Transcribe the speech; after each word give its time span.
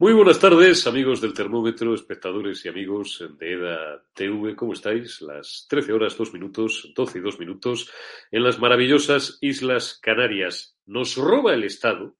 muy 0.00 0.12
buenas 0.12 0.40
tardes, 0.40 0.86
amigos 0.86 1.20
del 1.20 1.34
termómetro, 1.34 1.94
espectadores 1.94 2.64
y 2.64 2.68
amigos 2.68 3.22
de 3.38 3.52
EDA 3.52 4.02
TV. 4.14 4.56
¿Cómo 4.56 4.72
estáis? 4.72 5.20
Las 5.20 5.66
13 5.68 5.92
horas, 5.92 6.16
2 6.16 6.32
minutos, 6.32 6.90
12 6.96 7.18
y 7.18 7.20
2 7.20 7.38
minutos, 7.38 7.92
en 8.30 8.42
las 8.42 8.58
maravillosas 8.58 9.38
Islas 9.40 10.00
Canarias. 10.02 10.76
¿Nos 10.86 11.16
roba 11.16 11.54
el 11.54 11.64
Estado? 11.64 12.16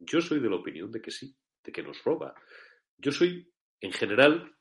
Yo 0.00 0.20
soy 0.20 0.40
de 0.40 0.50
la 0.50 0.56
opinión 0.56 0.90
de 0.90 1.00
que 1.00 1.12
sí, 1.12 1.34
de 1.62 1.72
que 1.72 1.82
nos 1.82 2.02
roba. 2.02 2.34
Yo 2.98 3.12
soy, 3.12 3.48
en 3.80 3.92
general, 3.92 4.54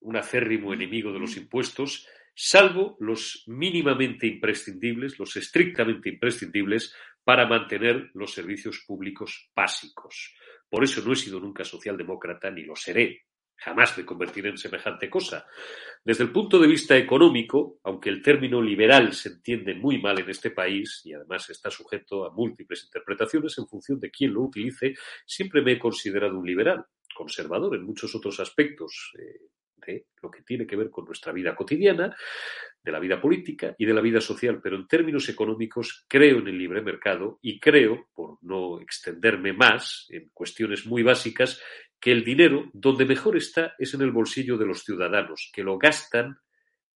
un 0.00 0.16
acérrimo 0.16 0.72
enemigo 0.72 1.12
de 1.12 1.20
los 1.20 1.36
impuestos, 1.36 2.08
salvo 2.34 2.96
los 2.98 3.44
mínimamente 3.46 4.26
imprescindibles, 4.26 5.18
los 5.18 5.36
estrictamente 5.36 6.08
imprescindibles, 6.08 6.94
para 7.24 7.46
mantener 7.46 8.10
los 8.14 8.32
servicios 8.32 8.84
públicos 8.86 9.50
básicos. 9.54 10.34
Por 10.68 10.84
eso 10.84 11.02
no 11.04 11.12
he 11.12 11.16
sido 11.16 11.38
nunca 11.38 11.64
socialdemócrata 11.64 12.50
ni 12.50 12.62
lo 12.64 12.74
seré. 12.74 13.26
Jamás 13.56 13.96
me 13.96 14.04
convertiré 14.04 14.48
en 14.48 14.58
semejante 14.58 15.08
cosa. 15.08 15.46
Desde 16.04 16.24
el 16.24 16.32
punto 16.32 16.58
de 16.58 16.66
vista 16.66 16.96
económico, 16.96 17.78
aunque 17.84 18.08
el 18.10 18.20
término 18.20 18.60
liberal 18.60 19.12
se 19.12 19.28
entiende 19.28 19.74
muy 19.74 20.00
mal 20.00 20.18
en 20.18 20.28
este 20.28 20.50
país 20.50 21.00
y 21.04 21.12
además 21.12 21.48
está 21.50 21.70
sujeto 21.70 22.24
a 22.26 22.32
múltiples 22.32 22.82
interpretaciones 22.84 23.56
en 23.58 23.68
función 23.68 24.00
de 24.00 24.10
quién 24.10 24.32
lo 24.32 24.42
utilice, 24.42 24.94
siempre 25.24 25.62
me 25.62 25.72
he 25.72 25.78
considerado 25.78 26.36
un 26.36 26.46
liberal, 26.46 26.84
conservador 27.14 27.76
en 27.76 27.84
muchos 27.84 28.12
otros 28.16 28.40
aspectos. 28.40 29.12
Eh, 29.16 29.46
de 29.84 30.06
lo 30.22 30.30
que 30.30 30.42
tiene 30.42 30.66
que 30.66 30.76
ver 30.76 30.90
con 30.90 31.04
nuestra 31.04 31.32
vida 31.32 31.54
cotidiana, 31.54 32.14
de 32.82 32.92
la 32.92 32.98
vida 32.98 33.20
política 33.20 33.74
y 33.78 33.86
de 33.86 33.94
la 33.94 34.00
vida 34.00 34.20
social, 34.20 34.60
pero 34.62 34.76
en 34.76 34.88
términos 34.88 35.28
económicos 35.28 36.04
creo 36.08 36.38
en 36.38 36.48
el 36.48 36.58
libre 36.58 36.82
mercado 36.82 37.38
y 37.42 37.60
creo, 37.60 38.08
por 38.12 38.38
no 38.42 38.80
extenderme 38.80 39.52
más 39.52 40.06
en 40.10 40.30
cuestiones 40.32 40.86
muy 40.86 41.02
básicas, 41.02 41.60
que 42.00 42.10
el 42.10 42.24
dinero 42.24 42.68
donde 42.72 43.04
mejor 43.04 43.36
está 43.36 43.74
es 43.78 43.94
en 43.94 44.02
el 44.02 44.10
bolsillo 44.10 44.58
de 44.58 44.66
los 44.66 44.82
ciudadanos, 44.82 45.50
que 45.52 45.62
lo 45.62 45.78
gastan 45.78 46.36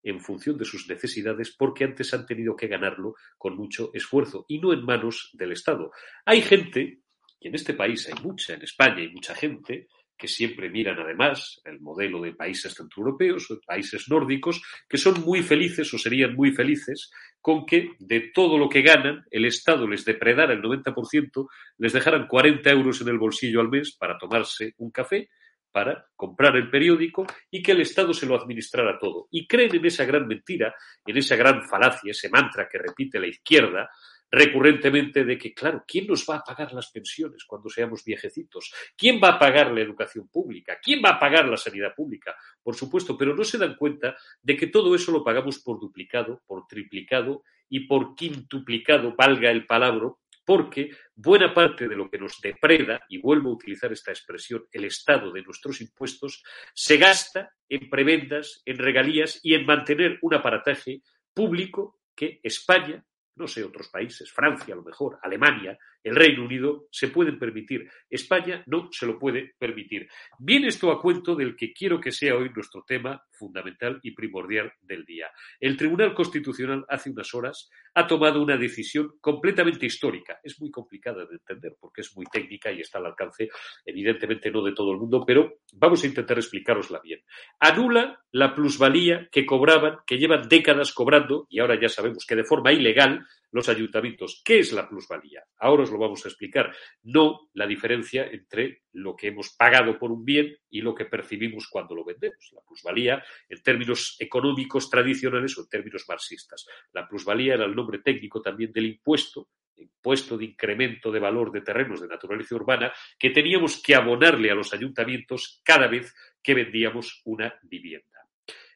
en 0.02 0.20
función 0.20 0.56
de 0.56 0.64
sus 0.64 0.88
necesidades 0.88 1.54
porque 1.56 1.84
antes 1.84 2.12
han 2.14 2.26
tenido 2.26 2.56
que 2.56 2.68
ganarlo 2.68 3.14
con 3.36 3.56
mucho 3.56 3.90
esfuerzo 3.92 4.44
y 4.48 4.58
no 4.60 4.72
en 4.72 4.84
manos 4.84 5.30
del 5.32 5.52
Estado. 5.52 5.90
Hay 6.24 6.42
gente, 6.42 7.00
y 7.40 7.48
en 7.48 7.54
este 7.54 7.74
país 7.74 8.08
hay 8.08 8.22
mucha, 8.22 8.54
en 8.54 8.62
España 8.62 8.98
hay 8.98 9.10
mucha 9.10 9.34
gente, 9.34 9.88
que 10.16 10.28
siempre 10.28 10.70
miran 10.70 10.98
además 10.98 11.60
el 11.64 11.80
modelo 11.80 12.20
de 12.20 12.34
países 12.34 12.74
centroeuropeos 12.74 13.50
o 13.50 13.60
países 13.60 14.08
nórdicos, 14.08 14.62
que 14.88 14.96
son 14.96 15.20
muy 15.22 15.42
felices 15.42 15.92
o 15.92 15.98
serían 15.98 16.34
muy 16.34 16.52
felices 16.52 17.10
con 17.40 17.66
que 17.66 17.90
de 17.98 18.30
todo 18.32 18.56
lo 18.56 18.68
que 18.68 18.82
ganan 18.82 19.24
el 19.30 19.44
Estado 19.44 19.86
les 19.86 20.04
depredara 20.04 20.54
el 20.54 20.62
90%, 20.62 21.48
les 21.78 21.92
dejaran 21.92 22.26
40 22.26 22.70
euros 22.70 23.00
en 23.00 23.08
el 23.08 23.18
bolsillo 23.18 23.60
al 23.60 23.68
mes 23.68 23.96
para 23.98 24.16
tomarse 24.18 24.74
un 24.78 24.90
café, 24.90 25.28
para 25.74 26.06
comprar 26.14 26.56
el 26.56 26.70
periódico 26.70 27.26
y 27.50 27.60
que 27.60 27.72
el 27.72 27.80
Estado 27.80 28.14
se 28.14 28.26
lo 28.26 28.36
administrara 28.36 28.96
todo. 28.96 29.26
Y 29.32 29.46
creen 29.48 29.74
en 29.74 29.84
esa 29.84 30.04
gran 30.04 30.28
mentira, 30.28 30.72
en 31.04 31.16
esa 31.16 31.34
gran 31.34 31.64
falacia, 31.68 32.12
ese 32.12 32.28
mantra 32.28 32.68
que 32.70 32.78
repite 32.78 33.18
la 33.18 33.26
izquierda, 33.26 33.90
recurrentemente 34.34 35.24
de 35.24 35.38
que, 35.38 35.54
claro, 35.54 35.84
¿quién 35.86 36.06
nos 36.06 36.26
va 36.28 36.36
a 36.36 36.42
pagar 36.44 36.72
las 36.72 36.90
pensiones 36.90 37.44
cuando 37.44 37.70
seamos 37.70 38.04
viejecitos? 38.04 38.72
¿Quién 38.96 39.20
va 39.22 39.30
a 39.30 39.38
pagar 39.38 39.70
la 39.70 39.80
educación 39.80 40.28
pública? 40.28 40.78
¿Quién 40.82 41.00
va 41.04 41.10
a 41.10 41.18
pagar 41.18 41.48
la 41.48 41.56
sanidad 41.56 41.94
pública? 41.94 42.34
Por 42.62 42.74
supuesto, 42.74 43.16
pero 43.16 43.34
no 43.34 43.44
se 43.44 43.58
dan 43.58 43.76
cuenta 43.76 44.16
de 44.42 44.56
que 44.56 44.66
todo 44.66 44.94
eso 44.94 45.12
lo 45.12 45.22
pagamos 45.22 45.60
por 45.60 45.78
duplicado, 45.78 46.42
por 46.46 46.66
triplicado 46.66 47.44
y 47.68 47.86
por 47.86 48.14
quintuplicado, 48.14 49.14
valga 49.16 49.50
el 49.50 49.66
palabra, 49.66 50.10
porque 50.44 50.90
buena 51.14 51.54
parte 51.54 51.88
de 51.88 51.96
lo 51.96 52.10
que 52.10 52.18
nos 52.18 52.40
depreda, 52.40 53.00
y 53.08 53.18
vuelvo 53.18 53.50
a 53.50 53.54
utilizar 53.54 53.92
esta 53.92 54.10
expresión, 54.10 54.66
el 54.72 54.84
Estado 54.84 55.32
de 55.32 55.42
nuestros 55.42 55.80
impuestos, 55.80 56.42
se 56.74 56.98
gasta 56.98 57.50
en 57.68 57.88
prebendas, 57.88 58.62
en 58.66 58.78
regalías 58.78 59.40
y 59.42 59.54
en 59.54 59.64
mantener 59.64 60.18
un 60.22 60.34
aparataje 60.34 61.02
público 61.32 62.00
que 62.14 62.40
España 62.42 63.02
no 63.36 63.46
sé, 63.46 63.64
otros 63.64 63.88
países, 63.88 64.30
Francia 64.32 64.74
a 64.74 64.76
lo 64.76 64.82
mejor, 64.82 65.18
Alemania, 65.22 65.78
el 66.04 66.14
Reino 66.14 66.44
Unido, 66.44 66.86
se 66.90 67.08
pueden 67.08 67.38
permitir. 67.38 67.88
España 68.08 68.62
no 68.66 68.88
se 68.92 69.06
lo 69.06 69.18
puede 69.18 69.54
permitir. 69.58 70.06
Viene 70.38 70.68
esto 70.68 70.92
a 70.92 71.00
cuento 71.00 71.34
del 71.34 71.56
que 71.56 71.72
quiero 71.72 72.00
que 72.00 72.12
sea 72.12 72.36
hoy 72.36 72.50
nuestro 72.54 72.84
tema 72.86 73.24
fundamental 73.32 73.98
y 74.02 74.12
primordial 74.12 74.72
del 74.82 75.04
día. 75.04 75.26
El 75.58 75.76
Tribunal 75.76 76.14
Constitucional 76.14 76.84
hace 76.88 77.10
unas 77.10 77.34
horas 77.34 77.70
ha 77.94 78.06
tomado 78.06 78.42
una 78.42 78.56
decisión 78.56 79.14
completamente 79.20 79.86
histórica. 79.86 80.38
Es 80.42 80.60
muy 80.60 80.70
complicada 80.70 81.24
de 81.26 81.34
entender 81.34 81.74
porque 81.80 82.02
es 82.02 82.14
muy 82.16 82.26
técnica 82.26 82.70
y 82.70 82.80
está 82.80 82.98
al 82.98 83.06
alcance, 83.06 83.48
evidentemente 83.84 84.50
no 84.50 84.62
de 84.62 84.72
todo 84.72 84.92
el 84.92 84.98
mundo, 84.98 85.24
pero 85.26 85.60
vamos 85.72 86.04
a 86.04 86.06
intentar 86.06 86.36
explicarosla 86.36 87.00
bien. 87.00 87.20
Anula 87.58 88.20
la 88.32 88.54
plusvalía 88.54 89.28
que 89.32 89.46
cobraban, 89.46 89.98
que 90.06 90.18
llevan 90.18 90.48
décadas 90.48 90.92
cobrando, 90.92 91.46
y 91.48 91.60
ahora 91.60 91.80
ya 91.80 91.88
sabemos 91.88 92.26
que 92.26 92.36
de 92.36 92.44
forma 92.44 92.72
ilegal, 92.72 93.24
los 93.54 93.68
ayuntamientos. 93.68 94.42
¿Qué 94.44 94.58
es 94.58 94.72
la 94.72 94.88
plusvalía? 94.88 95.44
Ahora 95.58 95.84
os 95.84 95.92
lo 95.92 95.98
vamos 95.98 96.24
a 96.24 96.28
explicar. 96.28 96.74
No 97.04 97.50
la 97.54 97.68
diferencia 97.68 98.26
entre 98.26 98.82
lo 98.92 99.14
que 99.14 99.28
hemos 99.28 99.50
pagado 99.50 99.96
por 99.96 100.10
un 100.10 100.24
bien 100.24 100.56
y 100.68 100.80
lo 100.80 100.92
que 100.92 101.04
percibimos 101.04 101.68
cuando 101.68 101.94
lo 101.94 102.04
vendemos. 102.04 102.50
La 102.52 102.62
plusvalía, 102.62 103.22
en 103.48 103.62
términos 103.62 104.16
económicos 104.18 104.90
tradicionales 104.90 105.56
o 105.56 105.60
en 105.60 105.68
términos 105.68 106.04
marxistas. 106.08 106.66
La 106.92 107.06
plusvalía 107.06 107.54
era 107.54 107.64
el 107.64 107.76
nombre 107.76 108.00
técnico 108.00 108.42
también 108.42 108.72
del 108.72 108.86
impuesto 108.86 109.48
impuesto 109.76 110.38
de 110.38 110.44
incremento 110.44 111.10
de 111.10 111.18
valor 111.18 111.50
de 111.50 111.60
terrenos 111.60 112.00
de 112.00 112.06
naturaleza 112.06 112.54
urbana 112.54 112.92
que 113.18 113.30
teníamos 113.30 113.82
que 113.82 113.96
abonarle 113.96 114.50
a 114.50 114.54
los 114.54 114.72
ayuntamientos 114.72 115.60
cada 115.64 115.88
vez 115.88 116.14
que 116.40 116.54
vendíamos 116.54 117.22
una 117.24 117.58
vivienda. 117.62 118.28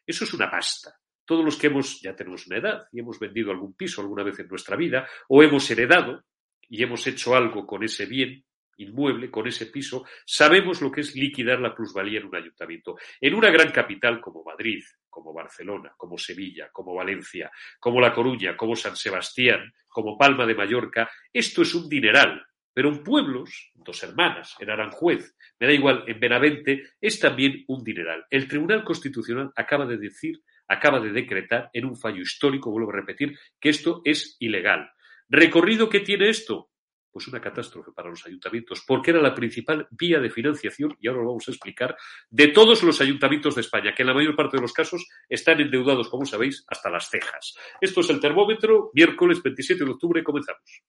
Eso 0.04 0.24
es 0.24 0.34
una 0.34 0.50
pasta 0.50 0.97
todos 1.28 1.44
los 1.44 1.58
que 1.58 1.66
hemos, 1.66 2.00
ya 2.00 2.16
tenemos 2.16 2.46
una 2.46 2.56
edad 2.56 2.88
y 2.90 3.00
hemos 3.00 3.20
vendido 3.20 3.50
algún 3.50 3.74
piso 3.74 4.00
alguna 4.00 4.22
vez 4.22 4.38
en 4.38 4.48
nuestra 4.48 4.76
vida, 4.76 5.06
o 5.28 5.42
hemos 5.42 5.70
heredado 5.70 6.24
y 6.70 6.82
hemos 6.82 7.06
hecho 7.06 7.36
algo 7.36 7.66
con 7.66 7.84
ese 7.84 8.06
bien 8.06 8.42
inmueble, 8.78 9.30
con 9.30 9.46
ese 9.46 9.66
piso, 9.66 10.06
sabemos 10.24 10.80
lo 10.80 10.90
que 10.90 11.02
es 11.02 11.14
liquidar 11.14 11.60
la 11.60 11.74
plusvalía 11.74 12.20
en 12.20 12.26
un 12.28 12.36
ayuntamiento. 12.36 12.96
En 13.20 13.34
una 13.34 13.50
gran 13.50 13.70
capital 13.70 14.22
como 14.22 14.42
Madrid, 14.42 14.82
como 15.10 15.34
Barcelona, 15.34 15.92
como 15.98 16.16
Sevilla, 16.16 16.70
como 16.72 16.94
Valencia, 16.94 17.50
como 17.78 18.00
La 18.00 18.14
Coruña, 18.14 18.56
como 18.56 18.74
San 18.74 18.96
Sebastián, 18.96 19.70
como 19.86 20.16
Palma 20.16 20.46
de 20.46 20.54
Mallorca, 20.54 21.10
esto 21.30 21.60
es 21.60 21.74
un 21.74 21.90
dineral. 21.90 22.42
Pero 22.72 22.88
en 22.88 23.02
pueblos, 23.02 23.72
dos 23.74 24.02
hermanas, 24.02 24.54
en 24.60 24.70
Aranjuez, 24.70 25.36
me 25.60 25.66
da 25.66 25.72
igual, 25.74 26.04
en 26.06 26.20
Benavente, 26.20 26.84
es 27.00 27.18
también 27.18 27.64
un 27.66 27.84
dineral. 27.84 28.24
El 28.30 28.48
Tribunal 28.48 28.82
Constitucional 28.82 29.52
acaba 29.56 29.84
de 29.84 29.98
decir 29.98 30.40
acaba 30.68 31.00
de 31.00 31.10
decretar 31.10 31.70
en 31.72 31.86
un 31.86 31.96
fallo 31.96 32.20
histórico, 32.20 32.70
vuelvo 32.70 32.90
a 32.90 32.96
repetir, 32.96 33.36
que 33.58 33.70
esto 33.70 34.02
es 34.04 34.36
ilegal. 34.38 34.90
¿Recorrido 35.28 35.88
que 35.88 36.00
tiene 36.00 36.28
esto? 36.28 36.70
Pues 37.10 37.26
una 37.26 37.40
catástrofe 37.40 37.90
para 37.92 38.10
los 38.10 38.24
ayuntamientos, 38.26 38.84
porque 38.86 39.10
era 39.10 39.20
la 39.20 39.34
principal 39.34 39.88
vía 39.90 40.20
de 40.20 40.30
financiación, 40.30 40.96
y 41.00 41.08
ahora 41.08 41.22
lo 41.22 41.28
vamos 41.28 41.48
a 41.48 41.50
explicar, 41.50 41.96
de 42.30 42.48
todos 42.48 42.82
los 42.82 43.00
ayuntamientos 43.00 43.54
de 43.54 43.62
España, 43.62 43.94
que 43.94 44.02
en 44.02 44.08
la 44.08 44.14
mayor 44.14 44.36
parte 44.36 44.58
de 44.58 44.62
los 44.62 44.72
casos 44.72 45.06
están 45.28 45.60
endeudados, 45.60 46.08
como 46.08 46.26
sabéis, 46.26 46.64
hasta 46.68 46.90
las 46.90 47.08
cejas. 47.08 47.54
Esto 47.80 48.00
es 48.00 48.10
el 48.10 48.20
termómetro, 48.20 48.90
miércoles 48.94 49.42
27 49.42 49.84
de 49.84 49.90
octubre, 49.90 50.22
comenzamos. 50.22 50.82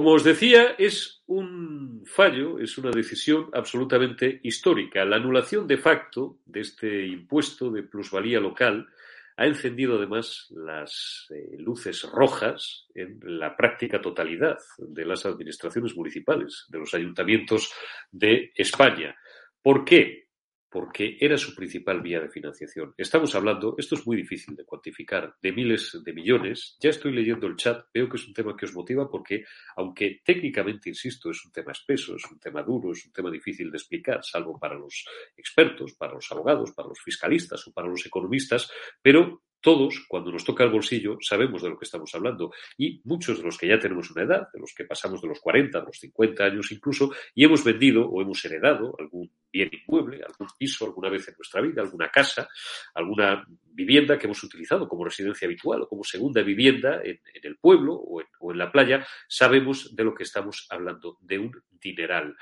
Como 0.00 0.12
os 0.12 0.24
decía, 0.24 0.76
es 0.78 1.22
un 1.26 2.04
fallo, 2.06 2.58
es 2.58 2.78
una 2.78 2.90
decisión 2.90 3.50
absolutamente 3.52 4.40
histórica. 4.42 5.04
La 5.04 5.16
anulación 5.16 5.66
de 5.66 5.76
facto 5.76 6.38
de 6.46 6.60
este 6.60 7.06
impuesto 7.06 7.70
de 7.70 7.82
plusvalía 7.82 8.40
local 8.40 8.88
ha 9.36 9.44
encendido 9.44 9.98
además 9.98 10.46
las 10.56 11.26
eh, 11.28 11.54
luces 11.58 12.04
rojas 12.10 12.86
en 12.94 13.20
la 13.24 13.54
práctica 13.54 14.00
totalidad 14.00 14.56
de 14.78 15.04
las 15.04 15.26
administraciones 15.26 15.94
municipales, 15.94 16.64
de 16.70 16.78
los 16.78 16.94
ayuntamientos 16.94 17.70
de 18.10 18.52
España. 18.54 19.14
¿Por 19.60 19.84
qué? 19.84 20.29
Porque 20.70 21.16
era 21.20 21.36
su 21.36 21.54
principal 21.54 22.00
vía 22.00 22.20
de 22.20 22.28
financiación. 22.28 22.94
Estamos 22.96 23.34
hablando, 23.34 23.74
esto 23.76 23.96
es 23.96 24.06
muy 24.06 24.16
difícil 24.16 24.54
de 24.54 24.64
cuantificar, 24.64 25.34
de 25.42 25.52
miles 25.52 26.00
de 26.04 26.12
millones. 26.12 26.76
Ya 26.80 26.90
estoy 26.90 27.12
leyendo 27.12 27.48
el 27.48 27.56
chat, 27.56 27.86
veo 27.92 28.08
que 28.08 28.16
es 28.16 28.26
un 28.26 28.32
tema 28.32 28.56
que 28.56 28.66
os 28.66 28.74
motiva 28.74 29.10
porque, 29.10 29.44
aunque 29.76 30.20
técnicamente, 30.24 30.88
insisto, 30.88 31.30
es 31.30 31.44
un 31.44 31.50
tema 31.50 31.72
espeso, 31.72 32.14
es 32.14 32.24
un 32.30 32.38
tema 32.38 32.62
duro, 32.62 32.92
es 32.92 33.04
un 33.04 33.12
tema 33.12 33.30
difícil 33.30 33.70
de 33.70 33.78
explicar, 33.78 34.20
salvo 34.22 34.58
para 34.58 34.76
los 34.76 35.04
expertos, 35.36 35.94
para 35.94 36.14
los 36.14 36.30
abogados, 36.30 36.72
para 36.72 36.88
los 36.88 37.00
fiscalistas 37.00 37.66
o 37.66 37.72
para 37.72 37.88
los 37.88 38.06
economistas, 38.06 38.70
pero 39.02 39.42
todos, 39.60 40.04
cuando 40.08 40.32
nos 40.32 40.44
toca 40.44 40.64
el 40.64 40.70
bolsillo, 40.70 41.18
sabemos 41.20 41.62
de 41.62 41.70
lo 41.70 41.78
que 41.78 41.84
estamos 41.84 42.14
hablando. 42.14 42.52
Y 42.78 43.00
muchos 43.04 43.38
de 43.38 43.44
los 43.44 43.58
que 43.58 43.68
ya 43.68 43.78
tenemos 43.78 44.10
una 44.10 44.22
edad, 44.22 44.48
de 44.52 44.60
los 44.60 44.72
que 44.74 44.84
pasamos 44.84 45.20
de 45.20 45.28
los 45.28 45.40
40 45.40 45.78
a 45.78 45.82
los 45.82 45.98
50 45.98 46.44
años 46.44 46.72
incluso, 46.72 47.12
y 47.34 47.44
hemos 47.44 47.62
vendido 47.64 48.08
o 48.08 48.22
hemos 48.22 48.44
heredado 48.44 48.94
algún 48.98 49.30
bien 49.52 49.70
inmueble, 49.72 50.22
algún 50.26 50.48
piso 50.58 50.86
alguna 50.86 51.08
vez 51.08 51.28
en 51.28 51.34
nuestra 51.36 51.60
vida, 51.60 51.82
alguna 51.82 52.08
casa, 52.08 52.48
alguna 52.94 53.44
vivienda 53.62 54.18
que 54.18 54.26
hemos 54.26 54.42
utilizado 54.42 54.88
como 54.88 55.04
residencia 55.04 55.46
habitual 55.46 55.82
o 55.82 55.88
como 55.88 56.04
segunda 56.04 56.42
vivienda 56.42 57.00
en, 57.02 57.20
el 57.42 57.56
pueblo 57.56 57.94
o 57.94 58.20
en, 58.20 58.26
o 58.38 58.52
en 58.52 58.58
la 58.58 58.70
playa, 58.70 59.06
sabemos 59.28 59.94
de 59.94 60.04
lo 60.04 60.14
que 60.14 60.22
estamos 60.22 60.66
hablando, 60.70 61.18
de 61.20 61.38
un 61.38 61.52
dineral 61.70 62.36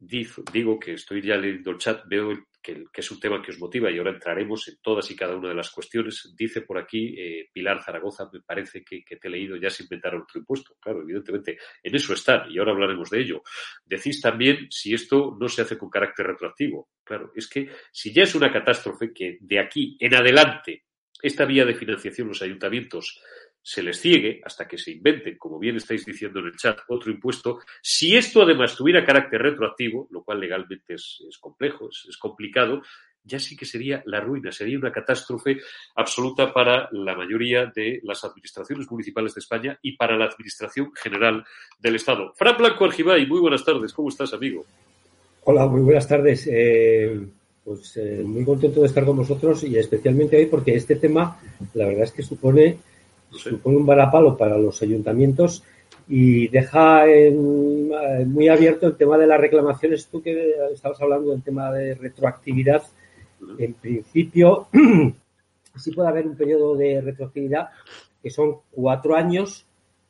digo 0.00 0.78
que 0.78 0.94
estoy 0.94 1.22
ya 1.22 1.36
leyendo 1.36 1.72
el 1.72 1.78
chat, 1.78 2.04
veo 2.06 2.32
que, 2.92 3.00
es 3.00 3.10
un 3.10 3.20
tema 3.20 3.42
que 3.42 3.50
os 3.50 3.58
motiva 3.58 3.90
y 3.90 3.98
ahora 3.98 4.10
entraremos 4.10 4.68
en 4.68 4.76
todas 4.82 5.10
y 5.10 5.16
cada 5.16 5.36
una 5.36 5.48
de 5.48 5.54
las 5.54 5.70
cuestiones. 5.70 6.34
Dice 6.36 6.62
por 6.62 6.78
aquí 6.78 7.14
eh, 7.18 7.48
Pilar 7.52 7.82
Zaragoza, 7.82 8.28
me 8.32 8.40
parece 8.40 8.84
que, 8.84 9.02
te 9.02 9.28
he 9.28 9.30
leído, 9.30 9.56
ya 9.56 9.70
se 9.70 9.84
inventaron 9.84 10.22
otro 10.22 10.40
impuesto. 10.40 10.76
Claro, 10.80 11.02
evidentemente, 11.02 11.58
en 11.82 11.94
eso 11.94 12.12
están 12.12 12.50
y 12.50 12.58
ahora 12.58 12.72
hablaremos 12.72 13.10
de 13.10 13.20
ello. 13.20 13.42
Decís 13.84 14.20
también 14.20 14.68
si 14.70 14.94
esto 14.94 15.36
no 15.38 15.48
se 15.48 15.62
hace 15.62 15.78
con 15.78 15.90
carácter 15.90 16.26
retroactivo. 16.26 16.90
Claro, 17.04 17.32
es 17.34 17.48
que 17.48 17.68
si 17.90 18.12
ya 18.12 18.22
es 18.22 18.34
una 18.34 18.52
catástrofe 18.52 19.12
que 19.12 19.38
de 19.40 19.58
aquí 19.58 19.96
en 20.00 20.14
adelante 20.14 20.84
esta 21.22 21.44
vía 21.44 21.64
de 21.64 21.74
financiación 21.74 22.28
los 22.28 22.42
ayuntamientos 22.42 23.20
se 23.62 23.82
les 23.82 24.00
ciegue 24.00 24.40
hasta 24.44 24.66
que 24.66 24.78
se 24.78 24.92
inventen, 24.92 25.36
como 25.36 25.58
bien 25.58 25.76
estáis 25.76 26.04
diciendo 26.04 26.40
en 26.40 26.46
el 26.46 26.56
chat, 26.56 26.78
otro 26.88 27.10
impuesto. 27.10 27.60
Si 27.82 28.16
esto 28.16 28.42
además 28.42 28.76
tuviera 28.76 29.04
carácter 29.04 29.42
retroactivo, 29.42 30.08
lo 30.10 30.22
cual 30.22 30.40
legalmente 30.40 30.94
es, 30.94 31.20
complejo, 31.40 31.88
es, 31.90 32.16
complicado, 32.16 32.82
ya 33.22 33.38
sí 33.38 33.56
que 33.56 33.66
sería 33.66 34.02
la 34.06 34.20
ruina, 34.20 34.50
sería 34.52 34.78
una 34.78 34.92
catástrofe 34.92 35.58
absoluta 35.96 36.52
para 36.52 36.88
la 36.92 37.14
mayoría 37.14 37.66
de 37.66 38.00
las 38.04 38.24
administraciones 38.24 38.90
municipales 38.90 39.34
de 39.34 39.40
España 39.40 39.78
y 39.82 39.96
para 39.96 40.16
la 40.16 40.26
Administración 40.26 40.92
General 40.94 41.44
del 41.78 41.96
Estado. 41.96 42.32
Fran 42.34 42.56
Blanco 42.56 42.86
Argibay, 42.86 43.26
muy 43.26 43.40
buenas 43.40 43.64
tardes, 43.64 43.92
¿cómo 43.92 44.08
estás, 44.08 44.32
amigo? 44.32 44.64
Hola, 45.44 45.66
muy 45.66 45.82
buenas 45.82 46.08
tardes. 46.08 46.48
Eh, 46.50 47.20
pues 47.68 47.98
eh, 47.98 48.22
muy 48.24 48.46
contento 48.46 48.80
de 48.80 48.86
estar 48.86 49.04
con 49.04 49.18
vosotros 49.18 49.62
y 49.64 49.76
especialmente 49.76 50.38
hoy 50.38 50.46
porque 50.46 50.74
este 50.74 50.96
tema, 50.96 51.38
la 51.74 51.86
verdad 51.86 52.04
es 52.04 52.12
que 52.12 52.22
supone 52.22 52.78
supone 53.30 53.76
un 53.76 53.86
varapalo 53.86 54.36
para 54.36 54.56
los 54.58 54.80
ayuntamientos 54.82 55.62
y 56.08 56.48
deja 56.48 57.04
muy 58.26 58.48
abierto 58.48 58.86
el 58.86 58.96
tema 58.96 59.18
de 59.18 59.26
las 59.26 59.40
reclamaciones. 59.40 60.06
Tú 60.06 60.22
que 60.22 60.54
estabas 60.72 61.00
hablando 61.00 61.30
del 61.30 61.42
tema 61.42 61.70
de 61.72 61.94
retroactividad, 61.94 62.82
en 63.58 63.74
principio 63.74 64.68
sí 65.76 65.90
puede 65.92 66.08
haber 66.08 66.26
un 66.26 66.36
periodo 66.36 66.76
de 66.76 67.00
retroactividad 67.00 67.68
que 68.22 68.30
son 68.30 68.56
cuatro 68.70 69.14
años, 69.14 69.64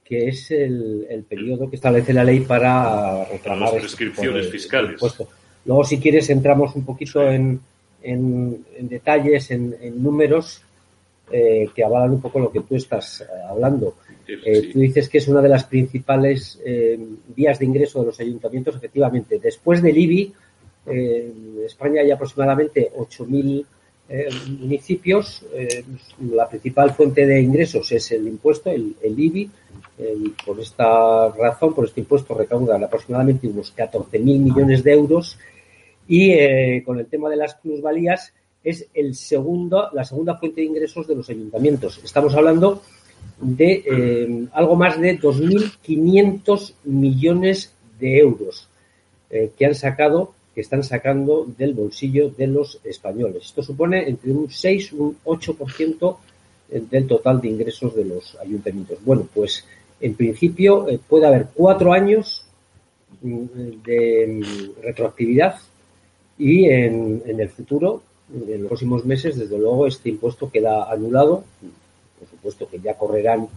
que 0.04 0.28
es 0.28 0.50
el, 0.50 1.24
periodo 1.28 1.68
que 1.68 1.76
establece 1.76 2.12
la 2.12 2.24
ley 2.24 2.40
para 2.40 3.24
reclamar 3.24 3.74
las 3.74 3.74
este 3.74 3.80
prescripciones 3.80 4.50
fiscales. 4.50 5.00
Luego, 5.66 5.84
si 5.84 5.98
quieres, 5.98 6.30
entramos 6.30 6.74
un 6.74 6.84
poquito 6.86 7.20
en, 7.28 7.60
en, 8.02 8.64
detalles, 8.80 9.50
en, 9.50 10.02
números 10.02 10.62
eh, 11.30 11.68
que 11.74 11.84
avalan 11.84 12.12
un 12.12 12.20
poco 12.22 12.38
lo 12.38 12.50
que 12.50 12.60
tú 12.60 12.74
estás 12.74 13.20
eh, 13.20 13.24
hablando. 13.48 13.96
Eh, 14.26 14.70
tú 14.72 14.80
dices 14.80 15.10
que 15.10 15.18
es 15.18 15.28
una 15.28 15.42
de 15.42 15.48
las 15.48 15.64
principales 15.64 16.58
vías 17.34 17.58
de 17.58 17.64
ingreso 17.64 18.00
de 18.00 18.06
los 18.06 18.20
ayuntamientos, 18.20 18.76
efectivamente. 18.76 19.38
Después 19.38 19.82
del 19.82 19.96
IBI, 19.96 20.32
en 20.86 21.58
España 21.66 22.02
hay 22.02 22.10
aproximadamente 22.10 22.90
8.000 22.96 23.64
municipios. 24.58 25.44
la 26.30 26.48
principal 26.48 26.94
fuente 26.94 27.26
de 27.26 27.40
ingresos 27.40 27.90
es 27.92 28.12
el 28.12 28.26
impuesto, 28.28 28.70
el, 28.70 28.94
IBI. 29.02 29.50
por 30.44 30.60
esta 30.60 31.28
razón, 31.30 31.74
por 31.74 31.86
este 31.86 32.00
impuesto, 32.00 32.34
recaudan 32.34 32.84
aproximadamente 32.84 33.48
unos 33.48 33.74
14.000 33.74 34.20
millones 34.20 34.82
de 34.82 34.92
euros. 34.92 35.38
Y 36.06 36.82
con 36.82 36.98
el 36.98 37.06
tema 37.06 37.30
de 37.30 37.36
las 37.36 37.54
plusvalías, 37.54 38.32
es 38.64 38.86
el 38.94 39.14
segundo, 39.14 39.88
la 39.92 40.04
segunda 40.04 40.36
fuente 40.36 40.60
de 40.60 40.66
ingresos 40.66 41.06
de 41.06 41.14
los 41.14 41.28
ayuntamientos. 41.30 42.00
Estamos 42.02 42.34
hablando 42.34 42.82
de 43.40 43.84
eh, 43.86 44.46
algo 44.52 44.76
más 44.76 45.00
de 45.00 45.18
2.500 45.18 46.74
millones 46.84 47.72
de 47.98 48.18
euros 48.18 48.68
eh, 49.30 49.52
que 49.56 49.66
han 49.66 49.74
sacado, 49.74 50.34
que 50.54 50.60
están 50.60 50.82
sacando 50.82 51.46
del 51.56 51.74
bolsillo 51.74 52.30
de 52.30 52.48
los 52.48 52.80
españoles. 52.84 53.44
Esto 53.46 53.62
supone 53.62 54.08
entre 54.08 54.32
un 54.32 54.50
6 54.50 54.92
y 54.92 54.94
un 54.96 55.16
8% 55.24 56.16
del 56.68 57.06
total 57.06 57.40
de 57.40 57.48
ingresos 57.48 57.94
de 57.94 58.04
los 58.04 58.36
ayuntamientos. 58.36 58.98
Bueno, 59.04 59.26
pues 59.32 59.64
en 60.00 60.14
principio 60.14 60.88
eh, 60.88 60.98
puede 61.08 61.26
haber 61.26 61.46
cuatro 61.54 61.92
años 61.92 62.44
mm, 63.22 63.44
de 63.84 64.26
mm, 64.26 64.82
retroactividad 64.82 65.56
y 66.38 66.66
en 66.66 67.22
el 67.26 67.48
futuro 67.48 68.02
en 68.34 68.62
los 68.62 68.68
próximos 68.68 69.04
meses, 69.04 69.38
desde 69.38 69.58
luego, 69.58 69.86
este 69.86 70.10
impuesto 70.10 70.50
queda 70.50 70.90
anulado. 70.90 71.44
Por 72.18 72.28
supuesto 72.28 72.68
que 72.68 72.80
ya 72.80 72.94
correrán 72.94 73.48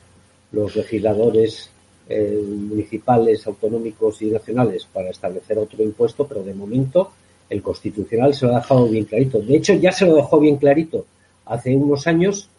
los 0.52 0.76
legisladores 0.76 1.70
eh, 2.10 2.44
municipales, 2.46 3.46
autonómicos 3.48 4.22
y 4.22 4.32
nacionales 4.32 4.88
para 4.92 5.10
establecer 5.10 5.58
otro 5.58 5.84
impuesto, 5.84 6.28
pero 6.28 6.44
de 6.44 6.54
momento 6.54 7.12
el 7.50 7.62
Constitucional 7.62 8.34
se 8.34 8.46
lo 8.46 8.56
ha 8.56 8.60
dejado 8.60 8.88
bien 8.88 9.06
clarito. 9.06 9.40
De 9.40 9.56
hecho, 9.56 9.74
ya 9.74 9.92
se 9.92 10.06
lo 10.06 10.16
dejó 10.16 10.40
bien 10.40 10.58
clarito 10.58 11.06
hace 11.46 11.76
unos 11.76 12.08
años, 12.08 12.50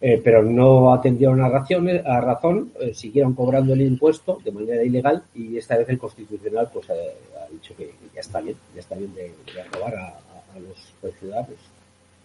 eh, 0.00 0.20
pero 0.22 0.42
no 0.42 0.92
atendieron 0.92 1.40
a, 1.40 1.46
a 1.46 2.20
razón, 2.20 2.72
eh, 2.80 2.92
siguieron 2.92 3.34
cobrando 3.34 3.72
el 3.72 3.82
impuesto 3.82 4.40
de 4.44 4.52
manera 4.52 4.82
ilegal 4.84 5.22
y 5.34 5.56
esta 5.56 5.76
vez 5.76 5.88
el 5.88 5.98
Constitucional 5.98 6.68
pues 6.72 6.90
ha 6.90 7.50
dicho 7.50 7.74
que, 7.76 7.90
ya 8.14 8.20
está 8.20 8.40
bien, 8.40 8.56
ya 8.74 8.80
está 8.80 8.94
bien 8.94 9.14
de, 9.14 9.22
de 9.22 9.64
robar 9.72 9.94
a, 9.94 10.25
a 10.56 10.60
los 10.60 11.14
ciudadanos. 11.18 11.75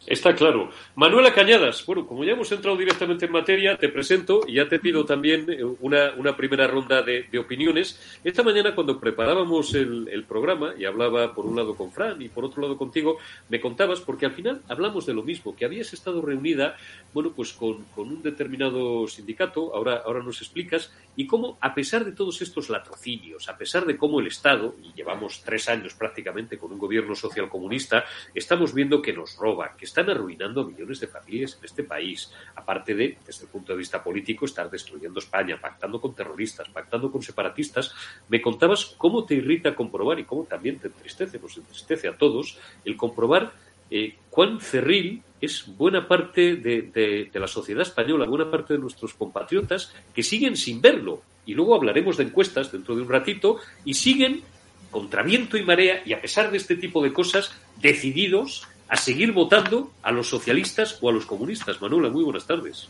Está 0.08 0.34
claro. 0.36 0.72
Manuela 0.96 1.31
Cañadas, 1.31 1.86
bueno, 1.86 2.08
como 2.08 2.24
ya 2.24 2.31
hemos 2.31 2.51
entrado 2.51 2.75
directamente 2.75 3.27
en 3.27 3.31
materia, 3.31 3.77
te 3.77 3.88
presento 3.88 4.41
y 4.48 4.55
ya 4.55 4.67
te 4.67 4.79
pido 4.79 5.05
también 5.05 5.46
eh, 5.48 5.63
una, 5.79 6.13
una 6.17 6.36
primera 6.36 6.65
ronda 6.65 7.03
de, 7.03 7.27
opiniones. 7.38 8.20
Esta 8.24 8.41
mañana, 8.41 8.74
cuando 8.74 9.00
preparábamos 9.00 9.75
el, 9.75 10.25
programa 10.27 10.74
y 10.77 10.86
hablaba 10.86 11.34
por 11.34 11.46
un 11.46 11.55
lado 11.55 11.75
con 11.75 11.91
Fran 11.91 12.22
y 12.22 12.29
por 12.29 12.46
otro 12.46 12.62
lado 12.62 12.77
contigo, 12.77 13.17
me 13.50 13.60
contabas, 13.60 14.00
porque 14.00 14.25
al 14.25 14.31
final 14.31 14.62
hablamos 14.67 15.05
de 15.05 15.13
lo 15.13 15.24
mismo, 15.24 15.55
que 15.55 15.65
habías 15.65 15.93
estado 15.93 16.22
reunida, 16.22 16.77
bueno, 17.13 17.31
pues 17.36 17.53
con, 17.53 17.86
un 17.96 18.22
determinado 18.24 19.08
sindicato, 19.08 19.75
ahora, 19.75 20.01
ahora 20.05 20.24
nos 20.24 20.41
explicas, 20.41 20.91
y 21.15 21.27
cómo, 21.27 21.58
a 21.62 21.74
pesar 21.74 22.05
de 22.05 22.13
todos 22.13 22.41
estos 22.41 22.70
latrocinios, 22.70 23.50
a 23.50 23.58
pesar 23.58 23.86
de 23.86 23.98
cómo 23.98 24.20
el 24.20 24.27
Estado, 24.27 24.75
y 24.81 24.93
llevamos 24.93 25.41
tres 25.43 25.67
años 25.70 25.93
prácticamente 25.93 26.58
con 26.58 26.72
un 26.72 26.79
gobierno 26.79 27.13
social 27.13 27.50
comunista, 27.50 28.05
estamos 28.34 28.74
viendo 28.74 29.01
que 29.01 29.13
nos 29.13 29.36
roba, 29.38 29.75
que 29.77 29.86
están 29.91 30.10
arruinando 30.10 30.63
millones 30.63 31.01
de 31.01 31.07
familias 31.07 31.57
en 31.60 31.65
este 31.65 31.83
país, 31.83 32.31
aparte 32.55 32.95
de, 32.95 33.17
desde 33.25 33.43
el 33.43 33.51
punto 33.51 33.74
de 33.74 33.79
vista 33.79 34.01
político, 34.01 34.45
estar 34.45 34.71
destruyendo 34.71 35.19
España, 35.19 35.60
pactando 35.60 36.00
con 36.00 36.15
terroristas, 36.15 36.69
pactando 36.69 37.12
con 37.12 37.21
separatistas. 37.21 37.93
Me 38.29 38.41
contabas 38.41 38.95
cómo 38.98 39.25
te 39.25 39.36
irrita 39.36 39.75
comprobar 39.75 40.17
y 40.19 40.24
cómo 40.24 40.45
también 40.45 40.79
te 40.79 40.88
entristece, 40.88 41.39
nos 41.39 41.57
entristece 41.57 42.07
a 42.07 42.15
todos, 42.15 42.57
el 42.86 42.95
comprobar 42.95 43.51
eh, 43.89 44.15
cuán 44.29 44.62
cerril 44.62 45.21
es 45.41 45.65
buena 45.75 46.07
parte 46.07 46.55
de, 46.55 47.29
la 47.33 47.48
sociedad 47.48 47.81
española, 47.81 48.25
buena 48.25 48.50
parte 48.50 48.74
de 48.74 48.79
nuestros 48.79 49.13
compatriotas 49.13 49.93
que 50.13 50.24
siguen 50.24 50.55
sin 50.55 50.81
verlo. 50.81 51.21
Y 51.45 51.53
luego 51.53 51.75
hablaremos 51.75 52.15
de 52.15 52.24
encuestas 52.24 52.71
dentro 52.71 52.95
de 52.95 53.01
un 53.01 53.10
ratito 53.10 53.57
y 53.83 53.95
siguen 53.95 54.41
contra 54.89 55.24
viento 55.24 55.57
y 55.57 55.63
marea 55.63 56.01
y 56.05 56.13
a 56.13 56.21
pesar 56.21 56.51
de 56.51 56.57
este 56.57 56.75
tipo 56.75 57.01
de 57.01 57.12
cosas 57.12 57.51
decididos 57.81 58.67
a 58.91 58.98
seguir 58.98 59.31
votando 59.31 59.89
a 60.03 60.12
los 60.12 60.27
socialistas 60.27 60.98
o 61.01 61.07
a 61.07 61.13
los 61.13 61.25
comunistas. 61.25 61.81
Manuela, 61.81 62.10
muy 62.10 62.25
buenas 62.25 62.45
tardes. 62.45 62.89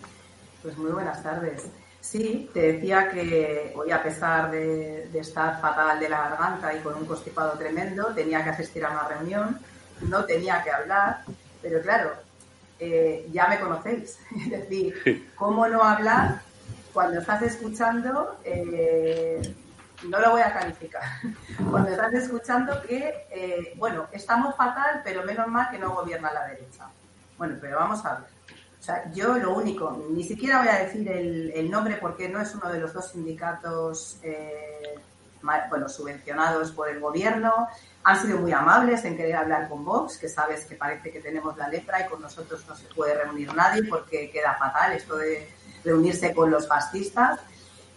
Pues 0.63 0.75
muy 0.75 0.91
buenas 0.91 1.22
tardes. 1.22 1.67
Sí, 2.00 2.50
te 2.51 2.74
decía 2.74 3.12
que 3.12 3.72
hoy, 3.75 3.91
a 3.91 4.01
pesar 4.01 4.50
de, 4.50 5.08
estar 5.13 5.62
fatal 5.62 6.00
de 6.00 6.10
la 6.10 6.29
garganta 6.29 6.74
y 6.74 6.79
con 6.79 6.96
un 6.96 7.05
constipado 7.05 7.51
tremendo, 7.55 8.08
tenía 8.15 8.43
que 8.43 8.50
asistir 8.50 8.84
a 8.84 8.89
una 8.89 9.08
reunión, 9.10 9.60
no 10.10 10.25
tenía 10.25 10.63
que 10.63 10.72
hablar, 10.72 11.20
pero 11.62 11.79
claro, 11.84 12.13
eh, 12.79 13.29
ya 13.31 13.48
me 13.48 13.60
conocéis. 13.60 14.17
Es 14.46 14.50
decir, 14.50 15.29
¿cómo 15.36 15.67
no 15.67 15.84
hablar 15.84 16.41
cuando 16.93 17.20
estás 17.20 17.43
escuchando? 17.43 18.38
Eh, 18.43 19.39
no 20.03 20.20
lo 20.20 20.31
voy 20.31 20.41
a 20.41 20.53
calificar. 20.53 21.03
Cuando 21.70 21.89
estás 21.89 22.13
escuchando 22.13 22.81
que, 22.81 23.27
eh, 23.31 23.74
bueno, 23.77 24.08
estamos 24.12 24.55
fatal, 24.55 25.01
pero 25.03 25.24
menos 25.24 25.48
mal 25.48 25.70
que 25.70 25.77
no 25.77 25.93
gobierna 25.93 26.31
la 26.34 26.48
derecha. 26.48 26.88
Bueno, 27.38 27.58
pero 27.60 27.77
vamos 27.77 28.05
a 28.05 28.15
ver. 28.15 28.29
O 28.79 28.84
sea, 28.84 29.12
yo 29.13 29.38
lo 29.38 29.53
único, 29.53 30.05
ni 30.10 30.24
siquiera 30.24 30.60
voy 30.60 30.70
a 30.70 30.79
decir 30.79 31.08
el, 31.08 31.70
nombre 31.70 31.98
porque 31.98 32.27
no 32.27 32.41
es 32.41 32.55
uno 32.55 32.72
de 32.72 32.79
los 32.79 32.93
dos 32.93 33.12
sindicatos, 33.12 34.20
bueno, 35.70 35.88
subvencionados 35.88 36.72
por 36.72 36.89
el 36.89 37.00
gobierno, 37.00 37.67
han 38.03 38.22
sido 38.22 38.39
muy 38.39 38.51
amables 38.51 39.05
en 39.05 39.15
querer 39.15 39.36
hablar 39.36 39.70
con 39.70 39.86
Vox, 39.86 40.17
que 40.17 40.27
sabes 40.27 40.65
que 40.65 40.75
parece 40.75 41.12
que 41.12 41.20
tenemos 41.20 41.55
la 41.58 41.67
lepra 41.67 42.01
y 42.01 42.10
con 42.10 42.22
nosotros 42.22 42.65
no 42.67 42.75
se 42.75 42.86
puede 42.96 43.13
reunir 43.13 43.53
nadie 43.53 43.84
porque 43.84 44.31
queda 44.31 44.55
fatal 44.55 44.93
esto 44.93 45.17
de 45.17 45.48
reunirse 45.84 46.34
con 46.34 46.50
los 46.50 46.67
fascistas. 46.67 47.39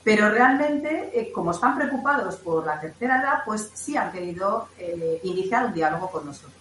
Pero 0.04 0.28
realmente, 0.28 1.10
eh, 1.18 1.32
como 1.32 1.52
están 1.52 1.76
preocupados 1.76 2.36
por 2.36 2.66
la 2.66 2.78
tercera 2.78 3.22
edad, 3.22 3.38
pues 3.46 3.70
sí 3.72 3.96
han 3.96 4.12
querido 4.12 4.68
eh, 4.78 5.20
iniciar 5.24 5.64
un 5.64 5.72
diálogo 5.72 6.10
con 6.10 6.26
nosotros. 6.26 6.54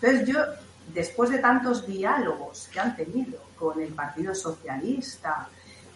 Entonces 0.00 0.28
yo, 0.28 0.38
después 0.94 1.30
de 1.30 1.38
tantos 1.38 1.84
diálogos 1.84 2.68
que 2.72 2.78
han 2.78 2.94
tenido 2.94 3.40
con 3.58 3.80
el 3.80 3.92
Partido 3.92 4.32
Socialista, 4.32 5.48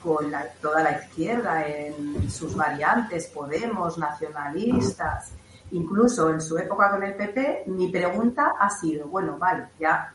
con 0.03 0.33
toda 0.61 0.83
la 0.83 0.99
izquierda 0.99 1.65
en 1.65 2.29
sus 2.29 2.57
variantes, 2.57 3.29
Podemos, 3.29 3.97
nacionalistas, 3.99 5.31
incluso 5.71 6.31
en 6.31 6.41
su 6.41 6.59
época 6.59 6.91
con 6.91 7.05
el 7.05 7.15
PP, 7.15 7.65
mi 7.67 7.89
pregunta 7.93 8.55
ha 8.59 8.69
sido, 8.69 9.07
bueno, 9.07 9.39
vale, 9.39 9.69
ya 9.79 10.13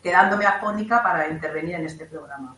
quedándome 0.00 0.46
afónica 0.46 1.02
para 1.02 1.28
intervenir 1.28 1.74
en 1.74 1.86
este 1.86 2.06
programa. 2.06 2.54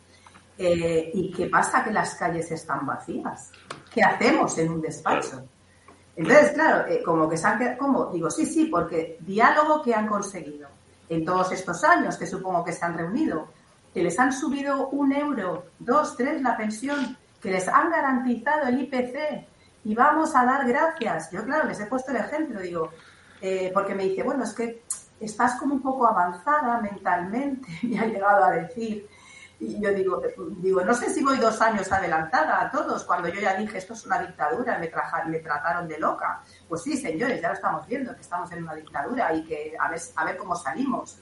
Eh, 0.62 1.10
¿Y 1.14 1.32
qué 1.32 1.46
pasa 1.46 1.82
que 1.82 1.90
las 1.90 2.16
calles 2.16 2.50
están 2.50 2.84
vacías? 2.84 3.50
¿Qué 3.90 4.02
hacemos 4.02 4.58
en 4.58 4.70
un 4.70 4.82
despacho? 4.82 5.48
Entonces, 6.14 6.52
claro, 6.52 6.86
eh, 6.86 7.02
como 7.02 7.30
que 7.30 7.38
se 7.38 7.46
han 7.46 7.58
quedado, 7.58 7.78
¿cómo? 7.78 8.06
Digo, 8.12 8.30
sí, 8.30 8.44
sí, 8.44 8.66
porque 8.66 9.16
diálogo 9.20 9.80
que 9.80 9.94
han 9.94 10.06
conseguido 10.06 10.68
en 11.08 11.24
todos 11.24 11.50
estos 11.52 11.82
años, 11.82 12.18
que 12.18 12.26
supongo 12.26 12.62
que 12.62 12.72
se 12.72 12.84
han 12.84 12.98
reunido, 12.98 13.48
que 13.94 14.02
les 14.02 14.18
han 14.18 14.34
subido 14.34 14.88
un 14.88 15.14
euro, 15.14 15.64
dos, 15.78 16.14
tres 16.14 16.42
la 16.42 16.58
pensión, 16.58 17.16
que 17.40 17.52
les 17.52 17.66
han 17.66 17.90
garantizado 17.90 18.68
el 18.68 18.82
IPC, 18.82 19.46
y 19.84 19.94
vamos 19.94 20.36
a 20.36 20.44
dar 20.44 20.68
gracias. 20.68 21.30
Yo, 21.30 21.42
claro, 21.42 21.68
les 21.68 21.80
he 21.80 21.86
puesto 21.86 22.10
el 22.10 22.18
ejemplo, 22.18 22.60
digo, 22.60 22.90
eh, 23.40 23.70
porque 23.72 23.94
me 23.94 24.04
dice, 24.04 24.22
bueno, 24.24 24.44
es 24.44 24.52
que 24.52 24.82
estás 25.18 25.58
como 25.58 25.76
un 25.76 25.80
poco 25.80 26.06
avanzada 26.06 26.82
mentalmente, 26.82 27.66
me 27.82 27.98
ha 27.98 28.04
llegado 28.04 28.44
a 28.44 28.50
decir. 28.50 29.08
Y 29.60 29.78
yo 29.78 29.92
digo, 29.92 30.22
digo, 30.56 30.82
no 30.82 30.94
sé 30.94 31.10
si 31.10 31.22
voy 31.22 31.36
dos 31.36 31.60
años 31.60 31.92
adelantada 31.92 32.62
a 32.62 32.70
todos, 32.70 33.04
cuando 33.04 33.28
yo 33.28 33.40
ya 33.40 33.54
dije, 33.56 33.76
esto 33.76 33.92
es 33.92 34.06
una 34.06 34.18
dictadura, 34.18 34.78
me, 34.78 34.90
me 35.30 35.38
trataron 35.38 35.86
de 35.86 35.98
loca. 35.98 36.40
Pues 36.66 36.82
sí, 36.82 36.96
señores, 36.96 37.42
ya 37.42 37.48
lo 37.48 37.54
estamos 37.54 37.86
viendo, 37.86 38.14
que 38.14 38.22
estamos 38.22 38.50
en 38.52 38.62
una 38.62 38.74
dictadura 38.74 39.34
y 39.34 39.44
que 39.44 39.76
a 39.78 39.90
ver, 39.90 40.00
a 40.16 40.24
ver 40.24 40.36
cómo 40.38 40.56
salimos. 40.56 41.18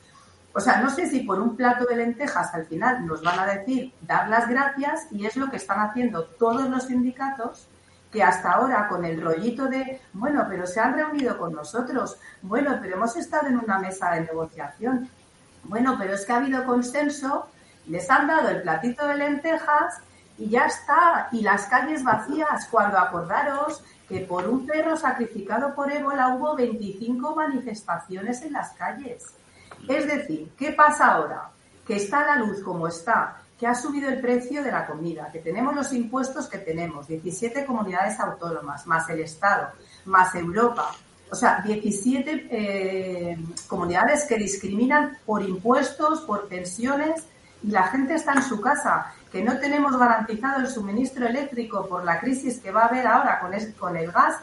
O 0.54 0.60
sea, 0.60 0.80
no 0.80 0.88
sé 0.90 1.08
si 1.08 1.20
por 1.20 1.40
un 1.40 1.56
plato 1.56 1.84
de 1.84 1.96
lentejas 1.96 2.54
al 2.54 2.66
final 2.66 3.06
nos 3.06 3.22
van 3.22 3.38
a 3.38 3.46
decir 3.46 3.92
dar 4.00 4.28
las 4.28 4.48
gracias 4.48 5.06
y 5.10 5.26
es 5.26 5.36
lo 5.36 5.50
que 5.50 5.56
están 5.56 5.80
haciendo 5.80 6.24
todos 6.24 6.68
los 6.68 6.84
sindicatos 6.84 7.68
que 8.10 8.22
hasta 8.22 8.52
ahora 8.52 8.88
con 8.88 9.04
el 9.04 9.20
rollito 9.20 9.66
de, 9.66 10.00
bueno, 10.12 10.46
pero 10.48 10.66
se 10.66 10.80
han 10.80 10.94
reunido 10.94 11.36
con 11.38 11.52
nosotros, 11.52 12.16
bueno, 12.40 12.78
pero 12.80 12.96
hemos 12.96 13.16
estado 13.16 13.48
en 13.48 13.58
una 13.58 13.78
mesa 13.78 14.12
de 14.12 14.22
negociación, 14.22 15.08
bueno, 15.64 15.96
pero 15.98 16.14
es 16.14 16.24
que 16.24 16.32
ha 16.32 16.36
habido 16.36 16.64
consenso, 16.64 17.48
les 17.88 18.10
han 18.10 18.26
dado 18.26 18.48
el 18.48 18.62
platito 18.62 19.06
de 19.06 19.16
lentejas 19.16 20.00
y 20.38 20.50
ya 20.50 20.66
está, 20.66 21.28
y 21.32 21.40
las 21.42 21.66
calles 21.66 22.04
vacías, 22.04 22.68
cuando 22.70 22.98
acordaros 22.98 23.82
que 24.08 24.20
por 24.20 24.48
un 24.48 24.66
perro 24.66 24.96
sacrificado 24.96 25.74
por 25.74 25.92
ébola 25.92 26.28
hubo 26.34 26.56
25 26.56 27.34
manifestaciones 27.34 28.42
en 28.42 28.52
las 28.54 28.70
calles. 28.70 29.26
Es 29.86 30.06
decir, 30.06 30.52
¿qué 30.56 30.72
pasa 30.72 31.12
ahora? 31.12 31.50
Que 31.86 31.96
está 31.96 32.24
la 32.24 32.36
luz 32.36 32.62
como 32.62 32.88
está, 32.88 33.42
que 33.58 33.66
ha 33.66 33.74
subido 33.74 34.08
el 34.08 34.20
precio 34.20 34.62
de 34.62 34.70
la 34.70 34.86
comida, 34.86 35.30
que 35.32 35.40
tenemos 35.40 35.74
los 35.74 35.92
impuestos 35.92 36.48
que 36.48 36.58
tenemos, 36.58 37.08
17 37.08 37.66
comunidades 37.66 38.18
autónomas, 38.20 38.86
más 38.86 39.08
el 39.10 39.20
Estado, 39.20 39.70
más 40.06 40.34
Europa. 40.34 40.90
O 41.30 41.34
sea, 41.34 41.60
17 41.60 42.48
eh, 42.50 43.38
comunidades 43.66 44.24
que 44.24 44.36
discriminan 44.36 45.18
por 45.26 45.42
impuestos, 45.42 46.20
por 46.20 46.48
pensiones, 46.48 47.26
la 47.62 47.84
gente 47.88 48.14
está 48.14 48.32
en 48.34 48.42
su 48.42 48.60
casa, 48.60 49.12
que 49.30 49.42
no 49.42 49.58
tenemos 49.58 49.96
garantizado 49.98 50.60
el 50.60 50.68
suministro 50.68 51.26
eléctrico 51.26 51.86
por 51.86 52.04
la 52.04 52.20
crisis 52.20 52.60
que 52.60 52.70
va 52.70 52.82
a 52.82 52.86
haber 52.86 53.06
ahora 53.06 53.40
con 53.40 53.52
con 53.78 53.96
el 53.96 54.10
gas, 54.10 54.36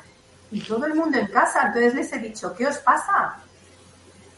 y 0.52 0.62
todo 0.62 0.86
el 0.86 0.96
mundo 0.96 1.18
en 1.18 1.28
casa. 1.28 1.68
Entonces 1.68 1.96
les 1.96 2.14
he 2.14 2.20
dicho, 2.20 2.54
¿qué 2.56 2.68
os 2.68 2.78
pasa? 2.78 3.38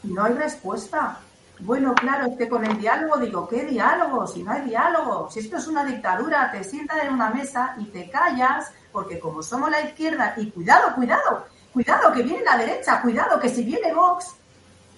Y 0.04 0.08
no 0.08 0.24
hay 0.24 0.34
respuesta. 0.34 1.20
Bueno, 1.60 1.94
claro, 1.96 2.28
es 2.28 2.38
que 2.38 2.48
con 2.48 2.64
el 2.66 2.78
diálogo 2.78 3.18
digo, 3.18 3.48
¿qué 3.48 3.66
diálogo? 3.66 4.28
Si 4.28 4.44
no 4.44 4.52
hay 4.52 4.62
diálogo, 4.62 5.30
si 5.32 5.40
esto 5.40 5.58
es 5.58 5.68
una 5.68 5.84
dictadura, 5.84 6.52
te 6.52 6.64
sientas 6.64 7.04
en 7.04 7.14
una 7.14 7.32
mesa 7.32 7.76
y 7.80 7.86
te 7.86 8.10
callas, 8.10 8.72
porque 8.92 9.20
como 9.20 9.42
somos 9.42 9.72
la 9.72 9.82
izquierda, 9.82 10.34
y 10.38 10.52
cuidado, 10.52 10.94
cuidado, 10.94 11.48
cuidado, 11.74 12.12
que 12.14 12.22
viene 12.22 12.44
la 12.44 12.58
derecha, 12.58 13.02
cuidado, 13.02 13.40
que 13.40 13.50
si 13.50 13.64
viene 13.64 13.94
Vox, 13.94 14.36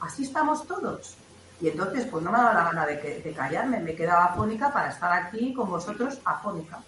así 0.01 0.23
estamos 0.23 0.67
todos. 0.67 1.15
Y 1.61 1.67
entonces, 1.67 2.05
pues 2.05 2.23
no 2.23 2.31
me 2.31 2.37
ha 2.37 2.43
dado 2.43 2.53
la 2.53 2.63
gana 2.65 2.85
de, 2.85 3.21
de 3.21 3.33
callarme, 3.33 3.79
me 3.79 3.95
quedaba 3.95 4.25
afónica 4.25 4.71
para 4.71 4.89
estar 4.89 5.11
aquí 5.11 5.53
con 5.53 5.69
vosotros 5.69 6.19
afónica. 6.23 6.79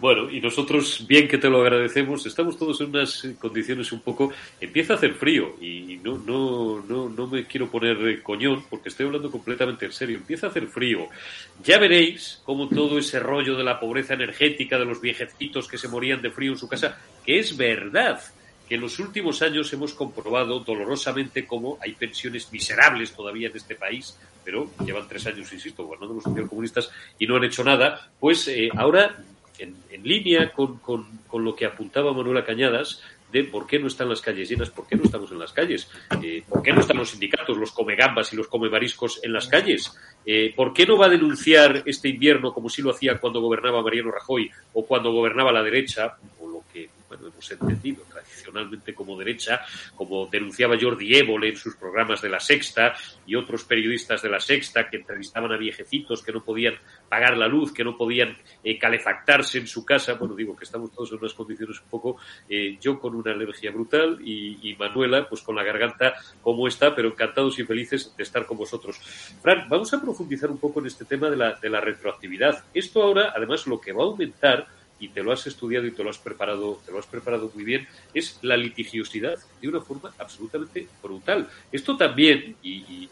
Bueno, 0.00 0.30
y 0.30 0.40
nosotros, 0.40 1.04
bien 1.08 1.26
que 1.26 1.38
te 1.38 1.50
lo 1.50 1.60
agradecemos, 1.60 2.24
estamos 2.24 2.56
todos 2.56 2.80
en 2.80 2.90
unas 2.90 3.26
condiciones 3.40 3.90
un 3.90 4.00
poco. 4.00 4.30
Empieza 4.60 4.92
a 4.92 4.96
hacer 4.96 5.14
frío 5.14 5.56
y 5.60 5.98
no, 6.04 6.18
no, 6.18 6.84
no, 6.88 7.08
no 7.08 7.26
me 7.26 7.46
quiero 7.46 7.68
poner 7.68 8.22
coñón 8.22 8.62
porque 8.70 8.90
estoy 8.90 9.06
hablando 9.06 9.28
completamente 9.28 9.86
en 9.86 9.92
serio. 9.92 10.18
Empieza 10.18 10.46
a 10.46 10.50
hacer 10.50 10.68
frío. 10.68 11.08
Ya 11.64 11.78
veréis 11.78 12.40
cómo 12.44 12.68
todo 12.68 12.98
ese 12.98 13.18
rollo 13.18 13.56
de 13.56 13.64
la 13.64 13.80
pobreza 13.80 14.14
energética, 14.14 14.78
de 14.78 14.84
los 14.84 15.00
viejecitos 15.00 15.66
que 15.66 15.78
se 15.78 15.88
morían 15.88 16.22
de 16.22 16.30
frío 16.30 16.52
en 16.52 16.58
su 16.58 16.68
casa, 16.68 16.96
que 17.26 17.40
es 17.40 17.56
verdad 17.56 18.20
que 18.68 18.74
en 18.74 18.82
los 18.82 18.98
últimos 18.98 19.40
años 19.42 19.72
hemos 19.72 19.94
comprobado 19.94 20.60
dolorosamente 20.60 21.46
cómo 21.46 21.78
hay 21.80 21.92
pensiones 21.92 22.52
miserables 22.52 23.12
todavía 23.12 23.48
en 23.48 23.56
este 23.56 23.74
país, 23.74 24.16
pero 24.44 24.70
llevan 24.84 25.08
tres 25.08 25.26
años, 25.26 25.52
insisto, 25.52 25.84
gobernando 25.84 26.14
los 26.14 26.24
socialcomunistas 26.24 26.90
y 27.18 27.26
no 27.26 27.36
han 27.36 27.44
hecho 27.44 27.64
nada, 27.64 28.10
pues 28.20 28.46
eh, 28.48 28.68
ahora 28.76 29.16
en, 29.58 29.74
línea 30.02 30.52
con, 30.52 30.80
lo 31.32 31.54
que 31.56 31.66
apuntaba 31.66 32.12
Manuela 32.12 32.44
Cañadas 32.44 33.02
de 33.32 33.44
por 33.44 33.66
qué 33.66 33.78
no 33.78 33.88
están 33.88 34.08
las 34.08 34.22
calles 34.22 34.48
llenas, 34.48 34.70
por 34.70 34.86
qué 34.86 34.96
no 34.96 35.04
estamos 35.04 35.30
en 35.32 35.38
las 35.38 35.52
calles, 35.52 35.90
eh, 36.22 36.42
por 36.48 36.62
qué 36.62 36.72
no 36.72 36.80
están 36.80 36.96
los 36.96 37.10
sindicatos, 37.10 37.58
los 37.58 37.72
come 37.72 37.94
gambas 37.94 38.32
y 38.32 38.36
los 38.36 38.48
come 38.48 38.70
mariscos 38.70 39.20
en 39.22 39.34
las 39.34 39.48
calles, 39.48 39.94
eh, 40.24 40.52
por 40.56 40.72
qué 40.72 40.86
no 40.86 40.96
va 40.96 41.06
a 41.06 41.10
denunciar 41.10 41.82
este 41.84 42.08
invierno 42.08 42.54
como 42.54 42.70
si 42.70 42.80
lo 42.80 42.90
hacía 42.90 43.18
cuando 43.18 43.40
gobernaba 43.40 43.82
Mariano 43.82 44.10
Rajoy 44.10 44.50
o 44.72 44.86
cuando 44.86 45.12
gobernaba 45.12 45.52
la 45.52 45.62
derecha, 45.62 46.16
bueno, 47.08 47.28
hemos 47.28 47.50
entendido 47.50 48.02
tradicionalmente 48.10 48.94
como 48.94 49.18
derecha, 49.18 49.60
como 49.94 50.26
denunciaba 50.26 50.76
Jordi 50.80 51.16
Évole 51.16 51.48
en 51.48 51.56
sus 51.56 51.76
programas 51.76 52.20
de 52.20 52.28
La 52.28 52.40
Sexta 52.40 52.94
y 53.26 53.34
otros 53.34 53.64
periodistas 53.64 54.22
de 54.22 54.28
La 54.28 54.40
Sexta 54.40 54.88
que 54.88 54.98
entrevistaban 54.98 55.52
a 55.52 55.56
viejecitos 55.56 56.22
que 56.22 56.32
no 56.32 56.44
podían 56.44 56.74
pagar 57.08 57.36
la 57.36 57.48
luz, 57.48 57.72
que 57.72 57.84
no 57.84 57.96
podían 57.96 58.36
eh, 58.62 58.78
calefactarse 58.78 59.58
en 59.58 59.66
su 59.66 59.84
casa. 59.84 60.14
Bueno, 60.14 60.34
digo 60.34 60.56
que 60.56 60.64
estamos 60.64 60.92
todos 60.92 61.12
en 61.12 61.18
unas 61.18 61.34
condiciones 61.34 61.80
un 61.80 61.88
poco, 61.88 62.18
eh, 62.48 62.76
yo 62.80 63.00
con 63.00 63.14
una 63.14 63.32
alergia 63.32 63.70
brutal 63.70 64.18
y, 64.22 64.76
Manuela 64.78 65.28
pues 65.28 65.42
con 65.42 65.56
la 65.56 65.64
garganta 65.64 66.14
como 66.40 66.68
está, 66.68 66.94
pero 66.94 67.08
encantados 67.08 67.58
y 67.58 67.64
felices 67.64 68.14
de 68.16 68.22
estar 68.22 68.46
con 68.46 68.58
vosotros. 68.58 68.98
Fran, 69.42 69.68
vamos 69.68 69.92
a 69.92 70.00
profundizar 70.00 70.50
un 70.50 70.58
poco 70.58 70.78
en 70.80 70.86
este 70.86 71.04
tema 71.04 71.28
de 71.30 71.36
la, 71.36 71.54
de 71.54 71.68
la 71.68 71.80
retroactividad. 71.80 72.64
Esto 72.72 73.02
ahora, 73.02 73.32
además, 73.34 73.66
lo 73.66 73.80
que 73.80 73.92
va 73.92 74.04
a 74.04 74.06
aumentar 74.06 74.66
y 75.00 75.08
te 75.08 75.22
lo 75.22 75.32
has 75.32 75.46
estudiado 75.46 75.86
y 75.86 75.92
te 75.92 76.02
lo 76.02 76.10
has 76.10 76.18
preparado, 76.18 76.80
te 76.84 76.92
lo 76.92 76.98
has 76.98 77.06
preparado 77.06 77.50
muy 77.54 77.64
bien, 77.64 77.86
es 78.14 78.38
la 78.42 78.56
litigiosidad 78.56 79.38
de 79.60 79.68
una 79.68 79.80
forma 79.80 80.12
absolutamente 80.18 80.88
brutal. 81.02 81.48
Esto 81.72 81.96
también, 81.96 82.56
y, 82.62 83.08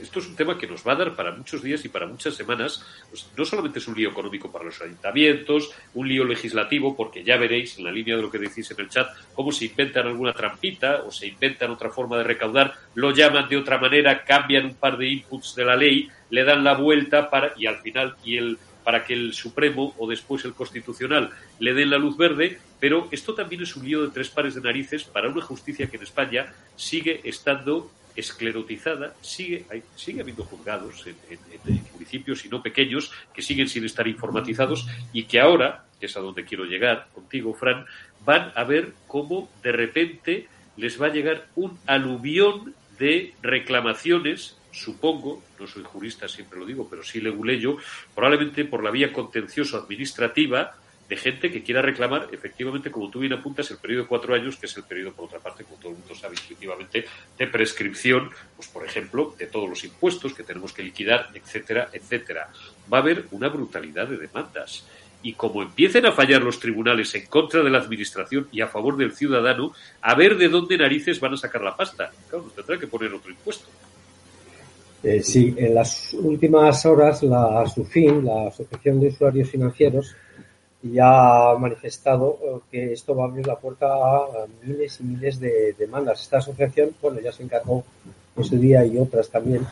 esto 0.00 0.18
es 0.18 0.28
un 0.28 0.36
tema 0.36 0.58
que 0.58 0.66
nos 0.66 0.86
va 0.86 0.92
a 0.92 0.96
dar 0.96 1.16
para 1.16 1.32
muchos 1.32 1.62
días 1.62 1.84
y 1.84 1.88
para 1.88 2.06
muchas 2.06 2.34
semanas, 2.34 2.84
pues 3.08 3.26
no 3.36 3.44
solamente 3.44 3.78
es 3.78 3.88
un 3.88 3.96
lío 3.96 4.10
económico 4.10 4.50
para 4.50 4.64
los 4.64 4.80
ayuntamientos, 4.82 5.70
un 5.94 6.08
lío 6.08 6.24
legislativo, 6.24 6.94
porque 6.96 7.24
ya 7.24 7.36
veréis 7.36 7.78
en 7.78 7.84
la 7.84 7.92
línea 7.92 8.16
de 8.16 8.22
lo 8.22 8.30
que 8.30 8.38
decís 8.38 8.70
en 8.70 8.80
el 8.80 8.88
chat, 8.88 9.08
cómo 9.32 9.52
se 9.52 9.66
inventan 9.66 10.06
alguna 10.06 10.32
trampita 10.32 11.02
o 11.06 11.10
se 11.10 11.28
inventan 11.28 11.70
otra 11.70 11.90
forma 11.90 12.18
de 12.18 12.24
recaudar, 12.24 12.74
lo 12.94 13.12
llaman 13.12 13.48
de 13.48 13.56
otra 13.56 13.78
manera, 13.78 14.24
cambian 14.24 14.66
un 14.66 14.74
par 14.74 14.98
de 14.98 15.08
inputs 15.08 15.54
de 15.54 15.64
la 15.64 15.76
ley, 15.76 16.08
le 16.30 16.44
dan 16.44 16.62
la 16.62 16.74
vuelta 16.74 17.30
para, 17.30 17.52
y 17.56 17.66
al 17.66 17.78
final, 17.78 18.16
y 18.24 18.36
el 18.36 18.58
para 18.86 19.02
que 19.02 19.14
el 19.14 19.34
Supremo 19.34 19.96
o 19.98 20.08
después 20.08 20.44
el 20.44 20.54
Constitucional 20.54 21.30
le 21.58 21.74
den 21.74 21.90
la 21.90 21.98
luz 21.98 22.16
verde, 22.16 22.60
pero 22.78 23.08
esto 23.10 23.34
también 23.34 23.62
es 23.62 23.74
un 23.74 23.84
lío 23.84 24.00
de 24.00 24.12
tres 24.12 24.30
pares 24.30 24.54
de 24.54 24.60
narices 24.60 25.02
para 25.02 25.28
una 25.28 25.42
justicia 25.42 25.88
que 25.88 25.96
en 25.96 26.04
España 26.04 26.54
sigue 26.76 27.20
estando 27.24 27.90
esclerotizada, 28.14 29.12
sigue, 29.20 29.66
sigue 29.96 30.20
habiendo 30.20 30.44
juzgados 30.44 31.04
en, 31.04 31.16
municipios 31.94 32.44
y 32.44 32.48
no 32.48 32.62
pequeños 32.62 33.10
que 33.34 33.42
siguen 33.42 33.68
sin 33.68 33.84
estar 33.84 34.06
informatizados 34.06 34.86
y 35.12 35.24
que 35.24 35.40
ahora, 35.40 35.86
que 35.98 36.06
es 36.06 36.16
a 36.16 36.20
donde 36.20 36.44
quiero 36.44 36.64
llegar 36.64 37.08
contigo, 37.12 37.54
Fran, 37.54 37.86
van 38.24 38.52
a 38.54 38.62
ver 38.62 38.92
cómo 39.08 39.50
de 39.64 39.72
repente 39.72 40.46
les 40.76 41.02
va 41.02 41.06
a 41.06 41.12
llegar 41.12 41.48
un 41.56 41.76
aluvión 41.86 42.72
de 43.00 43.34
reclamaciones, 43.42 44.56
supongo, 44.76 45.42
no 45.58 45.66
soy 45.66 45.82
jurista, 45.84 46.28
siempre 46.28 46.58
lo 46.58 46.66
digo, 46.66 46.86
pero 46.88 47.02
sí 47.02 47.20
le 47.20 47.58
yo, 47.58 47.76
probablemente 48.14 48.64
por 48.64 48.84
la 48.84 48.90
vía 48.90 49.12
contencioso-administrativa 49.12 50.76
de 51.08 51.16
gente 51.16 51.50
que 51.50 51.62
quiera 51.62 51.82
reclamar, 51.82 52.28
efectivamente, 52.32 52.90
como 52.90 53.10
tú 53.10 53.20
bien 53.20 53.32
apuntas, 53.32 53.70
el 53.70 53.78
periodo 53.78 54.02
de 54.02 54.08
cuatro 54.08 54.34
años, 54.34 54.56
que 54.56 54.66
es 54.66 54.76
el 54.76 54.82
periodo, 54.82 55.12
por 55.12 55.26
otra 55.26 55.38
parte, 55.38 55.64
como 55.64 55.76
todo 55.76 55.92
el 55.92 55.98
mundo 55.98 56.14
sabe 56.14 56.34
intuitivamente, 56.40 57.06
de 57.38 57.46
prescripción, 57.46 58.30
pues 58.56 58.68
por 58.68 58.84
ejemplo, 58.84 59.34
de 59.38 59.46
todos 59.46 59.68
los 59.68 59.84
impuestos 59.84 60.34
que 60.34 60.42
tenemos 60.42 60.72
que 60.72 60.82
liquidar, 60.82 61.30
etcétera, 61.32 61.88
etcétera. 61.92 62.50
Va 62.92 62.98
a 62.98 63.00
haber 63.00 63.26
una 63.30 63.48
brutalidad 63.48 64.08
de 64.08 64.16
demandas 64.16 64.84
y 65.22 65.32
como 65.34 65.62
empiecen 65.62 66.06
a 66.06 66.12
fallar 66.12 66.42
los 66.42 66.60
tribunales 66.60 67.14
en 67.14 67.26
contra 67.26 67.62
de 67.62 67.70
la 67.70 67.78
administración 67.78 68.48
y 68.52 68.60
a 68.60 68.68
favor 68.68 68.96
del 68.96 69.12
ciudadano, 69.12 69.72
a 70.00 70.14
ver 70.14 70.36
de 70.36 70.48
dónde 70.48 70.76
narices 70.76 71.20
van 71.20 71.34
a 71.34 71.36
sacar 71.36 71.62
la 71.62 71.76
pasta. 71.76 72.10
Claro, 72.28 72.44
nos 72.44 72.54
tendrá 72.54 72.78
que 72.78 72.86
poner 72.86 73.12
otro 73.12 73.30
impuesto. 73.30 73.68
Eh, 75.06 75.22
sí, 75.22 75.54
en 75.56 75.72
las 75.72 76.14
últimas 76.14 76.84
horas 76.84 77.22
la 77.22 77.60
ASUFIN, 77.60 78.24
la 78.24 78.48
Asociación 78.48 78.98
de 78.98 79.06
Usuarios 79.06 79.48
Financieros, 79.48 80.16
ya 80.82 81.50
ha 81.52 81.58
manifestado 81.58 82.38
eh, 82.42 82.58
que 82.68 82.92
esto 82.92 83.14
va 83.14 83.22
a 83.24 83.28
abrir 83.28 83.46
la 83.46 83.54
puerta 83.54 83.86
a 83.86 84.46
miles 84.64 84.98
y 85.00 85.04
miles 85.04 85.38
de 85.38 85.76
demandas. 85.78 86.22
Esta 86.22 86.38
asociación, 86.38 86.90
bueno, 87.00 87.20
ya 87.20 87.30
se 87.30 87.44
encargó 87.44 87.84
en 88.36 88.44
su 88.44 88.58
día 88.58 88.84
y 88.84 88.98
otras 88.98 89.28
también 89.28 89.64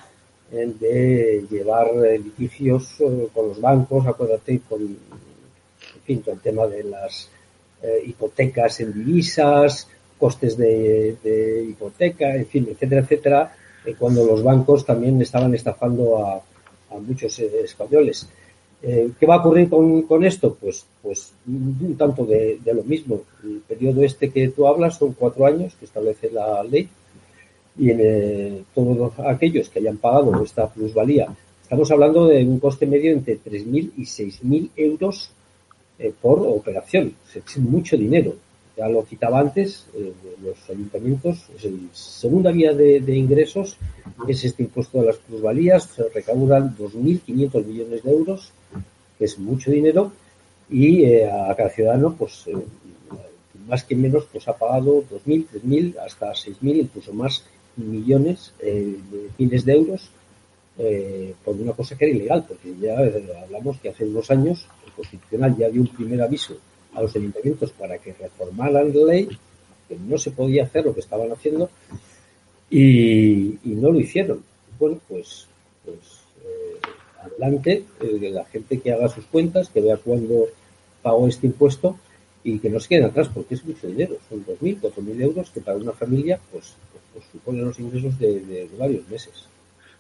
de 0.53 1.45
llevar 1.51 1.89
litigios 1.97 3.01
eh, 3.01 3.29
con 3.35 3.49
los 3.49 3.61
bancos, 3.61 4.07
acuérdate, 4.07 4.61
con 4.69 4.97
fin, 6.05 6.23
el 6.25 6.39
tema 6.39 6.69
de 6.69 6.85
las 6.85 7.29
eh, 7.83 8.05
hipotecas 8.07 8.79
en 8.79 8.93
divisas, 8.93 9.89
costes 10.17 10.57
de, 10.57 11.67
hipoteca, 11.69 12.37
en 12.37 12.47
fin, 12.47 12.69
etcétera, 12.71 13.01
etcétera, 13.01 13.57
eh, 13.85 13.95
cuando 13.99 14.25
los 14.25 14.43
bancos 14.43 14.85
también 14.85 15.21
estaban 15.21 15.55
estafando 15.55 16.19
a, 16.25 16.41
muchos 17.01 17.39
eh, 17.41 17.51
españoles. 17.65 18.29
¿Qué 18.81 19.27
va 19.27 19.37
a 19.37 19.39
ocurrir 19.39 19.71
con, 19.71 20.25
esto? 20.25 20.59
Pues, 20.61 20.85
pues 21.03 21.33
un 21.47 21.97
tanto 21.97 22.27
de, 22.27 22.61
lo 22.67 22.85
mismo. 22.85 23.23
El 23.43 23.63
periodo 23.67 24.05
este 24.05 24.31
que 24.31 24.49
tú 24.51 24.69
hablas 24.69 24.99
son 24.99 25.15
cuatro 25.15 25.47
años 25.47 25.75
que 25.75 25.87
establece 25.87 26.31
la 26.31 26.63
ley 26.63 26.87
y 27.79 27.91
en 27.91 28.67
todos 28.75 29.19
aquellos 29.21 29.71
que 29.71 29.79
hayan 29.79 29.97
pagado 29.97 30.45
esta 30.45 30.69
plusvalía, 30.69 31.35
estamos 31.63 31.91
hablando 31.91 32.27
de 32.27 32.45
un 32.45 32.61
coste 32.61 32.87
medio 32.87 33.11
entre 33.11 33.39
3.000 33.41 33.93
y 33.97 34.03
6.000 34.03 34.71
euros 34.77 35.31
eh, 35.99 36.13
por 36.21 36.41
operación. 36.41 37.15
Es 37.35 37.59
mucho 37.59 37.97
dinero. 37.97 38.35
Ya 38.77 38.89
lo 38.89 39.05
citaba 39.05 39.39
antes, 39.41 39.87
eh, 39.95 40.13
los 40.43 40.59
ayuntamientos, 40.69 41.47
es 41.57 41.65
la 41.65 41.79
segunda 41.93 42.51
vía 42.51 42.73
de, 42.73 43.17
ingresos, 43.17 43.77
es 44.27 44.45
este 44.45 44.65
impuesto 44.65 45.01
de 45.01 45.07
las 45.07 45.17
plusvalías, 45.17 45.85
se 45.85 46.09
recaudan 46.09 46.77
2.500 46.77 47.65
millones 47.65 48.03
de 48.03 48.11
euros, 48.11 48.53
que 49.19 49.27
es 49.27 49.39
mucho 49.39 49.71
dinero, 49.71 50.13
y 50.69 51.05
eh, 51.05 51.31
a 51.31 51.55
cada 51.55 51.71
ciudadano, 51.71 52.15
pues 52.19 52.47
más 53.69 53.85
que 53.85 53.95
menos, 53.95 54.27
pues 54.33 54.49
ha 54.49 54.57
pagado 54.57 55.05
2.000, 55.05 55.47
3.000, 55.63 55.99
hasta 56.05 56.33
6.000, 56.33 56.77
incluso 56.81 57.13
más 57.13 57.45
millones, 57.77 58.53
de 58.61 58.99
miles 59.39 59.65
de 59.65 59.73
euros 59.73 60.11
por 61.45 61.55
una 61.55 61.73
cosa 61.73 61.97
que 61.97 62.07
era 62.07 62.15
ilegal, 62.15 62.45
porque 62.49 62.75
ya 62.81 62.97
hablamos 63.45 63.79
que 63.79 63.91
hace 63.91 64.05
unos 64.05 64.29
años 64.31 64.67
Constitucional 64.95 65.57
ya 65.57 65.69
dio 65.69 65.81
un 65.81 65.89
primer 65.89 66.23
aviso 66.23 66.57
a 66.95 67.03
los 67.03 67.15
ayuntamientos 67.17 67.71
para 67.73 67.99
que 67.99 68.13
reformaran 68.13 68.93
la 68.95 69.05
ley, 69.05 69.29
que 69.89 69.97
no 69.97 70.19
se 70.19 70.31
podía 70.31 70.65
hacer 70.65 70.85
lo 70.85 70.95
que 70.95 71.01
estaban 71.01 71.31
haciendo, 71.33 71.71
y, 72.71 73.59
no 73.65 73.93
lo 73.93 74.01
hicieron. 74.01 74.43
Bueno, 74.79 74.99
pues, 75.09 75.47
pues 75.85 75.99
eh, 76.45 76.79
adelante, 77.23 77.85
eh, 78.01 78.31
la 78.31 78.45
gente 78.47 78.81
que 78.81 78.93
haga 78.93 79.09
sus 79.09 79.25
cuentas, 79.27 79.69
que 79.69 79.81
vea 79.81 79.97
cuándo 79.97 80.47
pagó 81.03 81.29
este 81.29 81.47
impuesto 81.47 81.99
y 82.43 82.59
que 82.59 82.71
no 82.71 82.81
se 82.81 82.89
queden 82.89 83.05
atrás, 83.05 83.31
porque 83.33 83.55
es 83.55 83.65
mucho 83.65 83.87
dinero, 83.87 84.17
son 84.29 84.45
2.000, 84.45 84.81
4.000 84.81 85.23
euros 85.23 85.51
que 85.51 85.61
para 85.61 85.77
una 85.77 85.93
familia 85.93 86.39
pues, 86.51 86.75
pues, 86.93 87.05
pues 87.13 87.25
suponen 87.33 87.65
los 87.65 87.79
ingresos 87.79 88.19
de 88.19 88.69
varios 88.79 89.09
meses. 89.09 89.49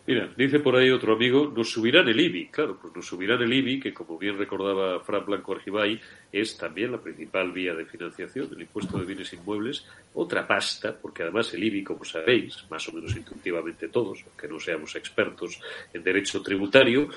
Mira, 0.06 0.28
dice 0.36 0.60
por 0.60 0.76
ahí 0.76 0.90
otro 0.90 1.14
amigo, 1.14 1.50
nos 1.56 1.70
subirán 1.70 2.06
el 2.08 2.20
IBI. 2.20 2.48
Claro, 2.48 2.78
pues 2.78 2.94
nos 2.94 3.06
subirán 3.06 3.40
el 3.40 3.50
IBI, 3.50 3.80
que 3.80 3.94
como 3.94 4.18
bien 4.18 4.36
recordaba 4.36 5.00
Fran 5.00 5.24
Blanco 5.24 5.54
Argibay, 5.54 5.98
es 6.30 6.58
también 6.58 6.92
la 6.92 7.00
principal 7.00 7.52
vía 7.52 7.72
de 7.72 7.86
financiación 7.86 8.50
del 8.50 8.60
impuesto 8.60 8.98
de 8.98 9.06
bienes 9.06 9.32
inmuebles. 9.32 9.86
Otra 10.12 10.46
pasta, 10.46 10.94
porque 10.94 11.22
además 11.22 11.54
el 11.54 11.64
IBI, 11.64 11.82
como 11.82 12.04
sabéis, 12.04 12.66
más 12.68 12.86
o 12.90 12.92
menos 12.92 13.16
intuitivamente 13.16 13.88
todos, 13.88 14.22
aunque 14.26 14.46
no 14.46 14.60
seamos 14.60 14.94
expertos 14.94 15.58
en 15.94 16.02
derecho 16.02 16.42
tributario, 16.42 17.08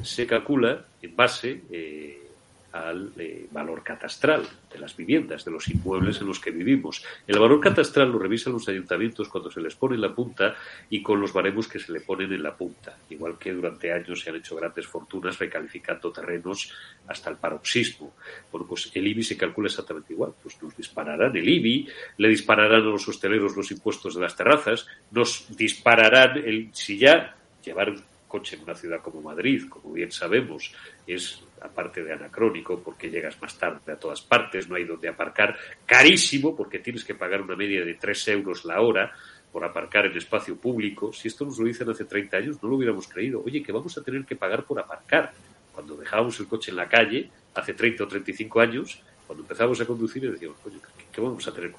se 0.00 0.24
calcula 0.24 0.86
en 1.02 1.16
base 1.16 1.62
eh, 1.72 2.25
al 2.72 3.12
eh, 3.18 3.46
valor 3.50 3.82
catastral 3.82 4.46
de 4.72 4.78
las 4.78 4.96
viviendas, 4.96 5.44
de 5.44 5.50
los 5.50 5.68
inmuebles 5.68 6.20
en 6.20 6.26
los 6.26 6.40
que 6.40 6.50
vivimos. 6.50 7.04
El 7.26 7.38
valor 7.38 7.60
catastral 7.60 8.10
lo 8.10 8.18
revisan 8.18 8.52
los 8.52 8.68
ayuntamientos 8.68 9.28
cuando 9.28 9.50
se 9.50 9.60
les 9.60 9.74
pone 9.74 9.94
en 9.94 10.02
la 10.02 10.14
punta 10.14 10.54
y 10.90 11.02
con 11.02 11.20
los 11.20 11.32
baremos 11.32 11.68
que 11.68 11.78
se 11.78 11.92
le 11.92 12.00
ponen 12.00 12.32
en 12.32 12.42
la 12.42 12.54
punta. 12.54 12.96
Igual 13.10 13.38
que 13.38 13.52
durante 13.52 13.92
años 13.92 14.20
se 14.20 14.30
han 14.30 14.36
hecho 14.36 14.56
grandes 14.56 14.86
fortunas 14.86 15.38
recalificando 15.38 16.12
terrenos 16.12 16.72
hasta 17.06 17.30
el 17.30 17.36
paroxismo. 17.36 18.14
Bueno, 18.50 18.66
pues 18.66 18.90
el 18.94 19.06
IBI 19.06 19.22
se 19.22 19.36
calcula 19.36 19.68
exactamente 19.68 20.12
igual. 20.12 20.32
Pues 20.42 20.60
nos 20.62 20.76
dispararán 20.76 21.36
el 21.36 21.48
IBI, 21.48 21.88
le 22.18 22.28
dispararán 22.28 22.82
a 22.82 22.84
los 22.84 23.08
hosteleros 23.08 23.56
los 23.56 23.70
impuestos 23.70 24.14
de 24.14 24.20
las 24.20 24.36
terrazas, 24.36 24.86
nos 25.10 25.46
dispararán 25.56 26.38
el, 26.38 26.70
si 26.72 26.98
ya 26.98 27.36
llevar 27.64 27.94
coche 28.28 28.56
en 28.56 28.62
una 28.62 28.74
ciudad 28.74 29.00
como 29.00 29.22
Madrid, 29.22 29.64
como 29.68 29.92
bien 29.92 30.12
sabemos, 30.12 30.72
es 31.06 31.42
aparte 31.60 32.02
de 32.02 32.12
anacrónico, 32.12 32.80
porque 32.80 33.10
llegas 33.10 33.40
más 33.40 33.58
tarde 33.58 33.92
a 33.92 33.98
todas 33.98 34.20
partes, 34.22 34.68
no 34.68 34.76
hay 34.76 34.84
donde 34.84 35.08
aparcar, 35.08 35.56
carísimo, 35.84 36.54
porque 36.54 36.78
tienes 36.78 37.04
que 37.04 37.14
pagar 37.14 37.42
una 37.42 37.56
media 37.56 37.84
de 37.84 37.94
3 37.94 38.28
euros 38.28 38.64
la 38.64 38.80
hora 38.80 39.12
por 39.52 39.64
aparcar 39.64 40.06
en 40.06 40.16
espacio 40.16 40.56
público. 40.56 41.12
Si 41.12 41.28
esto 41.28 41.44
nos 41.44 41.58
lo 41.58 41.66
dicen 41.66 41.88
hace 41.88 42.04
30 42.04 42.36
años, 42.36 42.62
no 42.62 42.68
lo 42.68 42.76
hubiéramos 42.76 43.08
creído. 43.08 43.42
Oye, 43.44 43.62
que 43.62 43.72
vamos 43.72 43.96
a 43.96 44.02
tener 44.02 44.24
que 44.24 44.36
pagar 44.36 44.64
por 44.64 44.78
aparcar. 44.78 45.32
Cuando 45.72 45.96
dejábamos 45.96 46.38
el 46.40 46.46
coche 46.46 46.70
en 46.70 46.76
la 46.76 46.88
calle, 46.88 47.30
hace 47.54 47.74
30 47.74 48.04
o 48.04 48.08
35 48.08 48.60
años, 48.60 49.02
cuando 49.26 49.44
empezamos 49.44 49.80
a 49.80 49.86
conducir, 49.86 50.30
decíamos, 50.30 50.58
coño, 50.60 50.78
¿qué 51.16 51.22
vamos 51.22 51.48
a 51.48 51.52
tener 51.52 51.72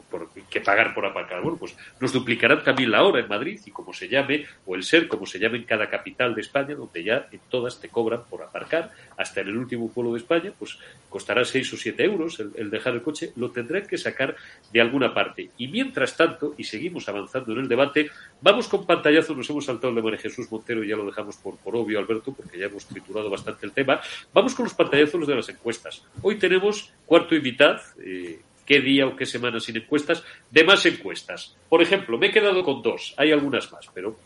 que 0.50 0.62
pagar 0.62 0.96
por 0.96 1.06
aparcar? 1.06 1.44
Bueno, 1.44 1.60
pues 1.60 1.78
nos 2.00 2.12
duplicarán 2.12 2.64
también 2.64 2.90
la 2.90 3.04
hora 3.04 3.20
en 3.20 3.28
Madrid 3.28 3.60
y 3.64 3.70
como 3.70 3.94
se 3.94 4.10
llame, 4.10 4.48
o 4.66 4.74
el 4.74 4.82
ser, 4.82 5.08
como 5.08 5.28
se 5.28 5.38
llame 5.38 5.60
en 5.60 5.64
cada 5.64 5.92
capital 5.92 6.34
de 6.34 6.42
España, 6.42 6.74
donde 6.74 7.04
ya 7.04 7.28
en 7.32 7.40
todas 7.48 7.80
te 7.80 7.88
cobran 7.88 8.24
por 8.28 8.42
aparcar, 8.42 8.90
hasta 9.16 9.42
en 9.42 9.50
el 9.50 9.58
último 9.58 9.92
pueblo 9.92 10.14
de 10.14 10.20
España, 10.20 10.52
pues 10.58 10.80
costará 11.08 11.46
6 11.46 11.72
o 11.72 11.78
7 11.78 12.04
euros 12.04 12.40
el, 12.40 12.72
dejar 12.72 12.96
el 12.96 13.04
coche, 13.04 13.32
lo 13.36 13.52
tendrán 13.52 13.86
que 13.86 14.00
sacar 14.00 14.36
de 14.74 14.82
alguna 14.82 15.14
parte. 15.14 15.52
Y 15.56 15.68
mientras 15.68 16.18
tanto, 16.18 16.56
y 16.58 16.64
seguimos 16.64 17.08
avanzando 17.08 17.54
en 17.54 17.60
el 17.60 17.68
debate, 17.68 18.10
vamos 18.42 18.68
con 18.68 18.88
pantallazo, 18.88 19.36
nos 19.36 19.48
hemos 19.52 19.66
saltado 19.66 19.90
el 19.90 19.96
de 19.98 20.02
María 20.02 20.20
Jesús 20.20 20.52
Montero 20.52 20.84
y 20.84 20.88
ya 20.88 20.96
lo 20.96 21.06
dejamos 21.06 21.38
por, 21.38 21.58
por 21.58 21.76
obvio, 21.76 22.00
Alberto, 22.00 22.34
porque 22.34 22.58
ya 22.58 22.66
hemos 22.66 22.88
triturado 22.88 23.30
bastante 23.30 23.68
el 23.68 23.72
tema. 23.72 24.02
Vamos 24.34 24.56
con 24.56 24.64
los 24.64 24.74
pantallazos 24.74 25.28
de 25.28 25.36
las 25.36 25.50
encuestas. 25.50 26.04
Hoy 26.24 26.40
tenemos 26.40 26.92
cuarto 27.06 27.36
y 27.36 27.58
eh, 28.04 28.40
qué 28.68 28.82
día 28.82 29.08
o 29.08 29.16
qué 29.16 29.26
semana 29.26 29.60
sin 29.60 29.78
encuestas, 29.78 30.24
de 30.52 30.64
más 30.64 30.86
encuestas. 30.86 31.56
Por 31.70 31.82
ejemplo, 31.82 32.18
me 32.18 32.28
he 32.28 32.32
quedado 32.32 32.64
con 32.64 32.82
dos, 32.84 33.16
hay 33.18 33.32
algunas 33.32 33.72
más, 33.72 33.88
pero 33.94 34.18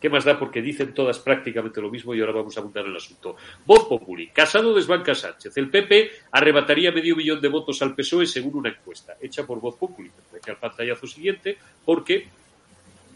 ¿qué 0.00 0.10
más 0.10 0.24
da? 0.24 0.38
Porque 0.38 0.60
dicen 0.60 0.92
todas 0.92 1.20
prácticamente 1.20 1.80
lo 1.80 1.90
mismo 1.90 2.12
y 2.12 2.20
ahora 2.20 2.32
vamos 2.32 2.56
a 2.56 2.60
abundar 2.60 2.84
el 2.84 2.96
asunto. 2.96 3.36
Voz 3.64 3.86
Populi, 3.86 4.28
Casado 4.28 4.74
desbanca 4.74 5.14
Sánchez. 5.14 5.56
El 5.56 5.70
PP 5.70 6.10
arrebataría 6.32 6.90
medio 6.90 7.14
millón 7.14 7.40
de 7.40 7.48
votos 7.48 7.80
al 7.82 7.94
PSOE 7.94 8.26
según 8.26 8.56
una 8.56 8.70
encuesta 8.70 9.16
hecha 9.22 9.46
por 9.46 9.60
Voz 9.60 9.76
Populi. 9.76 10.10
Me 10.32 10.52
al 10.52 10.58
pantallazo 10.58 11.06
siguiente 11.06 11.56
porque 11.84 12.26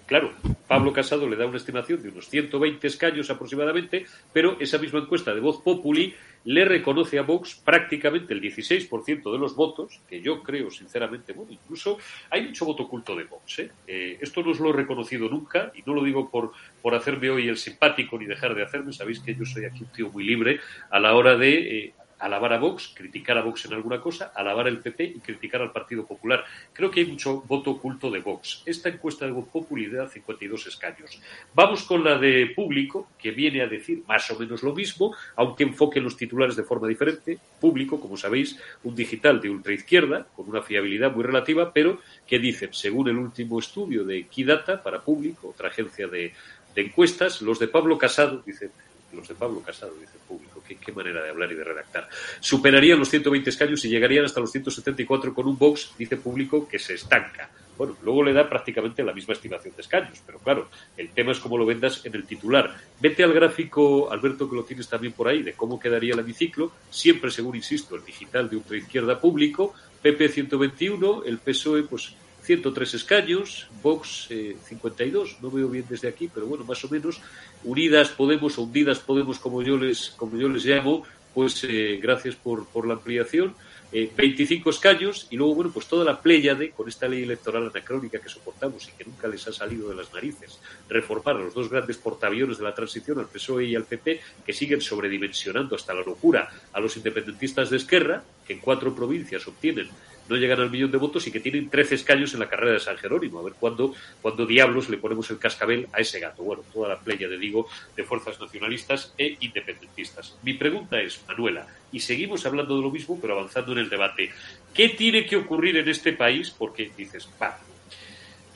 Claro, 0.09 0.33
Pablo 0.67 0.95
Casado 0.95 1.29
le 1.29 1.37
da 1.37 1.45
una 1.45 1.59
estimación 1.59 2.03
de 2.03 2.09
unos 2.09 2.31
120 2.31 2.87
escaños 2.87 3.29
aproximadamente, 3.29 4.07
pero 4.33 4.57
esa 4.59 4.79
misma 4.79 5.01
encuesta 5.01 5.35
de 5.35 5.41
Voz 5.41 5.61
Populi 5.61 6.15
le 6.45 6.65
reconoce 6.65 7.19
a 7.19 7.23
Vox 7.23 7.57
prácticamente 7.63 8.33
el 8.33 8.41
16% 8.41 9.31
de 9.31 9.39
los 9.39 9.55
votos, 9.55 10.01
que 10.09 10.23
yo 10.23 10.43
creo 10.43 10.71
sinceramente, 10.71 11.35
bueno, 11.35 11.53
incluso 11.53 11.99
hay 12.31 12.47
mucho 12.47 12.65
voto 12.65 12.85
oculto 12.85 13.15
de 13.15 13.25
Vox. 13.25 13.59
¿eh? 13.59 13.71
Eh, 13.87 14.17
esto 14.23 14.43
no 14.43 14.53
os 14.53 14.61
lo 14.61 14.71
he 14.71 14.73
reconocido 14.73 15.29
nunca 15.29 15.73
y 15.75 15.83
no 15.85 15.93
lo 15.93 16.03
digo 16.03 16.31
por, 16.31 16.53
por 16.81 16.95
hacerme 16.95 17.29
hoy 17.29 17.47
el 17.47 17.59
simpático 17.59 18.19
ni 18.19 18.25
dejar 18.25 18.55
de 18.55 18.63
hacerme, 18.63 18.95
sabéis 18.95 19.21
que 19.21 19.35
yo 19.35 19.45
soy 19.45 19.67
aquí 19.67 19.85
un 19.85 19.93
tío 19.93 20.09
muy 20.09 20.25
libre 20.25 20.59
a 20.89 20.99
la 20.99 21.15
hora 21.15 21.37
de 21.37 21.85
eh, 21.85 21.95
alabar 22.19 22.53
a 22.53 22.59
Vox, 22.59 22.93
criticar 22.95 23.39
a 23.39 23.43
Vox 23.43 23.65
en 23.67 23.75
alguna 23.75 24.01
cosa, 24.01 24.33
alabar 24.35 24.67
al 24.67 24.81
PP 24.81 25.05
y 25.05 25.21
criticar 25.21 25.63
al 25.63 25.73
Partido 25.73 26.07
Popular. 26.07 26.45
Creo 26.73 26.91
que 26.91 27.01
hay 27.01 27.07
mucho 27.07 27.43
voto 27.43 27.73
oculto 27.73 28.11
de 28.11 28.21
Vox. 28.21 28.63
Esta 28.67 28.89
encuesta 28.89 29.27
de 29.27 29.33
Populi 29.33 29.89
da 29.89 30.09
52 30.09 30.67
escaños. 30.67 31.21
Vamos 31.55 31.85
con 31.85 32.05
la 32.05 32.19
de 32.19 32.53
Público, 32.55 33.09
que 33.19 33.31
viene 33.31 33.63
a 33.63 33.67
decir 33.67 34.03
más 34.07 34.31
o 34.31 34.39
menos 34.39 34.63
lo 34.63 34.75
mismo, 34.75 35.15
aunque 35.37 35.65
enfoque 35.65 36.01
los 36.01 36.17
titulares 36.17 36.57
de 36.57 36.65
forma 36.65 36.89
diferente. 36.89 37.39
Público, 37.61 38.01
como 38.01 38.17
sabéis, 38.17 38.59
un 38.85 38.95
digital 38.95 39.41
de 39.41 39.51
ultraizquierda, 39.51 40.27
con 40.35 40.49
una 40.49 40.63
fiabilidad 40.63 41.13
muy 41.13 41.25
relativa, 41.25 41.73
pero 41.73 42.01
que 42.27 42.39
dicen, 42.39 42.73
según 42.73 43.09
el 43.09 43.17
último 43.17 43.59
estudio 43.59 44.05
de 44.05 44.27
Kidata 44.27 44.83
para 44.83 45.01
Público, 45.03 45.49
otra 45.51 45.69
agencia 45.69 46.09
de 46.09 46.33
encuestas, 46.75 47.43
los 47.43 47.59
de 47.59 47.67
Pablo 47.67 47.99
Casado, 47.99 48.43
dicen, 48.47 48.71
los 49.13 49.29
de 49.29 49.35
Pablo 49.35 49.61
Casado, 49.61 49.95
dice 49.95 50.19
público, 50.27 50.63
qué, 50.67 50.77
qué, 50.77 50.93
manera 50.93 51.23
de 51.23 51.31
hablar 51.31 51.51
y 51.53 51.55
de 51.55 51.65
redactar. 51.65 52.09
Superarían 52.41 52.99
los 52.99 53.09
120 53.09 53.51
escaños 53.51 53.85
y 53.85 53.89
llegarían 53.89 54.25
hasta 54.25 54.41
los 54.41 54.53
174 54.53 55.35
con 55.35 55.47
un 55.47 55.57
Vox, 55.57 55.93
dice 55.99 56.17
público, 56.17 56.69
que 56.69 56.79
se 56.79 56.95
estanca. 56.95 57.51
Bueno, 57.79 57.97
luego 58.03 58.25
le 58.25 58.33
da 58.33 58.49
prácticamente 58.49 59.05
la 59.05 59.13
misma 59.13 59.35
estimación 59.35 59.73
de 59.77 59.83
escaños, 59.83 60.21
pero 60.27 60.41
claro, 60.41 60.69
el 60.97 61.11
tema 61.11 61.31
es 61.31 61.39
cómo 61.39 61.57
lo 61.57 61.65
vendas 61.65 62.05
en 62.05 62.13
el 62.17 62.27
titular. 62.27 62.77
Vete 63.01 63.23
al 63.23 63.33
gráfico, 63.33 64.11
Alberto, 64.11 64.51
que 64.51 64.57
lo 64.57 64.65
tienes 64.65 64.89
también 64.89 65.13
por 65.13 65.29
ahí, 65.29 65.45
de 65.45 65.53
cómo 65.53 65.79
quedaría 65.79 66.15
el 66.15 66.19
hemiciclo, 66.19 66.73
siempre 66.91 67.31
según, 67.31 67.55
insisto, 67.55 67.95
el 67.95 68.05
digital 68.05 68.51
de 68.51 68.57
ultraizquierda 68.57 69.21
público, 69.21 69.75
PP 70.03 70.29
121, 70.29 71.23
el 71.25 71.39
PSOE, 71.39 71.85
pues 71.85 72.15
103 72.43 72.95
escaños, 72.95 73.69
Vox 73.81 74.27
eh, 74.31 74.57
52, 74.65 75.39
no 75.41 75.51
veo 75.51 75.69
bien 75.69 75.85
desde 75.89 76.09
aquí, 76.09 76.29
pero 76.33 76.47
bueno, 76.47 76.65
más 76.65 76.83
o 76.85 76.89
menos, 76.89 77.21
Unidas 77.65 78.09
Podemos 78.11 78.59
Hundidas 78.59 78.99
Podemos, 78.99 79.39
como 79.39 79.63
yo 79.63 79.77
les, 79.77 80.11
como 80.11 80.37
yo 80.37 80.49
les 80.49 80.65
llamo, 80.65 81.05
pues 81.35 81.65
eh, 81.65 81.99
gracias 82.03 82.35
por, 82.35 82.67
por 82.67 82.87
la 82.87 82.95
ampliación, 82.95 83.55
eh, 83.91 84.11
25 84.15 84.69
escaños 84.69 85.27
y 85.31 85.37
luego, 85.37 85.55
bueno, 85.55 85.71
pues 85.73 85.87
toda 85.87 86.05
la 86.05 86.21
pléyade 86.21 86.73
con 86.73 86.89
esta 86.89 87.09
ley 87.09 87.23
electoral 87.23 87.71
anacrónica 87.71 88.19
que 88.19 88.29
soportamos 88.29 88.87
y 88.87 88.93
que 88.93 89.05
nunca 89.05 89.29
les 89.29 89.49
ha 89.49 89.53
salido 89.53 89.89
de 89.89 89.95
las 89.95 90.13
narices, 90.13 90.61
reformar 90.91 91.37
a 91.37 91.39
los 91.39 91.55
dos 91.55 91.71
grandes 91.71 91.97
portaaviones 91.97 92.59
de 92.59 92.65
la 92.65 92.75
transición, 92.75 93.19
al 93.19 93.29
PSOE 93.29 93.65
y 93.65 93.75
al 93.75 93.85
PP, 93.85 94.21
que 94.45 94.53
siguen 94.53 94.83
sobredimensionando 94.83 95.75
hasta 95.75 95.95
la 95.95 96.03
locura 96.03 96.51
a 96.71 96.81
los 96.81 96.97
independentistas 96.99 97.71
de 97.71 97.79
Esquerra, 97.79 98.23
que 98.47 98.53
en 98.53 98.59
cuatro 98.61 98.95
provincias 98.95 99.49
obtienen 99.49 99.89
no 100.29 100.37
llegan 100.37 100.61
al 100.61 100.71
millón 100.71 100.91
de 100.91 100.99
votos 100.99 101.27
y 101.27 101.33
que 101.33 101.41
tienen 101.41 101.69
13 101.71 101.95
escaños 101.95 102.35
en 102.35 102.41
la 102.41 102.49
carrera 102.49 102.73
de 102.73 102.81
San 102.81 102.97
Jerónimo. 102.97 103.41
A 103.41 103.43
ver 103.43 103.55
cuándo, 103.59 103.95
cuando 104.21 104.47
diablos 104.47 104.89
le 104.89 104.99
ponemos 104.99 105.31
el 105.31 105.39
cascabel 105.39 105.89
a 105.93 106.01
ese 106.01 106.21
gato. 106.21 106.43
Bueno, 106.43 106.63
toda 106.73 106.89
la 106.89 106.99
playa 106.99 107.29
de 107.29 107.39
digo 107.39 107.69
de 107.97 108.05
fuerzas 108.05 108.41
nacionalistas 108.41 109.15
e 109.17 109.37
independentistas. 109.41 110.37
Mi 110.43 110.55
pregunta 110.55 111.01
es, 111.01 111.23
Manuela, 111.27 111.67
y 111.93 112.01
seguimos 112.01 112.45
hablando 112.47 112.77
de 112.77 112.83
lo 112.83 112.91
mismo, 112.91 113.19
pero 113.21 113.35
avanzando 113.35 113.73
en 113.73 113.79
el 113.79 113.89
debate. 113.89 114.31
¿Qué 114.75 114.91
tiene 114.91 115.27
que 115.27 115.37
ocurrir 115.37 115.77
en 115.77 115.89
este 115.89 116.13
país? 116.13 116.51
Porque 116.51 116.91
dices, 116.97 117.29
va, 117.41 117.59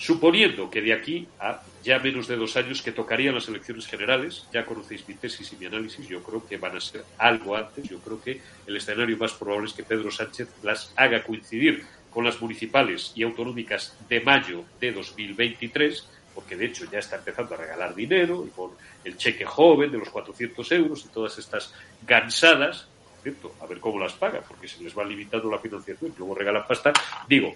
suponiendo 0.03 0.69
que 0.69 0.83
de 0.83 0.93
aquí 0.93 1.29
a 1.39 1.63
ya 1.85 2.01
menos 2.01 2.27
de 2.27 2.35
dos 2.35 2.57
años 2.57 2.83
que 2.83 2.91
tocarían 2.91 3.37
las 3.37 3.47
elecciones 3.47 3.87
generales, 3.87 4.49
ya 4.53 4.67
conocéis 4.67 5.07
mi 5.07 5.15
tesis 5.15 5.53
y 5.53 5.57
mi 5.57 5.67
análisis, 5.67 6.09
yo 6.09 6.21
creo 6.25 6.45
que 6.45 6.57
van 6.57 6.77
a 6.77 6.81
ser 6.81 7.05
algo 7.19 7.55
antes, 7.55 7.89
yo 7.89 8.01
creo 8.01 8.21
que 8.21 8.41
el 8.67 8.77
escenario 8.77 9.17
más 9.17 9.33
probable 9.33 9.69
es 9.69 9.75
que 9.75 9.85
Pedro 9.85 10.11
Sánchez 10.11 10.49
las 10.65 10.93
haga 10.97 11.23
coincidir 11.23 11.85
con 12.11 12.25
las 12.25 12.41
municipales 12.43 13.13
y 13.15 13.23
autonómicas 13.23 13.97
de 14.09 14.21
mayo 14.21 14.65
de 14.81 14.91
2023, 14.91 16.09
porque 16.35 16.57
de 16.57 16.67
hecho 16.67 16.85
ya 16.91 16.99
está 16.99 17.17
empezando 17.17 17.55
a 17.55 17.59
regalar 17.59 17.95
dinero 17.95 18.45
y 18.45 18.51
con 18.51 18.73
el 19.05 19.17
cheque 19.17 19.45
joven 19.45 19.93
de 19.93 19.99
los 19.99 20.11
400 20.11 20.73
euros 20.73 21.05
y 21.05 21.09
todas 21.11 21.39
estas 21.39 21.73
gansadas, 22.05 22.89
¿cierto? 23.23 23.55
a 23.61 23.67
ver 23.67 23.79
cómo 23.79 24.01
las 24.01 24.15
paga, 24.15 24.41
porque 24.41 24.67
se 24.67 24.83
les 24.83 24.99
va 24.99 25.05
limitando 25.05 25.49
la 25.49 25.61
financiación 25.61 26.13
y 26.13 26.19
luego 26.19 26.35
regalan 26.35 26.67
pasta. 26.67 26.93
Digo, 27.29 27.55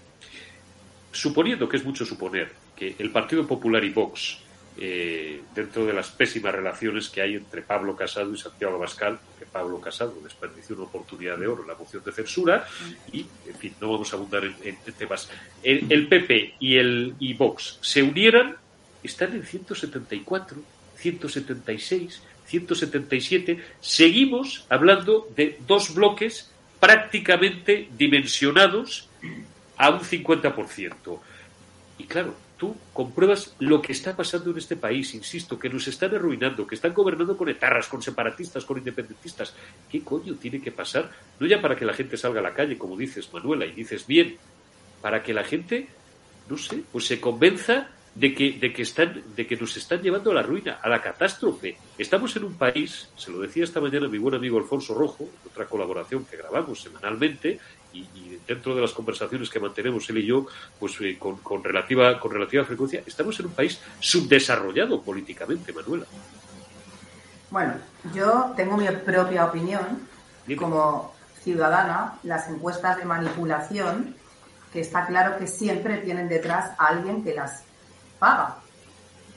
suponiendo 1.16 1.68
que 1.68 1.76
es 1.76 1.84
mucho 1.84 2.04
suponer 2.04 2.52
que 2.74 2.96
el 2.98 3.10
Partido 3.10 3.46
Popular 3.46 3.82
y 3.84 3.90
Vox, 3.90 4.38
eh, 4.78 5.40
dentro 5.54 5.86
de 5.86 5.94
las 5.94 6.10
pésimas 6.10 6.54
relaciones 6.54 7.08
que 7.08 7.22
hay 7.22 7.34
entre 7.34 7.62
Pablo 7.62 7.96
Casado 7.96 8.32
y 8.34 8.38
Santiago 8.38 8.76
Abascal, 8.76 9.18
que 9.38 9.46
Pablo 9.46 9.80
Casado 9.80 10.14
desperdició 10.22 10.76
una 10.76 10.84
oportunidad 10.84 11.38
de 11.38 11.46
oro 11.46 11.62
en 11.62 11.68
la 11.68 11.74
moción 11.74 12.02
de 12.04 12.12
censura, 12.12 12.66
y, 13.10 13.26
en 13.46 13.54
fin, 13.58 13.74
no 13.80 13.90
vamos 13.90 14.12
a 14.12 14.16
abundar 14.16 14.44
en, 14.44 14.76
temas. 14.98 15.30
El, 15.62 15.86
el, 15.90 16.08
PP 16.08 16.56
y, 16.60 16.76
el, 16.76 17.14
y 17.18 17.32
Vox 17.34 17.78
se 17.80 18.02
unieran, 18.02 18.56
están 19.02 19.34
en 19.34 19.44
174, 19.44 20.58
176, 20.96 22.22
177. 22.46 23.58
Seguimos 23.80 24.66
hablando 24.68 25.28
de 25.34 25.58
dos 25.66 25.94
bloques 25.94 26.50
prácticamente 26.80 27.88
dimensionados 27.96 29.08
a 29.76 29.90
un 29.90 30.00
50%. 30.00 31.18
Y 31.98 32.04
claro, 32.04 32.34
tú 32.56 32.76
compruebas 32.92 33.54
lo 33.58 33.80
que 33.80 33.92
está 33.92 34.16
pasando 34.16 34.50
en 34.50 34.58
este 34.58 34.76
país, 34.76 35.14
insisto, 35.14 35.58
que 35.58 35.68
nos 35.68 35.86
están 35.88 36.14
arruinando, 36.14 36.66
que 36.66 36.74
están 36.74 36.94
gobernando 36.94 37.36
con 37.36 37.48
etarras, 37.48 37.88
con 37.88 38.02
separatistas, 38.02 38.64
con 38.64 38.78
independentistas. 38.78 39.54
¿Qué 39.90 40.02
coño 40.02 40.34
tiene 40.34 40.60
que 40.60 40.72
pasar? 40.72 41.10
No 41.38 41.46
ya 41.46 41.60
para 41.60 41.76
que 41.76 41.84
la 41.84 41.94
gente 41.94 42.16
salga 42.16 42.40
a 42.40 42.42
la 42.42 42.54
calle, 42.54 42.78
como 42.78 42.96
dices, 42.96 43.32
Manuela, 43.32 43.66
y 43.66 43.72
dices 43.72 44.06
bien, 44.06 44.36
para 45.00 45.22
que 45.22 45.34
la 45.34 45.44
gente, 45.44 45.88
no 46.48 46.56
sé, 46.56 46.82
pues 46.90 47.06
se 47.06 47.20
convenza 47.20 47.88
de 48.16 48.34
que, 48.34 48.52
de 48.52 48.72
que 48.72 48.82
están, 48.82 49.22
de 49.36 49.46
que 49.46 49.56
nos 49.56 49.76
están 49.76 50.00
llevando 50.00 50.30
a 50.30 50.34
la 50.34 50.42
ruina, 50.42 50.78
a 50.82 50.88
la 50.88 51.02
catástrofe. 51.02 51.76
Estamos 51.98 52.34
en 52.36 52.44
un 52.44 52.54
país, 52.54 53.10
se 53.16 53.30
lo 53.30 53.40
decía 53.40 53.64
esta 53.64 53.80
mañana 53.80 54.08
mi 54.08 54.16
buen 54.16 54.34
amigo 54.34 54.58
Alfonso 54.58 54.94
Rojo, 54.94 55.28
otra 55.44 55.66
colaboración 55.66 56.24
que 56.24 56.38
grabamos 56.38 56.80
semanalmente, 56.80 57.60
y, 57.98 58.18
y, 58.18 58.40
dentro 58.46 58.74
de 58.74 58.80
las 58.80 58.92
conversaciones 58.92 59.50
que 59.50 59.58
mantenemos 59.58 60.08
él 60.10 60.18
y 60.18 60.26
yo, 60.26 60.46
pues 60.78 61.00
eh, 61.00 61.18
con, 61.18 61.38
con, 61.38 61.64
relativa, 61.64 62.18
con 62.20 62.30
relativa 62.30 62.64
frecuencia, 62.64 63.02
estamos 63.04 63.38
en 63.40 63.46
un 63.46 63.52
país 63.52 63.80
subdesarrollado 63.98 65.02
políticamente, 65.02 65.72
Manuela. 65.72 66.06
Bueno, 67.50 67.74
yo 68.14 68.52
tengo 68.56 68.76
mi 68.76 68.86
propia 68.86 69.46
opinión. 69.46 70.06
Dime. 70.46 70.60
Como 70.60 71.14
ciudadana, 71.42 72.18
las 72.22 72.48
encuestas 72.48 72.96
de 72.98 73.04
manipulación, 73.04 74.16
que 74.72 74.80
está 74.80 75.06
claro 75.06 75.38
que 75.38 75.46
siempre 75.46 75.98
tienen 75.98 76.28
detrás 76.28 76.72
a 76.78 76.88
alguien 76.88 77.22
que 77.22 77.34
las 77.34 77.64
paga. 78.18 78.58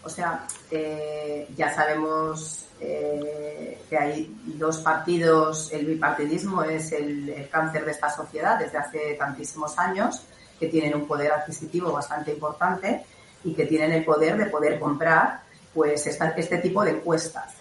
O 0.04 0.10
sea, 0.10 0.46
eh, 0.72 1.48
ya 1.56 1.74
sabemos 1.74 2.69
eh, 2.82 3.82
que 3.90 3.98
hay 3.98 4.36
dos 4.46 4.78
partidos, 4.80 5.72
el 5.74 5.86
bipartidismo 5.86 6.64
es 6.64 6.92
el, 6.92 7.30
el, 7.30 7.50
cáncer 7.50 7.86
de 7.86 7.92
esta 7.92 8.10
sociedad 8.10 8.58
desde 8.60 8.78
hace 8.78 9.16
tantísimos 9.16 9.78
años, 9.78 10.24
que 10.60 10.68
tienen 10.68 10.96
un 10.96 11.08
poder 11.08 11.32
adquisitivo 11.32 11.92
bastante 11.92 12.32
importante 12.32 13.04
y 13.44 13.54
que 13.54 13.66
tienen 13.66 13.92
el 13.94 14.06
poder 14.06 14.38
de 14.38 14.46
poder 14.48 14.80
comprar 14.80 15.42
pues 15.74 16.06
esta, 16.08 16.30
este 16.30 16.58
tipo 16.58 16.84
de 16.84 16.92
encuestas. 16.92 17.54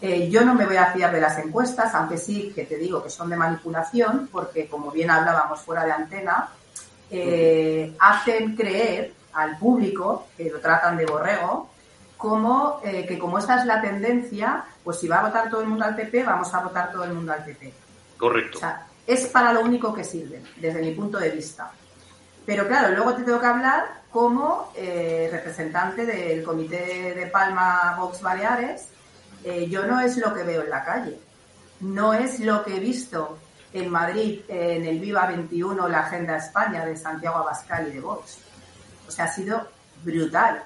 Eh, 0.00 0.28
yo 0.28 0.44
no 0.44 0.54
me 0.54 0.66
voy 0.66 0.76
a 0.76 0.92
fiar 0.92 1.12
de 1.12 1.20
las 1.20 1.38
encuestas, 1.38 1.94
aunque 1.94 2.18
sí 2.18 2.52
que 2.54 2.64
te 2.64 2.76
digo 2.76 3.02
que 3.02 3.08
son 3.08 3.30
de 3.30 3.36
manipulación, 3.36 4.28
porque 4.32 4.66
como 4.66 4.90
bien 4.90 5.10
hablábamos 5.10 5.60
fuera 5.60 5.84
de 5.84 5.92
antena, 5.92 6.48
eh, 7.10 7.94
hacen 8.00 8.56
creer 8.56 9.12
al 9.32 9.58
público, 9.58 10.26
que 10.36 10.50
lo 10.50 10.60
tratan 10.60 10.96
de 10.96 11.06
borrego, 11.06 11.70
como 12.22 12.80
eh, 12.84 13.04
que 13.04 13.18
como 13.18 13.36
esta 13.36 13.58
es 13.58 13.66
la 13.66 13.80
tendencia, 13.80 14.64
pues 14.84 15.00
si 15.00 15.08
va 15.08 15.18
a 15.18 15.26
votar 15.26 15.50
todo 15.50 15.60
el 15.62 15.66
mundo 15.66 15.84
al 15.84 15.96
PP, 15.96 16.22
vamos 16.22 16.54
a 16.54 16.60
votar 16.60 16.92
todo 16.92 17.02
el 17.02 17.12
mundo 17.12 17.32
al 17.32 17.44
PP. 17.44 17.74
Correcto. 18.16 18.58
O 18.58 18.60
sea, 18.60 18.86
es 19.04 19.26
para 19.26 19.52
lo 19.52 19.60
único 19.60 19.92
que 19.92 20.04
sirve, 20.04 20.40
desde 20.56 20.80
mi 20.80 20.92
punto 20.92 21.18
de 21.18 21.30
vista. 21.30 21.72
Pero 22.46 22.68
claro, 22.68 22.94
luego 22.94 23.14
te 23.14 23.24
tengo 23.24 23.40
que 23.40 23.46
hablar 23.46 24.02
como 24.12 24.70
eh, 24.76 25.28
representante 25.32 26.06
del 26.06 26.44
Comité 26.44 27.12
de 27.12 27.26
Palma 27.26 27.96
Vox 27.98 28.22
Baleares. 28.22 28.86
Eh, 29.42 29.68
yo 29.68 29.84
no 29.84 29.98
es 29.98 30.16
lo 30.18 30.32
que 30.32 30.44
veo 30.44 30.62
en 30.62 30.70
la 30.70 30.84
calle, 30.84 31.18
no 31.80 32.14
es 32.14 32.38
lo 32.38 32.62
que 32.62 32.76
he 32.76 32.80
visto 32.80 33.36
en 33.72 33.90
Madrid, 33.90 34.42
en 34.46 34.86
el 34.86 35.00
Viva 35.00 35.26
21, 35.26 35.88
la 35.88 36.06
Agenda 36.06 36.36
España 36.36 36.84
de 36.84 36.96
Santiago 36.96 37.38
Abascal 37.38 37.88
y 37.88 37.94
de 37.94 38.00
Vox. 38.00 38.38
O 39.08 39.10
sea, 39.10 39.24
ha 39.24 39.32
sido 39.32 39.66
brutal. 40.04 40.62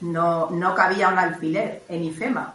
No, 0.00 0.50
no 0.50 0.74
cabía 0.74 1.08
un 1.08 1.18
alfiler 1.18 1.82
en 1.88 2.04
IFEMA. 2.04 2.54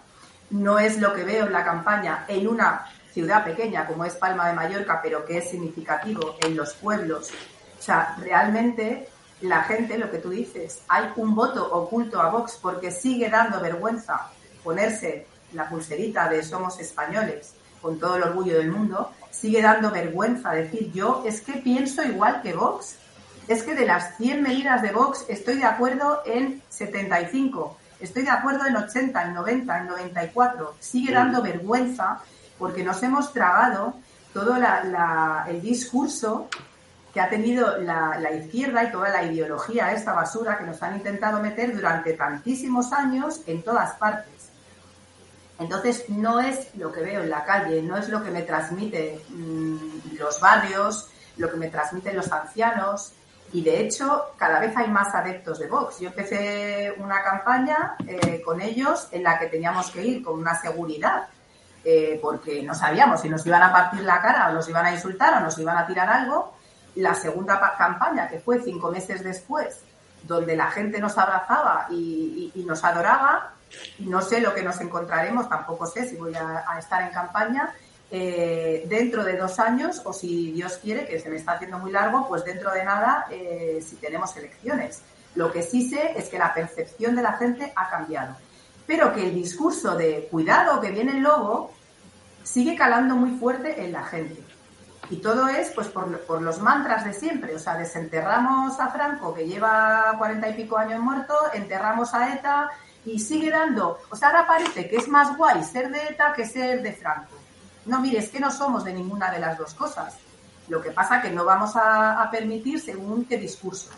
No 0.52 0.80
es 0.80 1.00
lo 1.00 1.14
que 1.14 1.24
veo 1.24 1.46
en 1.46 1.54
la 1.54 1.64
campaña 1.64 2.26
en 2.28 2.48
una 2.48 2.86
ciudad 3.12 3.44
pequeña 3.44 3.86
como 3.86 4.06
es 4.06 4.16
Palma 4.16 4.48
de 4.48 4.54
Mallorca, 4.54 5.00
pero 5.02 5.26
que 5.26 5.38
es 5.38 5.50
significativo 5.50 6.36
en 6.42 6.56
los 6.56 6.74
pueblos. 6.76 7.32
O 7.78 7.82
sea, 7.82 8.16
realmente 8.20 9.10
la 9.42 9.64
gente, 9.64 9.98
lo 9.98 10.12
que 10.12 10.18
tú 10.18 10.30
dices, 10.30 10.82
hay 10.88 11.12
un 11.16 11.34
voto 11.34 11.66
oculto 11.72 12.22
a 12.22 12.30
Vox 12.30 12.60
porque 12.62 12.92
sigue 12.92 13.30
dando 13.30 13.60
vergüenza 13.62 14.28
ponerse 14.64 15.28
la 15.54 15.68
pulserita 15.68 16.30
de 16.30 16.44
somos 16.44 16.80
españoles 16.80 17.54
con 17.82 18.00
todo 18.00 18.18
el 18.18 18.24
orgullo 18.24 18.58
del 18.58 18.72
mundo, 18.72 19.12
sigue 19.32 19.62
dando 19.62 19.90
vergüenza 19.90 20.52
decir 20.52 20.92
yo 20.92 21.24
es 21.26 21.42
que 21.42 21.54
pienso 21.54 22.04
igual 22.04 22.42
que 22.42 22.54
Vox. 22.54 22.96
Es 23.50 23.64
que 23.64 23.74
de 23.74 23.88
las 23.88 24.16
100 24.18 24.44
medidas 24.44 24.84
de 24.84 24.92
Vox 24.92 25.26
estoy 25.28 25.56
de 25.56 25.66
acuerdo 25.66 26.22
en 26.24 26.62
75, 26.70 27.78
estoy 28.00 28.22
de 28.22 28.30
acuerdo 28.30 28.68
en 28.68 28.76
80, 28.78 29.24
en 29.24 29.34
90, 29.34 29.78
en 29.80 29.88
94. 29.88 30.76
Sigue 30.80 31.12
dando 31.12 31.42
vergüenza 31.42 32.20
porque 32.60 32.84
nos 32.84 33.02
hemos 33.02 33.34
tragado 33.34 33.96
todo 34.34 34.56
el 35.48 35.62
discurso 35.64 36.48
que 37.12 37.20
ha 37.20 37.28
tenido 37.28 37.80
la, 37.80 38.32
izquierda 38.40 38.84
y 38.84 38.92
toda 38.92 39.10
la 39.10 39.24
ideología, 39.24 39.94
esta 39.94 40.14
basura 40.14 40.60
que 40.60 40.66
nos 40.66 40.84
han 40.84 40.98
intentado 40.98 41.42
meter 41.42 41.76
durante 41.76 42.14
tantísimos 42.14 42.94
años 42.94 43.42
en 43.48 43.64
todas 43.64 43.96
partes. 43.96 44.52
Entonces, 45.58 46.08
no 46.10 46.40
es 46.40 46.76
lo 46.76 46.92
que 46.92 47.02
veo 47.02 47.24
en 47.24 47.32
la 47.32 47.46
calle, 47.46 47.82
no 47.82 47.98
es 47.98 48.10
lo 48.10 48.24
que 48.24 48.30
me 48.30 48.44
transmiten 48.44 49.20
mm, 49.30 50.18
los 50.20 50.40
barrios, 50.40 51.10
lo 51.38 51.50
que 51.50 51.58
me 51.58 51.70
transmiten 51.70 52.16
los 52.16 52.32
ancianos. 52.32 53.14
Y 53.52 53.64
de 53.64 53.82
hecho, 53.82 54.34
cada 54.38 54.60
vez 54.60 54.76
hay 54.78 54.88
más 54.90 55.14
adeptos 55.16 55.60
de 55.60 55.68
Vox. 55.68 56.00
Yo 56.00 56.10
empecé 56.10 56.94
una 56.98 57.24
campaña 57.24 57.96
eh, 58.08 58.42
con 58.46 58.62
ellos 58.62 59.08
en 59.12 59.24
la 59.24 59.40
que 59.40 59.48
teníamos 59.48 59.90
que 59.90 60.06
ir 60.06 60.24
con 60.24 60.40
una 60.40 60.60
seguridad, 60.60 61.28
eh, 61.84 62.20
porque 62.22 62.62
no 62.62 62.76
sabíamos 62.76 63.22
si 63.22 63.30
nos 63.30 63.46
iban 63.46 63.64
a 63.64 63.72
partir 63.72 64.02
la 64.02 64.22
cara 64.22 64.50
o 64.50 64.54
nos 64.54 64.70
iban 64.70 64.86
a 64.86 64.92
insultar 64.92 65.34
o 65.36 65.40
nos 65.40 65.58
iban 65.58 65.78
a 65.78 65.88
tirar 65.88 66.10
algo 66.10 66.54
la 66.96 67.14
segunda 67.14 67.60
campaña, 67.78 68.28
que 68.28 68.40
fue 68.40 68.62
cinco 68.62 68.92
meses 68.92 69.24
después, 69.24 69.82
donde 70.24 70.56
la 70.56 70.70
gente 70.72 71.00
nos 71.00 71.18
abrazaba 71.18 71.88
y, 71.90 72.52
nos 72.68 72.84
adoraba, 72.84 73.54
no 74.00 74.22
sé 74.22 74.42
lo 74.42 74.54
que 74.54 74.64
nos 74.64 74.80
encontraremos, 74.82 75.48
tampoco 75.48 75.86
sé 75.86 76.08
si 76.08 76.16
voy 76.16 76.34
a, 76.36 76.78
estar 76.78 77.02
en 77.04 77.10
campaña, 77.10 77.74
eh, 78.12 78.86
dentro 78.88 79.24
de 79.24 79.38
dos 79.38 79.60
años, 79.60 80.02
o 80.04 80.14
si 80.14 80.52
Dios 80.52 80.80
quiere, 80.82 81.08
que 81.08 81.20
se 81.20 81.30
me 81.30 81.38
está 81.38 81.54
haciendo 81.54 81.78
muy 81.78 81.92
largo, 81.92 82.28
pues 82.28 82.44
dentro 82.44 82.72
de 82.72 82.84
nada, 82.84 83.28
eh, 83.30 83.84
si 83.88 83.98
tenemos 83.98 84.36
elecciones. 84.36 85.02
Lo 85.36 85.52
que 85.52 85.62
sí 85.62 85.90
sé 85.90 86.14
es 86.18 86.30
que 86.30 86.40
la 86.40 86.54
percepción 86.54 87.16
de 87.16 87.22
la 87.22 87.34
gente 87.34 87.72
ha 87.76 87.90
cambiado, 87.90 88.36
pero 88.88 89.14
que 89.14 89.28
el 89.28 89.36
discurso 89.36 89.96
de 89.96 90.28
cuidado 90.32 90.82
que 90.82 90.90
viene 90.90 91.12
el 91.12 91.24
lobo 91.24 91.72
sigue 92.44 92.76
calando 92.76 93.16
muy 93.16 93.38
fuerte 93.38 93.84
en 93.84 93.92
la 93.92 94.04
gente. 94.04 94.42
Y 95.12 95.18
todo 95.18 95.48
es 95.48 95.70
pues 95.72 95.88
por, 95.88 96.42
los 96.42 96.60
mantras 96.60 97.04
de 97.06 97.14
siempre. 97.14 97.56
O 97.56 97.60
sea, 97.60 97.76
desenterramos 97.76 98.80
a 98.80 98.90
Franco, 98.90 99.34
que 99.34 99.48
lleva 99.48 100.16
cuarenta 100.18 100.50
y 100.50 100.54
pico 100.54 100.78
años 100.78 101.00
muerto, 101.00 101.34
enterramos 101.54 102.14
a 102.14 102.34
ETA 102.34 102.70
y 103.06 103.20
sigue 103.20 103.50
dando. 103.50 104.00
O 104.10 104.16
sea, 104.16 104.30
ahora 104.30 104.48
parece 104.48 104.88
que 104.88 104.98
es 104.98 105.08
más 105.08 105.36
guay 105.36 105.64
ser 105.64 105.90
de 105.90 106.04
ETA 106.10 106.34
que 106.34 106.46
ser 106.46 106.82
de 106.84 106.94
Franco. 106.94 107.39
No, 107.86 108.00
mire, 108.02 108.20
es 108.20 108.30
que 108.30 108.40
no 108.40 108.52
somos 108.52 108.84
de 108.84 108.94
ninguna 108.94 109.32
de 109.32 109.40
las 109.40 109.58
dos 109.58 109.74
cosas. 109.74 110.16
Lo 110.68 110.82
que 110.82 110.92
pasa 110.92 111.22
que 111.22 111.32
no 111.32 111.46
vamos 111.46 111.72
a, 111.76 112.28
permitir 112.32 112.80
según 112.80 113.26
qué 113.26 113.38
discursos. 113.38 113.92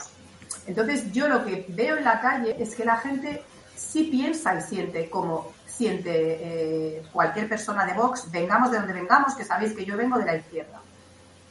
Entonces, 0.66 1.12
yo 1.12 1.28
lo 1.28 1.44
que 1.44 1.66
veo 1.70 1.98
en 1.98 2.04
la 2.04 2.22
calle 2.22 2.56
es 2.58 2.76
que 2.76 2.86
la 2.86 2.98
gente 2.98 3.44
sí 3.76 4.04
piensa 4.04 4.56
y 4.56 4.62
siente 4.62 5.10
como 5.10 5.52
siente 5.66 6.12
eh, 6.14 7.04
cualquier 7.12 7.50
persona 7.50 7.86
de 7.86 7.94
Vox, 7.94 8.30
vengamos 8.30 8.72
de 8.72 8.78
donde 8.78 8.94
vengamos, 8.94 9.34
que 9.34 9.44
sabéis 9.44 9.74
que 9.74 9.84
yo 9.84 9.98
vengo 9.98 10.18
de 10.20 10.26
la 10.26 10.36
izquierda. 10.36 10.80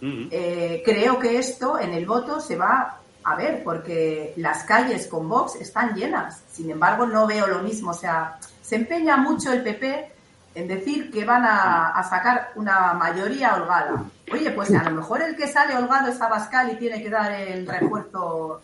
Eh, 0.02 0.82
creo 0.84 1.18
que 1.18 1.38
esto 1.38 1.78
en 1.78 1.92
el 1.92 2.06
voto 2.06 2.40
se 2.40 2.56
va 2.56 3.00
a 3.22 3.36
ver, 3.36 3.62
porque 3.62 4.32
las 4.36 4.64
calles 4.64 5.06
con 5.06 5.28
Vox 5.28 5.56
están 5.56 5.94
llenas. 5.94 6.42
Sin 6.50 6.70
embargo, 6.70 7.06
no 7.06 7.26
veo 7.26 7.46
lo 7.46 7.62
mismo. 7.62 7.90
O 7.90 7.94
sea, 7.94 8.38
se 8.62 8.76
empeña 8.76 9.16
mucho 9.16 9.52
el 9.52 9.62
PP 9.62 10.12
en 10.54 10.68
decir 10.68 11.10
que 11.10 11.24
van 11.24 11.44
a, 11.44 12.02
sacar 12.08 12.52
una 12.56 12.92
mayoría 12.94 13.54
holgada. 13.54 14.04
Oye, 14.32 14.50
pues 14.50 14.72
a 14.72 14.88
lo 14.88 14.96
mejor 14.96 15.22
el 15.22 15.36
que 15.36 15.46
sale 15.46 15.76
holgado 15.76 16.10
es 16.10 16.20
Abascal 16.20 16.72
y 16.72 16.76
tiene 16.76 17.02
que 17.02 17.10
dar 17.10 17.32
el 17.32 17.66
refuerzo 17.66 18.60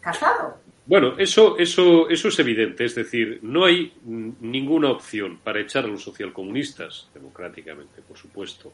casado. 0.00 0.58
Bueno, 0.86 1.14
eso, 1.18 1.56
eso, 1.56 2.08
eso 2.08 2.28
es 2.28 2.38
evidente. 2.40 2.84
Es 2.84 2.94
decir, 2.96 3.38
no 3.42 3.64
hay 3.64 3.92
ninguna 4.02 4.90
opción 4.90 5.38
para 5.38 5.60
echar 5.60 5.84
a 5.84 5.88
los 5.88 6.02
socialcomunistas, 6.02 7.08
democráticamente, 7.14 8.02
por 8.02 8.18
supuesto, 8.18 8.72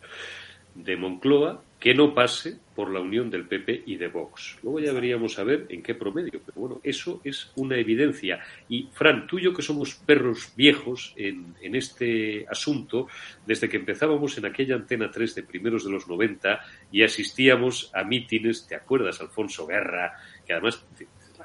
de 0.76 0.96
Moncloa 0.96 1.62
que 1.80 1.94
no 1.94 2.14
pase 2.14 2.58
por 2.74 2.90
la 2.90 3.00
unión 3.00 3.30
del 3.30 3.46
PP 3.46 3.84
y 3.86 3.96
de 3.96 4.08
Vox. 4.08 4.58
Luego 4.62 4.80
ya 4.80 4.92
veríamos 4.92 5.38
a 5.38 5.44
ver 5.44 5.66
en 5.68 5.82
qué 5.82 5.94
promedio, 5.94 6.40
pero 6.44 6.60
bueno, 6.60 6.80
eso 6.82 7.20
es 7.22 7.50
una 7.54 7.76
evidencia. 7.76 8.40
Y 8.68 8.88
Fran, 8.92 9.26
tú 9.26 9.38
y 9.38 9.42
yo 9.42 9.54
que 9.54 9.62
somos 9.62 9.94
perros 9.94 10.52
viejos 10.56 11.14
en, 11.16 11.54
en 11.60 11.74
este 11.74 12.46
asunto, 12.48 13.08
desde 13.46 13.68
que 13.68 13.76
empezábamos 13.76 14.36
en 14.38 14.46
aquella 14.46 14.74
antena 14.74 15.10
3 15.10 15.34
de 15.34 15.42
primeros 15.42 15.84
de 15.84 15.90
los 15.90 16.08
90 16.08 16.60
y 16.92 17.02
asistíamos 17.02 17.90
a 17.94 18.04
mítines, 18.04 18.66
¿te 18.66 18.74
acuerdas, 18.74 19.20
Alfonso 19.20 19.66
Guerra? 19.66 20.14
Que 20.46 20.54
además 20.54 20.84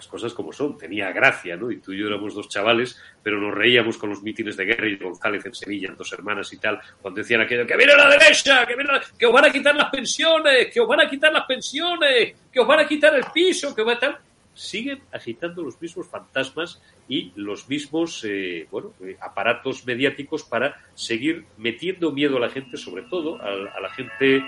cosas 0.07 0.33
como 0.33 0.51
son, 0.51 0.77
tenía 0.77 1.11
gracia, 1.11 1.55
¿no? 1.55 1.71
Y 1.71 1.77
tú 1.77 1.93
y 1.93 1.99
yo 1.99 2.07
éramos 2.07 2.33
dos 2.33 2.49
chavales, 2.49 2.99
pero 3.23 3.39
nos 3.39 3.53
reíamos 3.53 3.97
con 3.97 4.09
los 4.09 4.21
mítines 4.21 4.57
de 4.57 4.65
Guerra 4.65 4.87
y 4.87 4.97
González 4.97 5.45
en 5.45 5.53
Sevilla, 5.53 5.89
en 5.89 5.97
dos 5.97 6.11
hermanas 6.13 6.51
y 6.53 6.57
tal, 6.57 6.79
cuando 7.01 7.19
decían 7.19 7.41
aquello, 7.41 7.65
que 7.65 7.77
viene 7.77 7.95
la 7.95 8.09
derecha, 8.09 8.65
que, 8.65 8.75
viene 8.75 8.89
que 9.17 9.25
os 9.25 9.33
van 9.33 9.45
a 9.45 9.51
quitar 9.51 9.75
las 9.75 9.89
pensiones, 9.89 10.67
que 10.71 10.79
os 10.79 10.87
van 10.87 11.01
a 11.01 11.09
quitar 11.09 11.31
las 11.31 11.45
pensiones, 11.45 12.35
que 12.51 12.59
os 12.59 12.67
van 12.67 12.79
a 12.79 12.87
quitar 12.87 13.15
el 13.15 13.25
piso, 13.33 13.75
que 13.75 13.83
va 13.83 13.93
a 13.93 13.99
tal. 13.99 14.17
Siguen 14.53 15.01
agitando 15.13 15.63
los 15.63 15.81
mismos 15.81 16.09
fantasmas 16.09 16.81
y 17.07 17.31
los 17.35 17.69
mismos 17.69 18.23
eh, 18.27 18.67
bueno, 18.69 18.93
eh, 19.01 19.17
aparatos 19.21 19.85
mediáticos 19.85 20.43
para 20.43 20.75
seguir 20.93 21.45
metiendo 21.57 22.11
miedo 22.11 22.37
a 22.37 22.41
la 22.41 22.49
gente, 22.49 22.75
sobre 22.75 23.03
todo 23.03 23.41
a 23.41 23.79
la 23.79 23.89
gente 23.91 24.43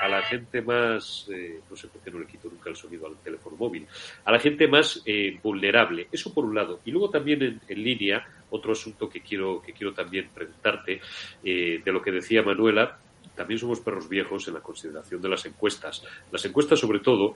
a 0.00 0.08
la 0.08 0.22
gente 0.22 0.62
más, 0.62 1.28
eh, 1.32 1.60
no 1.68 1.76
sé 1.76 1.88
por 1.88 2.00
qué 2.00 2.10
no 2.10 2.18
le 2.18 2.26
quito 2.26 2.48
nunca 2.48 2.70
el 2.70 2.76
sonido 2.76 3.06
al 3.06 3.16
teléfono 3.18 3.56
móvil, 3.56 3.86
a 4.24 4.32
la 4.32 4.38
gente 4.38 4.68
más 4.68 5.02
eh, 5.06 5.38
vulnerable. 5.42 6.08
Eso 6.10 6.32
por 6.32 6.44
un 6.44 6.54
lado. 6.54 6.80
Y 6.84 6.90
luego 6.90 7.10
también 7.10 7.60
en, 7.66 7.82
línea, 7.82 8.26
otro 8.50 8.72
asunto 8.72 9.08
que 9.08 9.20
quiero, 9.20 9.60
que 9.62 9.72
quiero 9.72 9.92
también 9.92 10.28
preguntarte, 10.34 11.00
eh, 11.44 11.80
de 11.84 11.92
lo 11.92 12.02
que 12.02 12.12
decía 12.12 12.42
Manuela, 12.42 12.98
también 13.34 13.58
somos 13.58 13.80
perros 13.80 14.08
viejos 14.08 14.46
en 14.48 14.54
la 14.54 14.60
consideración 14.60 15.20
de 15.20 15.28
las 15.28 15.44
encuestas. 15.46 16.04
Las 16.30 16.44
encuestas, 16.44 16.78
sobre 16.78 17.00
todo, 17.00 17.34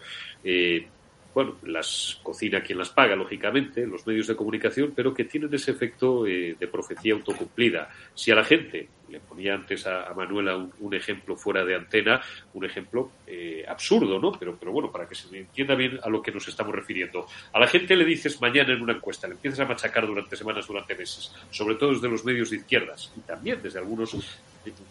bueno, 1.39 1.57
las 1.63 2.19
cocina 2.23 2.63
quien 2.63 2.79
las 2.79 2.91
paga, 2.91 3.15
lógicamente, 3.15 3.87
los 3.87 4.05
medios 4.07 4.27
de 4.27 4.35
comunicación, 4.35 4.93
pero 4.95 5.15
que 5.15 5.25
tienen 5.25 5.55
ese 5.55 5.71
efecto 5.71 6.27
eh, 6.27 6.57
de 6.59 6.67
profecía 6.67 7.15
autocumplida. 7.15 7.91
Si 8.13 8.33
a 8.33 8.35
la 8.35 8.43
gente, 8.43 8.89
le 9.09 9.21
ponía 9.21 9.55
antes 9.55 9.87
a, 9.87 10.13
Manuela 10.15 10.57
un, 10.57 10.95
ejemplo 10.95 11.37
fuera 11.37 11.65
de 11.65 11.75
antena, 11.75 12.21
un 12.55 12.65
ejemplo 12.65 13.13
eh, 13.27 13.65
absurdo, 13.67 14.19
¿no? 14.19 14.33
Pero, 14.33 14.57
pero 14.59 14.73
bueno, 14.73 14.91
para 14.91 15.09
que 15.09 15.15
se 15.15 15.37
entienda 15.37 15.75
bien 15.75 15.99
a 16.03 16.09
lo 16.09 16.23
que 16.23 16.33
nos 16.33 16.47
estamos 16.49 16.75
refiriendo. 16.75 17.27
A 17.53 17.61
la 17.61 17.67
gente 17.67 17.97
le 17.97 18.05
dices 18.05 18.41
mañana 18.41 18.73
en 18.73 18.83
una 18.83 18.95
encuesta, 18.95 19.27
le 19.27 19.35
empiezas 19.35 19.61
a 19.61 19.67
machacar 19.67 20.07
durante 20.07 20.37
semanas, 20.37 20.67
durante 20.67 20.95
meses, 20.95 21.33
sobre 21.51 21.77
todo 21.77 21.93
desde 21.93 22.09
los 22.09 22.25
medios 22.25 22.51
de 22.51 22.57
izquierdas 22.57 23.13
y 23.17 23.21
también 23.21 23.61
desde 23.63 23.79
algunos 23.79 24.17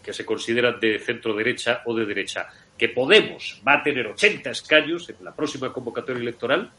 que 0.02 0.12
se 0.12 0.24
consideran 0.24 0.80
de 0.80 0.98
centro 0.98 1.34
derecha 1.34 1.82
o 1.84 1.94
de 1.94 2.04
derecha 2.04 2.48
que 2.76 2.88
Podemos 2.88 3.60
va 3.66 3.74
a 3.74 3.82
tener 3.82 4.06
80 4.06 4.50
escaños 4.50 5.08
en 5.08 5.16
la 5.24 5.34
próxima 5.34 5.72
convocatoria 5.72 6.22
electoral, 6.22 6.70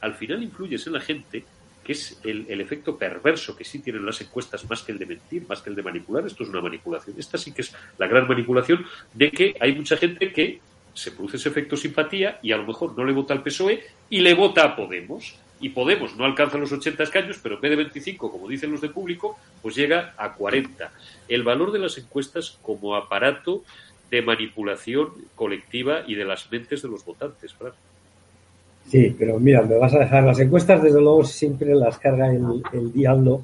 al 0.00 0.14
final 0.14 0.42
influyes 0.42 0.86
en 0.86 0.92
la 0.94 1.00
gente, 1.00 1.44
que 1.82 1.92
es 1.92 2.18
el, 2.24 2.60
efecto 2.60 2.96
perverso 2.96 3.56
que 3.56 3.64
sí 3.64 3.80
tienen 3.80 4.06
las 4.06 4.20
encuestas, 4.20 4.68
más 4.68 4.82
que 4.82 4.92
el 4.92 4.98
de 4.98 5.06
mentir, 5.06 5.46
más 5.48 5.60
que 5.60 5.70
el 5.70 5.76
de 5.76 5.82
manipular. 5.82 6.26
Esto 6.26 6.44
es 6.44 6.48
una 6.48 6.60
manipulación. 6.60 7.16
Esta 7.18 7.38
sí 7.38 7.52
que 7.52 7.62
es 7.62 7.74
la 7.98 8.06
gran 8.06 8.28
manipulación 8.28 8.84
de 9.12 9.30
que 9.30 9.56
hay 9.60 9.74
mucha 9.74 9.96
gente 9.96 10.32
que 10.32 10.60
se 10.94 11.12
produce 11.12 11.38
ese 11.38 11.48
efecto 11.48 11.76
simpatía 11.76 12.38
y 12.42 12.52
a 12.52 12.56
lo 12.56 12.66
mejor 12.66 12.96
no 12.96 13.04
le 13.04 13.12
vota 13.12 13.34
al 13.34 13.42
PSOE 13.42 13.82
y 14.10 14.20
le 14.20 14.34
vota 14.34 14.64
a 14.64 14.76
Podemos. 14.76 15.36
Y 15.60 15.68
Podemos 15.68 16.16
no 16.16 16.24
alcanza 16.24 16.58
los 16.58 16.72
80 16.72 17.04
escaños, 17.04 17.38
pero 17.40 17.54
en 17.54 17.60
vez 17.60 17.70
de 17.70 17.76
25, 17.76 18.32
como 18.32 18.48
dicen 18.48 18.72
los 18.72 18.80
de 18.80 18.88
público, 18.88 19.38
pues 19.62 19.76
llega 19.76 20.12
a 20.16 20.34
40. 20.34 20.92
El 21.28 21.44
valor 21.44 21.70
de 21.70 21.78
las 21.78 21.96
encuestas 21.98 22.58
como 22.62 22.96
aparato 22.96 23.62
de 24.10 24.22
manipulación 24.22 25.12
colectiva 25.36 26.02
y 26.06 26.16
de 26.16 26.24
las 26.24 26.50
mentes 26.50 26.82
de 26.82 26.88
los 26.88 27.04
votantes, 27.04 27.54
Sí, 28.88 29.14
pero 29.18 29.38
mira, 29.38 29.62
me 29.62 29.76
vas 29.76 29.94
a 29.94 30.00
dejar 30.00 30.24
las 30.24 30.38
encuestas, 30.38 30.82
desde 30.82 31.00
luego 31.00 31.24
siempre 31.24 31.74
las 31.74 31.98
carga 31.98 32.30
el, 32.30 32.92
diablo 32.92 33.42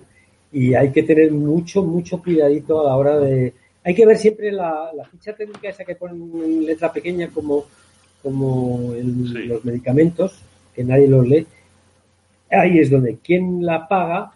y 0.52 0.74
hay 0.74 0.90
que 0.92 1.02
tener 1.02 1.32
mucho, 1.32 1.82
mucho 1.82 2.22
cuidadito 2.22 2.80
a 2.80 2.84
la 2.84 2.96
hora 2.96 3.18
de... 3.18 3.52
Hay 3.84 3.94
que 3.94 4.04
ver 4.04 4.18
siempre 4.18 4.52
la, 4.52 4.90
ficha 5.10 5.34
técnica 5.34 5.70
esa 5.70 5.84
que 5.84 5.94
ponen 5.94 6.30
en 6.44 6.66
letra 6.66 6.92
pequeña 6.92 7.28
como, 7.28 7.64
como 8.22 8.92
los 8.94 9.64
medicamentos, 9.64 10.42
que 10.74 10.84
nadie 10.84 11.08
los 11.08 11.26
lee. 11.26 11.46
Ahí 12.50 12.78
es 12.78 12.90
donde, 12.90 13.18
¿quién 13.22 13.64
la 13.64 13.88
paga? 13.88 14.32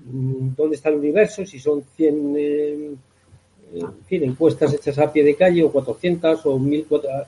Mm, 0.00 0.54
¿Dónde 0.56 0.76
está 0.76 0.88
el 0.88 0.96
universo? 0.96 1.44
Si 1.44 1.58
son 1.58 1.82
100 1.96 2.98
en 3.74 4.04
fin, 4.06 4.24
encuestas 4.24 4.72
hechas 4.72 4.98
a 4.98 5.12
pie 5.12 5.24
de 5.24 5.36
calle 5.36 5.62
o 5.62 5.70
400 5.70 6.46
o 6.46 6.58
1.400. 6.58 7.26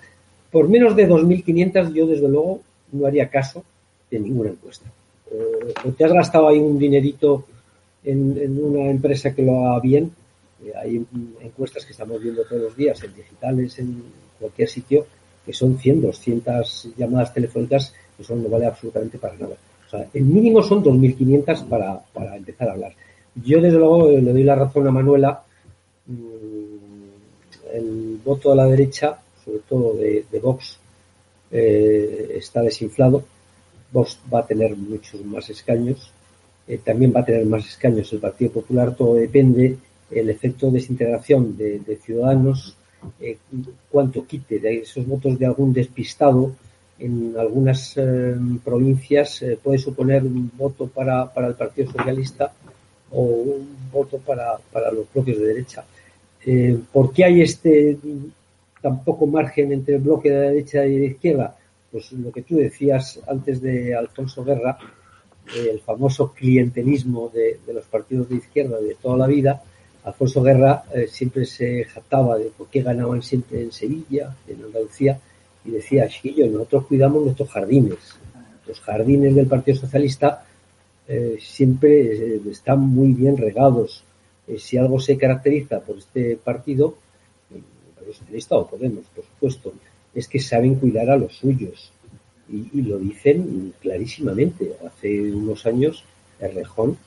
Por 0.50 0.68
menos 0.68 0.96
de 0.96 1.08
2.500 1.08 1.92
yo 1.92 2.06
desde 2.06 2.28
luego 2.28 2.60
no 2.92 3.06
haría 3.06 3.28
caso 3.28 3.64
de 4.10 4.20
ninguna 4.20 4.50
encuesta. 4.50 4.90
O, 5.30 5.90
te 5.92 6.04
has 6.04 6.12
gastado 6.12 6.48
ahí 6.48 6.58
un 6.58 6.78
dinerito 6.78 7.44
en, 8.04 8.58
una 8.62 8.90
empresa 8.90 9.34
que 9.34 9.42
lo 9.42 9.66
haga 9.66 9.80
bien. 9.80 10.12
Eh, 10.64 10.72
hay 10.76 11.06
encuestas 11.40 11.84
que 11.84 11.92
estamos 11.92 12.20
viendo 12.20 12.44
todos 12.44 12.62
los 12.62 12.76
días 12.76 13.02
en 13.04 13.14
digitales, 13.14 13.78
en 13.78 14.02
cualquier 14.38 14.68
sitio, 14.68 15.06
que 15.44 15.52
son 15.52 15.78
100, 15.78 16.02
200 16.02 16.88
llamadas 16.96 17.32
telefónicas 17.32 17.94
eso 18.20 18.36
no 18.36 18.48
vale 18.48 18.66
absolutamente 18.66 19.18
para 19.18 19.34
nada. 19.34 19.56
O 19.86 19.90
sea, 19.90 20.06
el 20.12 20.24
mínimo 20.24 20.62
son 20.62 20.84
2.500 20.84 21.66
para, 21.66 21.98
para 22.12 22.36
empezar 22.36 22.68
a 22.68 22.72
hablar. 22.72 22.92
Yo, 23.34 23.60
desde 23.60 23.78
luego, 23.78 24.10
le 24.10 24.32
doy 24.32 24.42
la 24.44 24.54
razón 24.54 24.86
a 24.86 24.90
Manuela. 24.90 25.42
Mm, 26.06 26.70
el 27.72 28.20
voto 28.24 28.52
a 28.52 28.56
la 28.56 28.66
derecha, 28.66 29.18
sobre 29.44 29.60
todo 29.60 29.94
de, 29.94 30.40
Vox, 30.42 30.78
eh, 31.50 32.36
está 32.36 32.62
desinflado. 32.62 33.24
Vox 33.92 34.18
va 34.32 34.40
a 34.40 34.46
tener 34.46 34.76
muchos 34.76 35.24
más 35.24 35.50
escaños. 35.50 36.12
Eh, 36.68 36.78
también 36.82 37.12
va 37.14 37.20
a 37.20 37.24
tener 37.24 37.44
más 37.46 37.66
escaños 37.66 38.12
el 38.12 38.20
Partido 38.20 38.52
Popular. 38.52 38.94
Todo 38.94 39.14
depende 39.14 39.76
el 40.10 40.30
efecto 40.30 40.66
de 40.66 40.72
desintegración 40.72 41.56
de, 41.56 41.98
Ciudadanos, 42.02 42.76
eh, 43.20 43.36
cuánto 43.90 44.26
quite 44.26 44.58
de 44.58 44.78
esos 44.78 45.06
votos 45.06 45.38
de 45.38 45.46
algún 45.46 45.72
despistado 45.72 46.52
en 46.98 47.34
algunas 47.38 47.96
provincias 48.62 49.42
puede 49.62 49.78
suponer 49.78 50.22
un 50.22 50.50
voto 50.54 50.86
para, 50.86 51.32
para 51.32 51.46
el 51.46 51.54
Partido 51.54 51.90
Socialista 51.90 52.52
o 53.10 53.22
un 53.22 53.68
voto 53.90 54.18
para, 54.18 54.58
para 54.70 54.92
los 54.92 55.06
bloques 55.10 55.38
de 55.38 55.46
derecha. 55.46 55.82
¿Por 56.92 57.10
qué 57.14 57.24
hay 57.24 57.40
este 57.40 57.96
tan 58.80 59.04
poco 59.04 59.26
margen 59.26 59.72
entre 59.72 59.96
el 59.96 60.02
bloque 60.02 60.30
de 60.30 60.40
derecha 60.50 60.84
y 60.86 60.96
de 60.96 61.06
izquierda? 61.06 61.56
Pues 61.90 62.12
lo 62.12 62.30
que 62.30 62.42
tú 62.42 62.56
decías 62.56 63.20
antes 63.26 63.60
de 63.60 63.94
Alfonso 63.94 64.44
Guerra, 64.44 64.78
eh, 65.56 65.70
el 65.72 65.80
famoso 65.80 66.32
clientelismo 66.32 67.30
de, 67.32 67.58
los 67.72 67.84
partidos 67.86 68.28
de 68.28 68.36
izquierda 68.36 68.78
de 68.80 68.94
toda 68.94 69.18
la 69.18 69.26
vida. 69.26 69.62
Alfonso 70.04 70.42
Guerra 70.42 70.84
eh, 70.94 71.06
siempre 71.08 71.44
se 71.44 71.84
jactaba 71.84 72.38
de 72.38 72.46
por 72.56 72.68
qué 72.68 72.82
ganaban 72.82 73.22
siempre 73.22 73.62
en 73.62 73.72
Sevilla, 73.72 74.34
en 74.46 74.64
Andalucía, 74.64 75.18
y 75.64 75.70
decía, 75.72 76.08
chiquillo, 76.08 76.46
nosotros 76.46 76.86
cuidamos 76.86 77.24
nuestros 77.24 77.50
jardines. 77.50 77.98
Los 78.66 78.80
jardines 78.80 79.34
del 79.34 79.46
Partido 79.46 79.76
Socialista 79.76 80.44
eh, 81.08 81.36
siempre 81.40 82.36
están 82.48 82.80
muy 82.80 83.12
bien 83.12 83.36
regados. 83.36 84.04
Si 84.58 84.76
algo 84.76 85.00
se 85.00 85.16
caracteriza 85.16 85.80
por 85.80 85.98
este 85.98 86.36
partido, 86.36 86.94
el 88.10 88.16
Socialista 88.16 88.56
o 88.56 88.66
Podemos, 88.66 89.04
por 89.14 89.24
supuesto, 89.24 89.72
es 90.14 90.28
que 90.28 90.40
saben 90.40 90.76
cuidar 90.76 91.10
a 91.10 91.16
los 91.16 91.36
suyos. 91.36 91.92
Y, 92.48 92.82
lo 92.82 92.98
dicen 92.98 93.74
clarísimamente. 93.80 94.72
Hace 94.84 95.32
unos 95.32 95.66
años, 95.66 96.04
Errejón, 96.40 96.98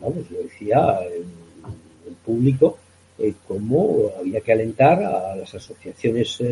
vamos, 0.00 0.30
lo 0.30 0.42
decía 0.42 0.98
en, 1.14 1.44
público, 2.24 2.78
cómo 3.46 4.10
había 4.18 4.40
que 4.40 4.52
alentar 4.52 5.02
a 5.02 5.36
las 5.36 5.54
asociaciones 5.54 6.42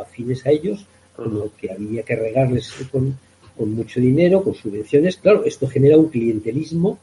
afines 0.00 0.46
a 0.46 0.50
ellos, 0.50 0.86
como 1.14 1.50
que 1.56 1.70
había 1.70 2.02
que 2.02 2.16
regarles 2.16 2.72
con, 2.90 3.18
con 3.56 3.74
mucho 3.74 4.00
dinero, 4.00 4.42
con 4.42 4.54
subvenciones. 4.54 5.16
Claro, 5.16 5.44
esto 5.44 5.66
genera 5.66 5.98
un 5.98 6.08
clientelismo 6.08 6.98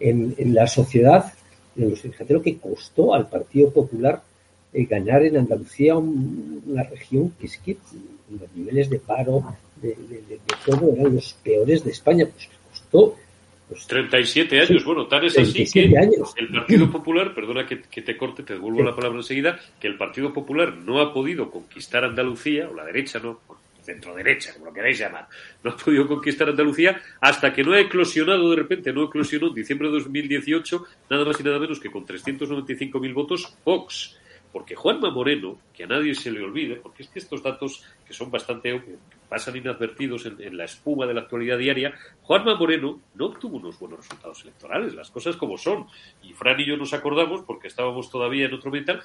en, 0.00 0.54
la 0.54 0.66
sociedad. 0.66 1.32
Fíjate 1.76 2.34
lo 2.34 2.42
que 2.42 2.58
costó 2.58 3.14
al 3.14 3.28
Partido 3.28 3.70
Popular 3.70 4.22
eh, 4.72 4.84
ganar 4.84 5.22
en 5.22 5.36
Andalucía 5.36 5.96
una 5.96 6.82
región 6.84 7.32
que 7.38 7.46
es 7.46 7.58
que 7.58 7.76
los 8.30 8.54
niveles 8.54 8.88
de 8.90 8.98
paro, 8.98 9.44
de, 9.80 9.96
todo, 10.64 10.94
eran 10.94 11.14
los 11.14 11.34
peores 11.34 11.84
de 11.84 11.90
España. 11.90 12.26
Pues 12.26 12.48
costó 12.70 13.16
37 13.88 14.48
pues, 14.48 14.70
años, 14.70 14.84
bueno, 14.84 15.06
tal 15.06 15.24
es 15.24 15.38
así 15.38 15.64
que 15.64 15.84
el 15.84 16.48
Partido 16.52 16.90
Popular, 16.90 17.34
perdona 17.34 17.66
que, 17.66 17.76
te 17.76 18.16
corte, 18.16 18.42
te 18.42 18.54
devuelvo 18.54 18.82
la 18.82 18.94
palabra 18.94 19.18
enseguida, 19.18 19.58
que 19.80 19.88
el 19.88 19.96
Partido 19.96 20.32
Popular 20.32 20.76
no 20.76 21.00
ha 21.00 21.12
podido 21.12 21.50
conquistar 21.50 22.04
Andalucía, 22.04 22.68
o 22.68 22.74
la 22.74 22.84
derecha 22.84 23.18
no, 23.18 23.40
centro 23.82 24.14
derecha, 24.14 24.52
como 24.52 24.66
lo 24.66 24.72
queráis 24.72 24.98
llamar, 24.98 25.26
no 25.62 25.70
ha 25.70 25.76
podido 25.76 26.06
conquistar 26.06 26.48
Andalucía 26.48 27.00
hasta 27.20 27.52
que 27.52 27.64
no 27.64 27.72
ha 27.72 27.80
eclosionado 27.80 28.50
de 28.50 28.56
repente, 28.56 28.92
no 28.92 29.04
eclosionó 29.04 29.48
en 29.48 29.54
diciembre 29.54 29.88
de 29.88 29.94
2018, 29.94 30.84
nada 31.10 31.24
más 31.24 31.40
y 31.40 31.42
nada 31.42 31.58
menos 31.58 31.80
que 31.80 31.90
con 31.90 32.06
395.000 32.06 33.14
votos 33.14 33.56
Vox. 33.64 34.18
Porque 34.52 34.74
Juanma 34.74 35.10
Moreno, 35.10 35.58
que 35.72 35.84
a 35.84 35.86
nadie 35.86 36.14
se 36.14 36.30
le 36.30 36.42
olvide, 36.42 36.76
porque 36.76 37.02
es 37.02 37.08
que 37.08 37.18
estos 37.18 37.42
datos 37.42 37.82
que 38.06 38.12
son 38.12 38.30
bastante 38.30 38.82
pasan 39.28 39.56
inadvertidos 39.56 40.26
en, 40.26 40.56
la 40.56 40.64
espuma 40.64 41.06
de 41.06 41.14
la 41.14 41.22
actualidad 41.22 41.56
diaria, 41.56 41.94
Juanma 42.20 42.54
Moreno 42.54 43.00
no 43.14 43.26
obtuvo 43.26 43.56
unos 43.56 43.78
buenos 43.78 44.00
resultados 44.00 44.42
electorales, 44.42 44.94
las 44.94 45.10
cosas 45.10 45.36
como 45.36 45.56
son. 45.56 45.86
Y 46.22 46.34
Fran 46.34 46.60
y 46.60 46.66
yo 46.66 46.76
nos 46.76 46.92
acordamos, 46.92 47.42
porque 47.42 47.68
estábamos 47.68 48.10
todavía 48.10 48.44
en 48.44 48.52
otro 48.52 48.70
mental, 48.70 49.02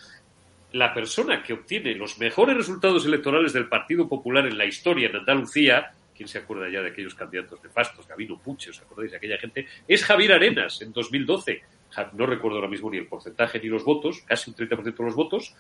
la 0.74 0.94
persona 0.94 1.42
que 1.42 1.54
obtiene 1.54 1.96
los 1.96 2.20
mejores 2.20 2.58
resultados 2.58 3.06
electorales 3.06 3.54
del 3.54 3.70
Partido 3.70 4.08
Popular 4.10 4.46
en 4.46 4.58
la 4.58 4.66
historia 4.66 5.08
en 5.08 5.16
Andalucía, 5.16 5.94
¿quién 6.14 6.28
se 6.28 6.40
acuerda 6.40 6.70
ya 6.70 6.82
de 6.82 6.90
aquellos 6.90 7.16
candidatos 7.16 7.64
nefastos, 7.64 8.08
Gabino 8.08 8.38
Puche, 8.38 8.72
os 8.72 8.82
acordáis 8.82 9.12
de 9.12 9.18
aquella 9.18 9.38
gente? 9.38 9.66
Es 9.88 10.04
Javier 10.04 10.34
Arenas 10.34 10.82
en 10.82 10.92
2012. 10.92 11.62
No 12.14 12.26
recuerdo 12.26 12.58
ahora 12.58 12.70
mismo 12.70 12.90
ni 12.90 12.98
el 12.98 13.08
porcentaje 13.08 13.60
ni 13.60 13.68
los 13.68 13.84
votos, 13.84 14.22
casi 14.26 14.50
un 14.50 14.56
30% 14.56 14.96
de 14.96 15.04
los 15.04 15.16
votos, 15.16 15.56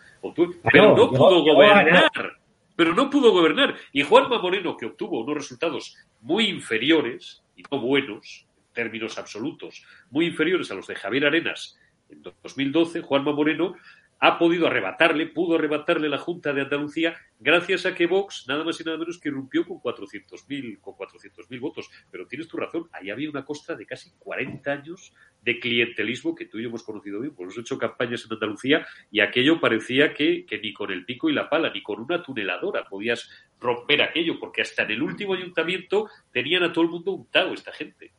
pero 0.71 0.95
no 0.95 1.09
pudo 1.09 1.41
gobernar. 1.43 2.11
Pero 2.75 2.93
no 2.93 3.09
pudo 3.09 3.31
gobernar. 3.31 3.75
Y 3.91 4.03
Juanma 4.03 4.39
Moreno, 4.39 4.77
que 4.77 4.85
obtuvo 4.85 5.23
unos 5.23 5.37
resultados 5.37 5.97
muy 6.21 6.47
inferiores, 6.47 7.43
y 7.55 7.63
no 7.71 7.79
buenos, 7.79 8.45
en 8.67 8.73
términos 8.73 9.17
absolutos, 9.17 9.83
muy 10.11 10.27
inferiores 10.27 10.69
a 10.69 10.75
los 10.75 10.85
de 10.85 10.95
Javier 10.95 11.25
Arenas 11.25 11.79
en 12.09 12.21
2012, 12.21 13.01
Juanma 13.01 13.33
Moreno 13.33 13.75
ha 14.19 14.39
podido 14.39 14.67
arrebatarle, 14.67 15.27
pudo 15.27 15.55
arrebatarle 15.55 16.09
la 16.09 16.17
Junta 16.17 16.53
de 16.53 16.61
Andalucía 16.61 17.15
gracias 17.39 17.85
a 17.85 17.93
que 17.93 18.07
Vox 18.07 18.45
nada 18.47 18.63
más 18.63 18.79
y 18.81 18.83
nada 18.83 18.97
menos 18.97 19.19
que 19.19 19.29
irrumpió 19.29 19.65
con 19.65 19.77
400.000 19.77 20.79
con 20.81 20.95
400.000 20.95 21.59
votos. 21.59 21.89
Pero 22.11 22.27
tienes 22.27 22.47
tu 22.47 22.57
razón, 22.57 22.89
ahí 22.91 23.09
había 23.09 23.29
una 23.29 23.45
costa 23.45 23.75
de 23.75 23.85
casi 23.85 24.11
40 24.17 24.71
años 24.71 25.13
de 25.41 25.59
clientelismo 25.59 26.35
que 26.35 26.45
tú 26.45 26.57
y 26.57 26.63
yo 26.63 26.69
hemos 26.69 26.83
conocido 26.83 27.19
bien, 27.19 27.35
pues 27.35 27.45
hemos 27.45 27.57
hecho 27.59 27.77
campañas 27.77 28.25
en 28.25 28.33
Andalucía 28.33 28.87
y 29.11 29.19
aquello 29.19 29.59
parecía 29.59 30.13
que, 30.13 30.45
que 30.45 30.59
ni 30.59 30.73
con 30.73 30.91
el 30.91 31.05
pico 31.05 31.29
y 31.29 31.33
la 31.33 31.49
pala, 31.49 31.71
ni 31.71 31.83
con 31.83 32.01
una 32.01 32.21
tuneladora 32.21 32.85
podías 32.85 33.29
romper 33.59 34.01
aquello, 34.01 34.39
porque 34.39 34.61
hasta 34.61 34.83
en 34.83 34.91
el 34.91 35.01
último 35.03 35.33
ayuntamiento 35.33 36.09
tenían 36.31 36.63
a 36.63 36.73
todo 36.73 36.83
el 36.83 36.91
mundo 36.91 37.11
untado 37.11 37.53
esta 37.53 37.71
gente. 37.71 38.11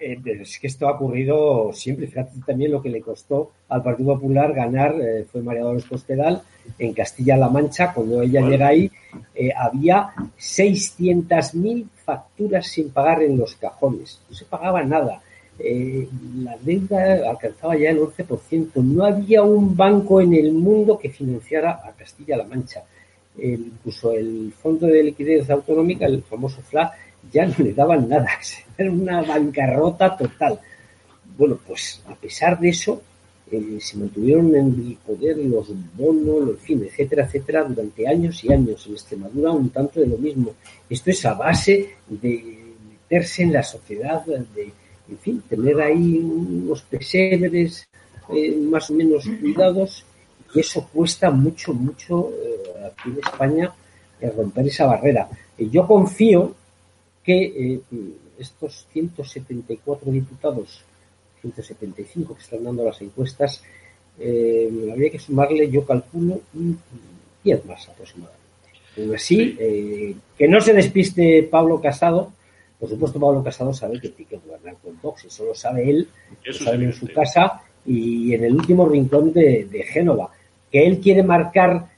Eh, 0.00 0.18
es 0.24 0.58
que 0.58 0.66
esto 0.66 0.88
ha 0.88 0.92
ocurrido 0.92 1.72
siempre. 1.72 2.06
Fíjate 2.06 2.32
también 2.46 2.72
lo 2.72 2.82
que 2.82 2.88
le 2.88 3.00
costó 3.00 3.50
al 3.68 3.82
Partido 3.82 4.14
Popular 4.14 4.52
ganar, 4.52 4.94
eh, 5.00 5.24
fue 5.30 5.42
María 5.42 5.62
Dolores 5.62 5.86
Cospedal, 5.86 6.42
en 6.78 6.92
Castilla-La 6.92 7.48
Mancha, 7.48 7.92
cuando 7.92 8.22
ella 8.22 8.40
llega 8.42 8.68
ahí, 8.68 8.90
eh, 9.34 9.50
había 9.56 10.10
600.000 10.38 11.86
facturas 12.04 12.66
sin 12.66 12.90
pagar 12.90 13.22
en 13.22 13.38
los 13.38 13.56
cajones. 13.56 14.20
No 14.28 14.36
se 14.36 14.44
pagaba 14.44 14.82
nada. 14.82 15.22
la 15.58 16.56
deuda 16.60 17.28
alcanzaba 17.28 17.76
ya 17.76 17.90
el 17.90 17.98
11%. 17.98 18.80
No 18.80 19.04
había 19.04 19.42
un 19.42 19.76
banco 19.76 20.20
en 20.20 20.34
el 20.34 20.52
mundo 20.52 20.96
que 20.96 21.10
financiara 21.10 21.80
a 21.84 21.90
Castilla-La 21.92 22.44
Mancha. 22.44 22.84
incluso 23.36 24.12
el 24.12 24.52
Fondo 24.52 24.86
de 24.86 25.02
Liquidez 25.02 25.50
Autonómica, 25.50 26.06
el 26.06 26.22
famoso 26.22 26.60
FLA, 26.62 26.92
ya 27.32 27.46
no 27.46 27.54
le 27.58 27.72
daban 27.72 28.08
nada, 28.08 28.28
era 28.78 28.90
una 28.90 29.22
bancarrota 29.22 30.16
total. 30.16 30.58
Bueno, 31.36 31.58
pues 31.66 32.02
a 32.08 32.14
pesar 32.14 32.58
de 32.58 32.70
eso, 32.70 33.02
eh, 33.50 33.78
se 33.80 33.96
mantuvieron 33.96 34.54
en 34.54 34.66
el 34.66 34.98
poder 35.06 35.38
los 35.38 35.68
bonos, 35.94 36.50
en 36.50 36.58
fin, 36.58 36.84
etcétera, 36.84 37.24
etcétera, 37.24 37.64
durante 37.64 38.06
años 38.06 38.42
y 38.44 38.52
años. 38.52 38.86
En 38.86 38.92
Extremadura 38.92 39.52
un 39.52 39.70
tanto 39.70 40.00
de 40.00 40.06
lo 40.06 40.18
mismo. 40.18 40.54
Esto 40.88 41.10
es 41.10 41.24
a 41.24 41.34
base 41.34 41.90
de 42.08 42.58
meterse 42.90 43.42
en 43.44 43.52
la 43.52 43.62
sociedad, 43.62 44.24
de, 44.26 44.72
en 45.08 45.18
fin, 45.18 45.42
tener 45.48 45.80
ahí 45.80 46.18
unos 46.18 46.82
pesebres 46.82 47.88
eh, 48.34 48.56
más 48.56 48.90
o 48.90 48.94
menos 48.94 49.24
cuidados, 49.40 50.04
y 50.54 50.60
eso 50.60 50.86
cuesta 50.92 51.30
mucho, 51.30 51.72
mucho 51.72 52.30
eh, 52.30 52.86
aquí 52.86 53.10
en 53.10 53.18
España 53.18 53.72
romper 54.36 54.66
esa 54.66 54.86
barrera. 54.86 55.28
yo 55.56 55.86
confío 55.86 56.54
que 57.28 57.44
eh, 57.44 57.80
estos 58.38 58.86
174 58.90 60.10
diputados, 60.10 60.82
175 61.42 62.34
que 62.34 62.40
están 62.40 62.64
dando 62.64 62.82
las 62.82 63.02
encuestas, 63.02 63.62
eh, 64.18 64.70
habría 64.90 65.10
que 65.10 65.18
sumarle, 65.18 65.70
yo 65.70 65.84
calculo, 65.84 66.40
10 67.44 67.66
más 67.66 67.86
aproximadamente. 67.86 68.40
Aún 68.96 69.14
así, 69.14 69.54
eh, 69.60 70.14
que 70.38 70.48
no 70.48 70.58
se 70.58 70.72
despiste 70.72 71.42
Pablo 71.42 71.82
Casado, 71.82 72.32
por 72.80 72.88
supuesto 72.88 73.20
Pablo 73.20 73.44
Casado 73.44 73.74
sabe 73.74 74.00
que 74.00 74.08
tiene 74.08 74.30
que 74.30 74.38
gobernar 74.38 74.76
con 74.82 74.98
Vox, 75.02 75.26
eso 75.26 75.44
lo 75.44 75.54
sabe 75.54 75.90
él, 75.90 76.08
lo 76.46 76.52
sabe 76.54 76.82
en 76.82 76.94
su 76.94 77.08
casa 77.08 77.60
y 77.84 78.32
en 78.32 78.44
el 78.44 78.54
último 78.54 78.88
rincón 78.88 79.34
de, 79.34 79.84
Génova. 79.86 80.30
Que 80.72 80.86
él 80.86 80.98
quiere 80.98 81.22
marcar 81.22 81.90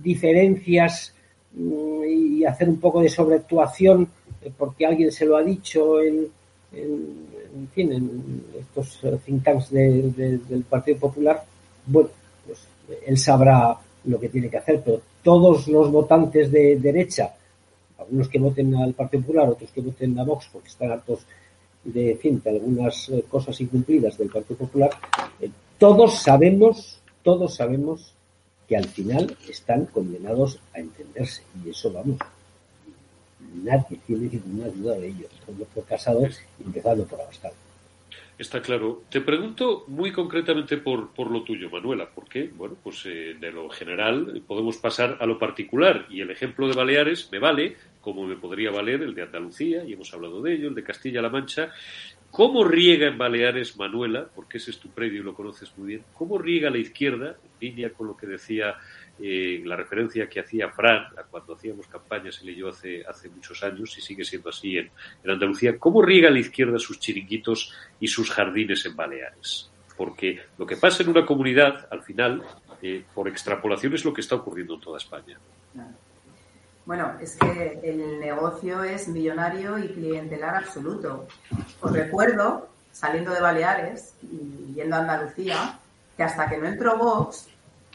diferencias 0.00 1.12
mm, 1.54 2.04
y 2.04 2.44
hacer 2.44 2.68
un 2.68 2.78
poco 2.78 3.02
de 3.02 3.08
sobreactuación 3.08 4.08
porque 4.56 4.86
alguien 4.86 5.12
se 5.12 5.26
lo 5.26 5.36
ha 5.36 5.42
dicho 5.42 6.00
en, 6.00 6.26
en, 6.72 7.68
fin, 7.74 7.92
en 7.92 8.44
estos 8.58 9.00
think 9.24 9.42
tanks 9.42 9.70
del 9.70 10.64
Partido 10.68 10.98
Popular, 10.98 11.44
bueno, 11.86 12.10
pues 12.46 12.60
él 13.06 13.18
sabrá 13.18 13.76
lo 14.04 14.18
que 14.18 14.28
tiene 14.28 14.48
que 14.48 14.58
hacer, 14.58 14.82
pero 14.84 15.00
todos 15.22 15.68
los 15.68 15.90
votantes 15.90 16.50
de 16.50 16.76
derecha, 16.76 17.34
algunos 17.98 18.28
que 18.28 18.38
voten 18.38 18.74
al 18.76 18.94
Partido 18.94 19.22
Popular, 19.22 19.48
otros 19.48 19.70
que 19.70 19.80
voten 19.80 20.18
a 20.18 20.24
Vox 20.24 20.48
porque 20.52 20.68
están 20.68 20.90
hartos 20.90 21.20
de, 21.84 22.16
fin, 22.16 22.40
de 22.42 22.50
algunas 22.50 23.08
eh, 23.10 23.24
cosas 23.28 23.60
incumplidas 23.60 24.16
del 24.16 24.30
Partido 24.30 24.58
Popular, 24.58 24.90
eh, 25.40 25.50
todos 25.78 26.22
sabemos, 26.22 27.00
todos 27.22 27.54
sabemos 27.54 28.14
que 28.68 28.76
al 28.76 28.86
final 28.86 29.36
están 29.48 29.86
condenados 29.86 30.60
a 30.74 30.78
entenderse. 30.78 31.42
Y 31.64 31.70
eso 31.70 31.92
vamos, 31.92 32.18
tiene 34.06 34.28
ninguna 34.32 34.68
duda 34.68 34.98
de 34.98 35.08
ello. 35.08 35.26
Por 35.74 35.84
casados, 35.84 36.40
empezando 36.64 37.04
por 37.04 37.20
Abascal. 37.20 37.52
Está 38.40 38.62
claro. 38.62 39.02
Te 39.10 39.20
pregunto 39.20 39.84
muy 39.88 40.12
concretamente 40.12 40.78
por, 40.78 41.12
por 41.12 41.30
lo 41.30 41.42
tuyo, 41.42 41.68
Manuela, 41.68 42.08
porque, 42.14 42.50
bueno, 42.56 42.74
pues 42.82 43.04
eh, 43.04 43.36
de 43.38 43.52
lo 43.52 43.68
general 43.68 44.42
podemos 44.46 44.78
pasar 44.78 45.18
a 45.20 45.26
lo 45.26 45.38
particular 45.38 46.06
y 46.08 46.22
el 46.22 46.30
ejemplo 46.30 46.66
de 46.66 46.72
Baleares 46.72 47.28
me 47.30 47.38
vale, 47.38 47.76
como 48.00 48.26
me 48.26 48.36
podría 48.36 48.70
valer 48.70 49.02
el 49.02 49.14
de 49.14 49.24
Andalucía, 49.24 49.84
y 49.84 49.92
hemos 49.92 50.14
hablado 50.14 50.40
de 50.40 50.54
ello, 50.54 50.68
el 50.68 50.74
de 50.74 50.82
Castilla-La 50.82 51.28
Mancha. 51.28 51.68
¿Cómo 52.30 52.64
riega 52.64 53.08
en 53.08 53.18
Baleares, 53.18 53.76
Manuela, 53.76 54.26
porque 54.34 54.56
ese 54.56 54.70
es 54.70 54.78
tu 54.78 54.88
predio 54.88 55.20
y 55.20 55.24
lo 55.24 55.34
conoces 55.34 55.76
muy 55.76 55.88
bien, 55.88 56.04
cómo 56.14 56.38
riega 56.38 56.70
la 56.70 56.78
izquierda, 56.78 57.36
en 57.44 57.68
línea 57.68 57.90
con 57.90 58.06
lo 58.06 58.16
que 58.16 58.26
decía 58.26 58.76
eh, 59.22 59.60
la 59.66 59.76
referencia 59.76 60.28
que 60.28 60.40
hacía 60.40 60.70
Fran 60.70 61.04
a 61.18 61.24
cuando 61.24 61.54
hacíamos 61.54 61.86
campañas, 61.88 62.40
él 62.42 62.50
y 62.50 62.56
yo 62.56 62.68
hace, 62.68 63.04
hace 63.06 63.28
muchos 63.28 63.62
años, 63.62 63.96
y 63.98 64.00
sigue 64.00 64.24
siendo 64.24 64.48
así 64.48 64.78
en, 64.78 64.90
Andalucía, 65.28 65.78
¿cómo 65.78 66.00
riega 66.00 66.30
la 66.30 66.38
izquierda 66.38 66.78
sus 66.78 66.98
chiringuitos 66.98 67.74
y 68.00 68.08
sus 68.08 68.30
jardines 68.30 68.86
en 68.86 68.96
Baleares? 68.96 69.70
Porque 69.94 70.40
lo 70.56 70.64
que 70.66 70.76
pasa 70.76 71.02
en 71.02 71.10
una 71.10 71.26
comunidad, 71.26 71.86
al 71.90 72.02
final, 72.02 72.42
eh, 72.80 73.04
por 73.14 73.28
extrapolación, 73.28 73.92
es 73.92 74.06
lo 74.06 74.14
que 74.14 74.22
está 74.22 74.36
ocurriendo 74.36 74.74
en 74.74 74.80
toda 74.80 74.96
España. 74.96 75.38
Bueno, 76.86 77.12
es 77.20 77.36
que 77.36 77.78
el 77.84 78.18
negocio 78.20 78.82
es 78.82 79.06
millonario 79.06 79.78
y 79.78 79.88
clientelar 79.88 80.56
absoluto. 80.56 81.28
Os 81.82 81.92
recuerdo, 81.92 82.70
saliendo 82.90 83.34
de 83.34 83.42
Baleares 83.42 84.14
y 84.22 84.72
yendo 84.74 84.96
a 84.96 85.00
Andalucía, 85.00 85.78
que 86.16 86.22
hasta 86.22 86.48
que 86.48 86.56
no 86.56 86.66
entró 86.66 86.96
Vox, 86.96 87.49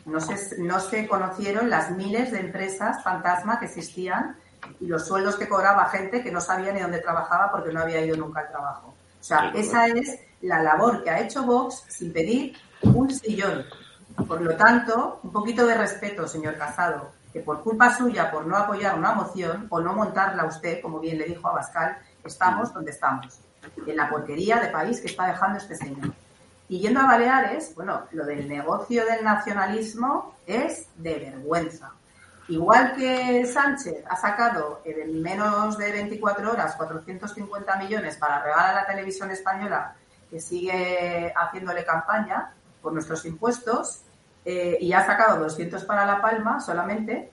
no 0.05 0.19
se, 0.19 0.61
no 0.61 0.79
se 0.79 1.07
conocieron 1.07 1.69
las 1.69 1.91
miles 1.91 2.31
de 2.31 2.39
empresas 2.39 3.03
fantasma 3.03 3.59
que 3.59 3.65
existían 3.65 4.37
y 4.79 4.87
los 4.87 5.07
sueldos 5.07 5.35
que 5.35 5.49
cobraba 5.49 5.89
gente 5.89 6.23
que 6.23 6.31
no 6.31 6.41
sabía 6.41 6.71
ni 6.71 6.79
dónde 6.79 6.99
trabajaba 6.99 7.51
porque 7.51 7.73
no 7.73 7.81
había 7.81 8.05
ido 8.05 8.15
nunca 8.15 8.41
al 8.41 8.49
trabajo. 8.49 8.95
O 9.19 9.23
sea, 9.23 9.51
esa 9.55 9.87
es 9.87 10.19
la 10.41 10.61
labor 10.61 11.03
que 11.03 11.09
ha 11.09 11.19
hecho 11.19 11.43
Vox 11.43 11.83
sin 11.87 12.13
pedir 12.13 12.55
un 12.83 13.09
sillón. 13.11 13.65
Por 14.27 14.41
lo 14.41 14.55
tanto, 14.55 15.19
un 15.23 15.31
poquito 15.31 15.65
de 15.65 15.75
respeto, 15.75 16.27
señor 16.27 16.57
Casado, 16.57 17.11
que 17.33 17.41
por 17.41 17.63
culpa 17.63 17.95
suya, 17.95 18.31
por 18.31 18.45
no 18.45 18.55
apoyar 18.55 18.97
una 18.97 19.13
moción 19.13 19.67
o 19.69 19.81
no 19.81 19.93
montarla 19.93 20.45
usted, 20.45 20.81
como 20.81 20.99
bien 20.99 21.17
le 21.17 21.25
dijo 21.25 21.47
a 21.47 21.53
Bascal, 21.53 21.97
estamos 22.23 22.73
donde 22.73 22.91
estamos, 22.91 23.39
en 23.85 23.97
la 23.97 24.09
porquería 24.09 24.59
de 24.59 24.69
país 24.69 25.01
que 25.01 25.07
está 25.07 25.27
dejando 25.27 25.57
este 25.57 25.75
señor. 25.75 26.13
Y 26.67 26.79
yendo 26.79 26.99
a 26.99 27.05
Baleares, 27.05 27.73
bueno, 27.75 28.03
lo 28.11 28.25
del 28.25 28.47
negocio 28.47 29.05
del 29.05 29.23
nacionalismo 29.23 30.35
es 30.47 30.87
de 30.97 31.15
vergüenza. 31.15 31.91
Igual 32.47 32.95
que 32.95 33.45
Sánchez 33.45 34.03
ha 34.07 34.15
sacado 34.15 34.81
en 34.85 35.21
menos 35.21 35.77
de 35.77 35.91
24 35.91 36.51
horas 36.51 36.75
450 36.75 37.75
millones 37.77 38.17
para 38.17 38.41
regalar 38.41 38.69
a 38.69 38.81
la 38.81 38.85
televisión 38.85 39.31
española, 39.31 39.95
que 40.29 40.39
sigue 40.39 41.33
haciéndole 41.35 41.83
campaña 41.83 42.53
por 42.81 42.93
nuestros 42.93 43.25
impuestos, 43.25 44.01
eh, 44.43 44.77
y 44.79 44.93
ha 44.93 45.03
sacado 45.03 45.39
200 45.43 45.83
para 45.85 46.05
La 46.05 46.21
Palma 46.21 46.61
solamente, 46.61 47.31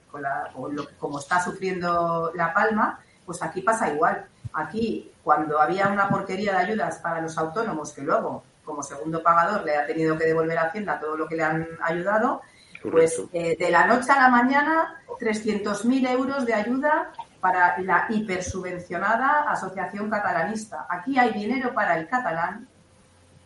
como 0.99 1.19
está 1.19 1.43
sufriendo 1.45 2.33
La 2.35 2.55
Palma, 2.55 3.01
pues 3.27 3.43
aquí 3.43 3.61
pasa 3.61 3.93
igual. 3.93 4.27
Aquí, 4.55 5.13
cuando 5.23 5.61
había 5.61 5.89
una 5.89 6.09
porquería 6.09 6.53
de 6.53 6.59
ayudas 6.59 6.99
para 6.99 7.21
los 7.21 7.37
autónomos 7.37 7.93
que 7.93 8.01
luego 8.01 8.43
como 8.65 8.83
segundo 8.83 9.23
pagador 9.23 9.65
le 9.65 9.77
ha 9.77 9.87
tenido 9.87 10.17
que 10.17 10.27
devolver 10.27 10.59
a 10.59 10.65
Hacienda 10.65 11.01
todo 11.01 11.17
lo 11.17 11.29
que 11.29 11.37
le 11.37 11.45
han 11.45 11.67
ayudado, 11.83 12.43
pues 12.91 13.23
eh, 13.33 13.57
de 13.59 13.71
la 13.71 13.87
noche 13.87 14.11
a 14.13 14.21
la 14.21 14.29
mañana 14.29 15.03
300.000 15.21 16.11
euros 16.11 16.47
de 16.47 16.55
ayuda 16.55 17.13
para 17.41 17.79
la 17.79 18.07
hipersubvencionada 18.09 19.51
Asociación 19.51 20.11
Catalanista. 20.11 20.87
Aquí 20.89 21.19
hay 21.19 21.33
dinero 21.33 21.75
para 21.75 21.97
el 21.97 22.09
catalán 22.09 22.69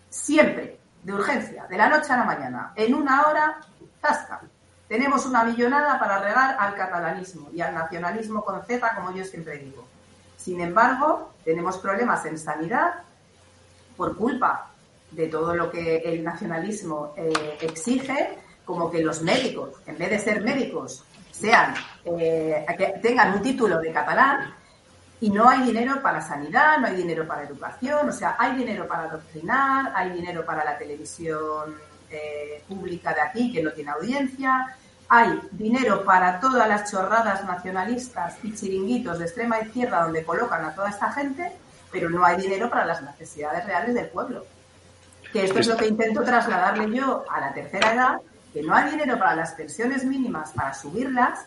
siempre, 0.08 0.78
de 1.02 1.12
urgencia, 1.12 1.66
de 1.66 1.76
la 1.76 1.88
noche 1.88 2.12
a 2.12 2.18
la 2.18 2.24
mañana. 2.24 2.72
En 2.76 2.94
una 2.94 3.22
hora, 3.22 3.60
zasca. 4.00 4.40
Tenemos 4.88 5.26
una 5.26 5.44
millonada 5.44 5.98
para 5.98 6.18
regar 6.18 6.56
al 6.58 6.74
catalanismo 6.74 7.48
y 7.52 7.60
al 7.60 7.74
nacionalismo 7.74 8.44
con 8.44 8.62
Z, 8.64 8.94
como 8.94 9.12
yo 9.12 9.24
siempre 9.24 9.58
digo. 9.58 9.86
Sin 10.36 10.60
embargo, 10.60 11.32
tenemos 11.44 11.78
problemas 11.78 12.24
en 12.26 12.38
sanidad 12.38 12.94
por 13.96 14.16
culpa 14.16 14.70
de 15.10 15.28
todo 15.28 15.54
lo 15.54 15.70
que 15.70 15.98
el 15.98 16.22
nacionalismo 16.22 17.14
eh, 17.16 17.58
exige, 17.60 18.38
como 18.64 18.90
que 18.90 19.02
los 19.02 19.22
médicos, 19.22 19.74
en 19.86 19.96
vez 19.96 20.10
de 20.10 20.18
ser 20.18 20.42
médicos, 20.42 21.04
sean 21.30 21.74
eh, 22.04 22.66
tengan 23.02 23.34
un 23.34 23.42
título 23.42 23.78
de 23.78 23.92
catalán 23.92 24.54
y 25.20 25.30
no 25.30 25.48
hay 25.48 25.62
dinero 25.62 26.02
para 26.02 26.20
sanidad, 26.20 26.78
no 26.78 26.86
hay 26.86 26.96
dinero 26.96 27.26
para 27.26 27.42
educación, 27.42 28.08
o 28.08 28.12
sea, 28.12 28.36
hay 28.38 28.56
dinero 28.56 28.86
para 28.86 29.04
adoctrinar, 29.04 29.92
hay 29.94 30.10
dinero 30.10 30.44
para 30.44 30.64
la 30.64 30.76
televisión 30.76 31.76
eh, 32.10 32.62
pública 32.68 33.14
de 33.14 33.20
aquí 33.20 33.52
que 33.52 33.62
no 33.62 33.72
tiene 33.72 33.90
audiencia, 33.90 34.76
hay 35.08 35.40
dinero 35.52 36.04
para 36.04 36.40
todas 36.40 36.68
las 36.68 36.90
chorradas 36.90 37.44
nacionalistas 37.44 38.36
y 38.42 38.54
chiringuitos 38.54 39.18
de 39.18 39.24
extrema 39.24 39.60
izquierda 39.60 40.02
donde 40.02 40.24
colocan 40.24 40.64
a 40.64 40.74
toda 40.74 40.90
esta 40.90 41.12
gente, 41.12 41.52
pero 41.90 42.10
no 42.10 42.24
hay 42.24 42.36
dinero 42.36 42.68
para 42.68 42.84
las 42.84 43.02
necesidades 43.02 43.64
reales 43.64 43.94
del 43.94 44.08
pueblo. 44.08 44.44
Que 45.36 45.44
esto 45.44 45.58
es 45.58 45.66
lo 45.66 45.76
que 45.76 45.86
intento 45.86 46.22
trasladarle 46.22 46.96
yo 46.96 47.22
a 47.28 47.40
la 47.40 47.52
tercera 47.52 47.92
edad, 47.92 48.20
que 48.54 48.62
no 48.62 48.74
hay 48.74 48.90
dinero 48.90 49.18
para 49.18 49.36
las 49.36 49.52
pensiones 49.52 50.02
mínimas 50.02 50.52
para 50.52 50.72
subirlas, 50.72 51.44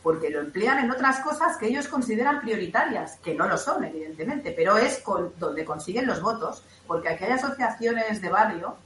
porque 0.00 0.30
lo 0.30 0.38
emplean 0.38 0.78
en 0.78 0.92
otras 0.92 1.18
cosas 1.18 1.56
que 1.56 1.66
ellos 1.66 1.88
consideran 1.88 2.40
prioritarias, 2.40 3.16
que 3.16 3.34
no 3.34 3.48
lo 3.48 3.58
son, 3.58 3.82
evidentemente, 3.82 4.52
pero 4.56 4.76
es 4.76 4.98
con, 4.98 5.32
donde 5.40 5.64
consiguen 5.64 6.06
los 6.06 6.20
votos, 6.20 6.62
porque 6.86 7.08
aquí 7.08 7.24
hay 7.24 7.32
asociaciones 7.32 8.22
de 8.22 8.28
barrio 8.28 8.76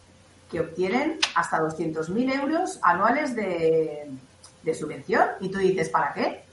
que 0.50 0.60
obtienen 0.60 1.18
hasta 1.34 1.60
200.000 1.60 2.40
euros 2.40 2.78
anuales 2.80 3.36
de, 3.36 4.10
de 4.62 4.74
subvención 4.74 5.28
y 5.38 5.50
tú 5.50 5.58
dices, 5.58 5.90
¿para 5.90 6.14
qué? 6.14 6.45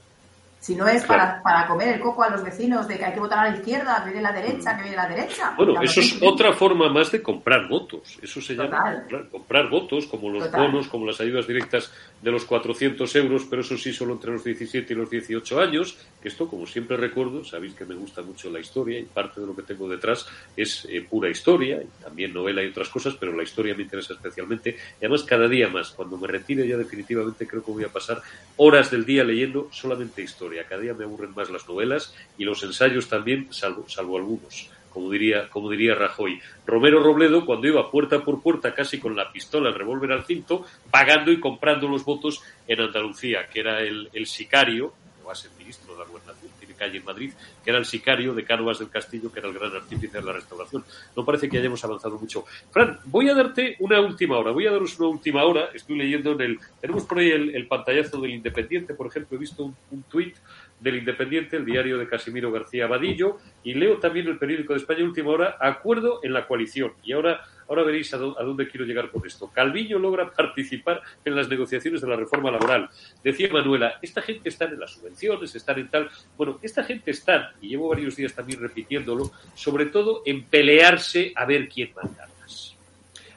Si 0.64 0.74
no 0.74 0.88
es 0.88 1.04
para, 1.04 1.42
para, 1.42 1.66
comer 1.66 1.88
el 1.88 2.00
coco 2.00 2.22
a 2.22 2.30
los 2.30 2.42
vecinos 2.42 2.88
de 2.88 2.96
que 2.96 3.04
hay 3.04 3.12
que 3.12 3.20
votar 3.20 3.40
a 3.40 3.50
la 3.50 3.56
izquierda, 3.58 4.02
que 4.02 4.12
viene 4.12 4.22
la 4.22 4.32
derecha, 4.32 4.74
que 4.74 4.84
viene 4.84 4.96
la 4.96 5.06
derecha. 5.06 5.52
Bueno, 5.58 5.82
eso 5.82 6.00
es 6.00 6.16
otra 6.22 6.54
forma 6.54 6.88
más 6.88 7.12
de 7.12 7.20
comprar 7.20 7.68
votos. 7.68 8.18
Eso 8.22 8.40
se 8.40 8.54
llama 8.54 9.04
comprar, 9.30 9.68
votos, 9.68 10.06
como 10.06 10.30
los 10.30 10.50
bonos, 10.50 10.88
como 10.88 11.04
las 11.04 11.20
ayudas 11.20 11.46
directas 11.46 11.92
de 12.22 12.30
los 12.30 12.46
400 12.46 13.14
euros, 13.16 13.46
pero 13.50 13.60
eso 13.60 13.76
sí 13.76 13.92
solo 13.92 14.14
entre 14.14 14.32
los 14.32 14.42
17 14.42 14.90
y 14.90 14.96
los 14.96 15.10
18 15.10 15.60
años. 15.60 15.98
Que 16.22 16.28
esto, 16.28 16.48
como 16.48 16.66
siempre 16.66 16.96
recuerdo, 16.96 17.44
sabéis 17.44 17.74
que 17.74 17.84
me 17.84 17.94
gusta 17.94 18.22
mucho 18.22 18.48
la 18.48 18.58
historia 18.58 18.98
y 18.98 19.02
parte 19.02 19.42
de 19.42 19.46
lo 19.46 19.54
que 19.54 19.64
tengo 19.64 19.86
detrás 19.86 20.26
es 20.56 20.88
eh, 20.88 21.06
pura 21.06 21.28
historia, 21.28 21.82
y 21.82 22.02
también 22.02 22.32
novela 22.32 22.62
y 22.62 22.68
otras 22.68 22.88
cosas, 22.88 23.12
pero 23.20 23.36
la 23.36 23.42
historia 23.42 23.74
me 23.74 23.82
interesa 23.82 24.14
especialmente. 24.14 24.70
Y 24.70 25.04
además, 25.04 25.24
cada 25.24 25.46
día 25.46 25.68
más, 25.68 25.90
cuando 25.90 26.16
me 26.16 26.26
retire 26.26 26.66
ya 26.66 26.78
definitivamente, 26.78 27.46
creo 27.46 27.62
que 27.62 27.70
voy 27.70 27.84
a 27.84 27.88
pasar 27.88 28.22
horas 28.56 28.90
del 28.90 29.04
día 29.04 29.24
leyendo 29.24 29.68
solamente 29.70 30.22
historia 30.22 30.53
cada 30.62 30.82
día 30.82 30.94
me 30.94 31.04
aburren 31.04 31.34
más 31.34 31.50
las 31.50 31.68
novelas 31.68 32.14
y 32.38 32.44
los 32.44 32.62
ensayos 32.62 33.08
también, 33.08 33.52
salvo, 33.52 33.84
algunos, 34.16 34.70
como 34.90 35.10
diría, 35.10 35.48
como 35.50 35.68
diría 35.68 35.96
Rajoy. 35.96 36.40
Romero 36.64 37.02
Robledo, 37.02 37.44
cuando 37.44 37.66
iba 37.66 37.90
puerta 37.90 38.22
por 38.22 38.40
puerta, 38.40 38.72
casi 38.72 39.00
con 39.00 39.16
la 39.16 39.32
pistola, 39.32 39.70
el 39.70 39.74
revólver 39.74 40.12
al 40.12 40.24
cinto, 40.24 40.64
pagando 40.90 41.32
y 41.32 41.40
comprando 41.40 41.88
los 41.88 42.04
votos 42.04 42.42
en 42.68 42.80
Andalucía, 42.80 43.48
que 43.48 43.60
era 43.60 43.80
el, 43.80 44.08
el 44.12 44.26
sicario, 44.26 44.94
o 45.24 45.30
a 45.30 45.34
ser 45.34 45.50
ministro 45.58 45.94
de 45.94 45.98
la 46.00 46.06
gobernación, 46.06 46.52
calle 46.74 46.98
en 46.98 47.04
Madrid, 47.04 47.32
que 47.64 47.70
era 47.70 47.78
el 47.78 47.84
sicario 47.84 48.34
de 48.34 48.44
Cánovas 48.44 48.78
del 48.78 48.90
Castillo, 48.90 49.32
que 49.32 49.40
era 49.40 49.48
el 49.48 49.54
gran 49.54 49.74
artífice 49.74 50.18
de 50.18 50.24
la 50.24 50.32
restauración. 50.32 50.84
No 51.16 51.24
parece 51.24 51.48
que 51.48 51.58
hayamos 51.58 51.82
avanzado 51.84 52.18
mucho. 52.18 52.44
Fran, 52.70 53.00
voy 53.06 53.28
a 53.28 53.34
darte 53.34 53.76
una 53.80 54.00
última 54.00 54.38
hora, 54.38 54.50
voy 54.50 54.66
a 54.66 54.72
daros 54.72 54.98
una 54.98 55.08
última 55.08 55.44
hora. 55.44 55.70
Estoy 55.74 55.96
leyendo 55.96 56.32
en 56.32 56.40
el. 56.40 56.58
Tenemos 56.80 57.04
por 57.04 57.18
ahí 57.18 57.30
el, 57.30 57.66
pantallazo 57.66 58.20
del 58.20 58.32
Independiente, 58.32 58.94
por 58.94 59.06
ejemplo, 59.06 59.36
he 59.36 59.40
visto 59.40 59.64
un, 59.64 59.76
un 59.90 60.02
tuit 60.04 60.36
del 60.84 60.96
Independiente, 60.96 61.56
el 61.56 61.64
diario 61.64 61.96
de 61.96 62.06
Casimiro 62.06 62.52
García 62.52 62.86
Vadillo, 62.86 63.38
y 63.62 63.72
leo 63.72 63.96
también 63.96 64.28
el 64.28 64.36
periódico 64.36 64.74
de 64.74 64.80
España 64.80 65.02
Última 65.02 65.30
Hora, 65.30 65.56
acuerdo 65.58 66.20
en 66.22 66.34
la 66.34 66.46
coalición. 66.46 66.92
Y 67.02 67.12
ahora, 67.12 67.40
ahora 67.66 67.84
veréis 67.84 68.12
a, 68.12 68.18
dónde 68.18 68.68
quiero 68.68 68.84
llegar 68.84 69.10
con 69.10 69.26
esto. 69.26 69.50
Calviño 69.50 69.98
logra 69.98 70.30
participar 70.30 71.00
en 71.24 71.34
las 71.34 71.48
negociaciones 71.48 72.02
de 72.02 72.06
la 72.06 72.16
reforma 72.16 72.50
laboral. 72.50 72.90
Decía 73.22 73.48
Manuela, 73.50 73.98
esta 74.02 74.20
gente 74.20 74.50
está 74.50 74.66
en 74.66 74.78
las 74.78 74.92
subvenciones, 74.92 75.54
están 75.54 75.78
en 75.78 75.88
tal. 75.88 76.10
Bueno, 76.36 76.58
esta 76.60 76.84
gente 76.84 77.12
está, 77.12 77.54
y 77.62 77.68
llevo 77.68 77.88
varios 77.88 78.14
días 78.16 78.34
también 78.34 78.60
repitiéndolo, 78.60 79.32
sobre 79.54 79.86
todo 79.86 80.20
en 80.26 80.44
pelearse 80.44 81.32
a 81.34 81.46
ver 81.46 81.66
quién 81.66 81.92
manda 81.96 82.28
más. 82.38 82.76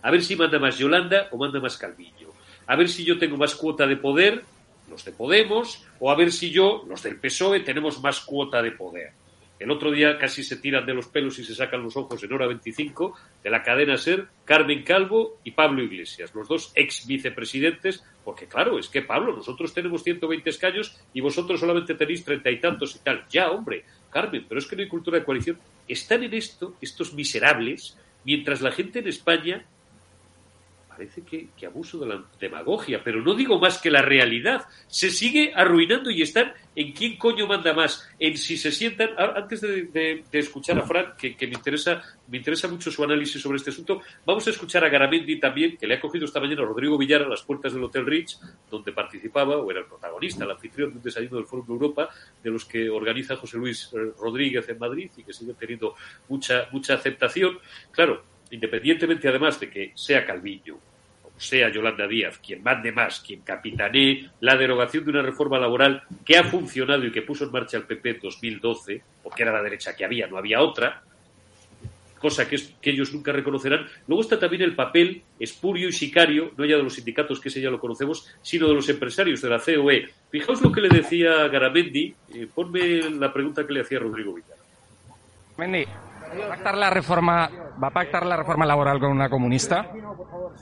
A 0.02 0.12
ver 0.12 0.22
si 0.22 0.36
manda 0.36 0.60
más 0.60 0.78
Yolanda 0.78 1.30
o 1.32 1.38
manda 1.38 1.62
más 1.62 1.78
Calviño. 1.78 2.28
A 2.68 2.76
ver 2.76 2.90
si 2.90 3.06
yo 3.06 3.18
tengo 3.18 3.38
más 3.38 3.56
cuota 3.56 3.88
de 3.88 3.96
poder 3.96 4.44
los 4.90 5.06
de 5.06 5.12
Podemos, 5.12 5.86
o 6.00 6.12
a 6.12 6.16
ver 6.16 6.32
si 6.32 6.52
yo, 6.52 6.84
los 6.88 7.04
del 7.04 7.20
PSOE, 7.20 7.62
tenemos 7.62 8.02
más 8.02 8.22
cuota 8.22 8.62
de 8.62 8.72
poder. 8.72 9.12
El 9.60 9.72
otro 9.72 9.92
día 9.92 10.20
casi 10.20 10.44
se 10.44 10.58
tiran 10.58 10.86
de 10.86 10.94
los 10.94 11.08
pelos 11.08 11.40
y 11.40 11.44
se 11.44 11.56
sacan 11.56 11.82
los 11.82 11.98
ojos 11.98 12.24
en 12.24 12.32
hora 12.32 12.46
25 12.46 13.16
de 13.44 13.50
la 13.50 13.64
cadena 13.64 13.98
SER 13.98 14.28
Carmen 14.46 14.84
Calvo 14.84 15.40
y 15.44 15.52
Pablo 15.52 15.82
Iglesias, 15.82 16.34
los 16.36 16.48
dos 16.48 16.72
ex 16.76 17.08
vicepresidentes, 17.08 18.04
porque 18.24 18.46
claro, 18.46 18.78
es 18.78 18.88
que 18.88 19.02
Pablo, 19.02 19.36
nosotros 19.36 19.74
tenemos 19.74 20.04
120 20.04 20.48
escaños 20.50 20.96
y 21.12 21.22
vosotros 21.22 21.60
solamente 21.60 21.96
tenéis 21.96 22.24
treinta 22.24 22.52
y 22.52 22.60
tantos 22.60 22.96
y 22.96 23.00
tal. 23.00 23.26
Ya, 23.30 23.50
hombre, 23.50 23.84
Carmen, 24.12 24.46
pero 24.48 24.60
es 24.60 24.68
que 24.68 24.76
no 24.76 24.84
hay 24.84 24.88
cultura 24.88 25.18
de 25.18 25.26
coalición. 25.26 25.58
Están 25.88 26.24
en 26.24 26.36
esto, 26.36 26.76
estos 26.80 27.14
miserables, 27.14 27.98
mientras 28.26 28.62
la 28.62 28.72
gente 28.72 29.00
en 29.00 29.08
España 29.08 29.66
parece 30.98 31.22
que, 31.22 31.68
abuso 31.68 32.00
de 32.00 32.08
la 32.08 32.24
demagogia, 32.40 33.02
pero 33.04 33.22
no 33.22 33.36
digo 33.36 33.60
más 33.60 33.78
que 33.78 33.92
la 33.92 34.02
realidad. 34.02 34.66
Se 34.88 35.12
sigue 35.12 35.54
arruinando 35.56 36.10
y 36.10 36.24
están 36.24 36.54
en 36.76 36.92
quién 36.92 37.18
coño 37.18 37.46
manda 37.46 37.72
más, 37.74 38.10
en 38.18 38.36
si 38.36 38.58
se 38.58 38.72
sientan. 38.72 39.10
Antes 39.18 39.62
de, 39.62 40.24
escuchar 40.32 40.80
a 40.80 40.82
Fran, 40.82 41.14
que, 41.16 41.36
me, 41.42 41.54
interesa, 41.54 42.02
me 42.28 42.38
interesa 42.38 42.68
mucho 42.68 42.90
su 42.90 43.04
análisis 43.04 43.40
sobre 43.40 43.58
este 43.58 43.70
asunto, 43.70 44.02
vamos 44.26 44.48
a 44.48 44.50
escuchar 44.50 44.84
a 44.84 44.90
Garamendi 44.90 45.40
también, 45.40 45.78
que 45.78 45.86
le 45.86 45.96
ha 45.96 46.02
cogido 46.02 46.26
esta 46.26 46.40
mañana 46.40 46.64
a 46.64 46.66
Rodrigo 46.66 46.98
Villar 46.98 47.22
a 47.22 47.30
las 47.30 47.44
puertas 47.44 47.74
del 47.74 47.84
Hotel 47.84 48.06
Rich, 48.06 48.40
donde 48.70 48.92
participaba, 48.92 49.58
o 49.58 49.70
era 49.70 49.82
el 49.82 49.86
protagonista, 49.86 50.46
el 50.46 50.52
anfitrión 50.52 50.90
de 50.90 50.98
un 50.98 51.04
desayuno 51.04 51.38
del 51.38 51.46
Foro 51.46 51.64
de 51.64 51.74
Europa, 51.74 52.10
de 52.44 52.50
los 52.50 52.66
que 52.66 52.90
organiza 52.90 53.36
José 53.36 53.58
Luis 53.58 53.92
eh, 53.94 54.14
Rodríguez 54.20 54.68
en 54.68 54.80
Madrid 54.80 55.12
y 55.16 55.24
que 55.24 55.34
sigue 55.34 55.54
teniendo 55.54 55.94
mucha, 56.28 56.70
mucha 56.72 56.96
aceptación. 56.96 57.60
Claro, 57.92 58.37
independientemente 58.52 59.28
además 59.28 59.60
de 59.60 59.70
que 59.70 59.92
sea 59.96 60.26
Calviño, 60.26 60.76
o 60.76 61.40
sea 61.40 61.70
Yolanda 61.70 62.08
Díaz, 62.08 62.40
quien 62.40 62.64
mande 62.64 62.92
más, 62.92 63.20
quien 63.20 63.42
capitanee 63.42 64.30
la 64.42 64.56
derogación 64.56 65.06
de 65.06 65.12
una 65.12 65.22
reforma 65.22 65.60
laboral 65.60 66.04
que 66.26 66.38
ha 66.38 66.44
funcionado 66.44 67.06
y 67.06 67.12
que 67.12 67.22
puso 67.22 67.46
en 67.46 67.52
marcha 67.52 67.78
el 67.78 67.84
PP 67.84 68.10
en 68.10 68.20
2012, 68.22 69.02
porque 69.24 69.44
era 69.44 69.54
la 69.54 69.62
derecha 69.62 69.96
que 69.96 70.06
había, 70.06 70.28
no 70.28 70.38
había 70.38 70.62
otra, 70.62 71.04
cosa 72.18 72.48
que, 72.48 72.58
ellos 72.84 73.14
nunca 73.14 73.32
reconocerán. 73.32 73.88
Luego 74.08 74.22
está 74.22 74.40
también 74.40 74.64
el 74.64 74.76
papel 74.76 75.22
espurio 75.40 75.90
y 75.90 75.92
sicario, 75.92 76.52
no 76.58 76.66
ya 76.66 76.78
de 76.78 76.84
los 76.84 76.96
sindicatos, 76.96 77.40
que 77.40 77.50
ese 77.50 77.62
ya 77.62 77.70
lo 77.70 77.80
conocemos, 77.80 78.28
sino 78.42 78.68
de 78.68 78.74
los 78.74 78.90
empresarios 78.90 79.42
de 79.42 79.50
la 79.50 79.60
COE. 79.60 80.10
Fijaos 80.30 80.62
lo 80.62 80.72
que 80.72 80.82
le 80.82 80.90
decía 80.90 81.48
Garamendi, 81.48 82.14
eh, 82.34 82.48
ponme 82.54 83.10
la 83.12 83.32
pregunta 83.32 83.66
que 83.66 83.74
le 83.74 83.82
hacía 83.82 84.00
Rodrigo 84.00 84.34
Villar. 84.34 84.58
¿Va 86.40 86.46
a 86.46 86.50
pactar 86.50 86.78
la 86.78 86.90
reforma, 86.90 87.50
va 87.82 87.88
a 87.88 87.94
pactar 87.94 88.26
la 88.26 88.38
reforma 88.38 88.66
laboral 88.66 89.00
con 89.00 89.12
una 89.12 89.30
comunista? 89.30 89.92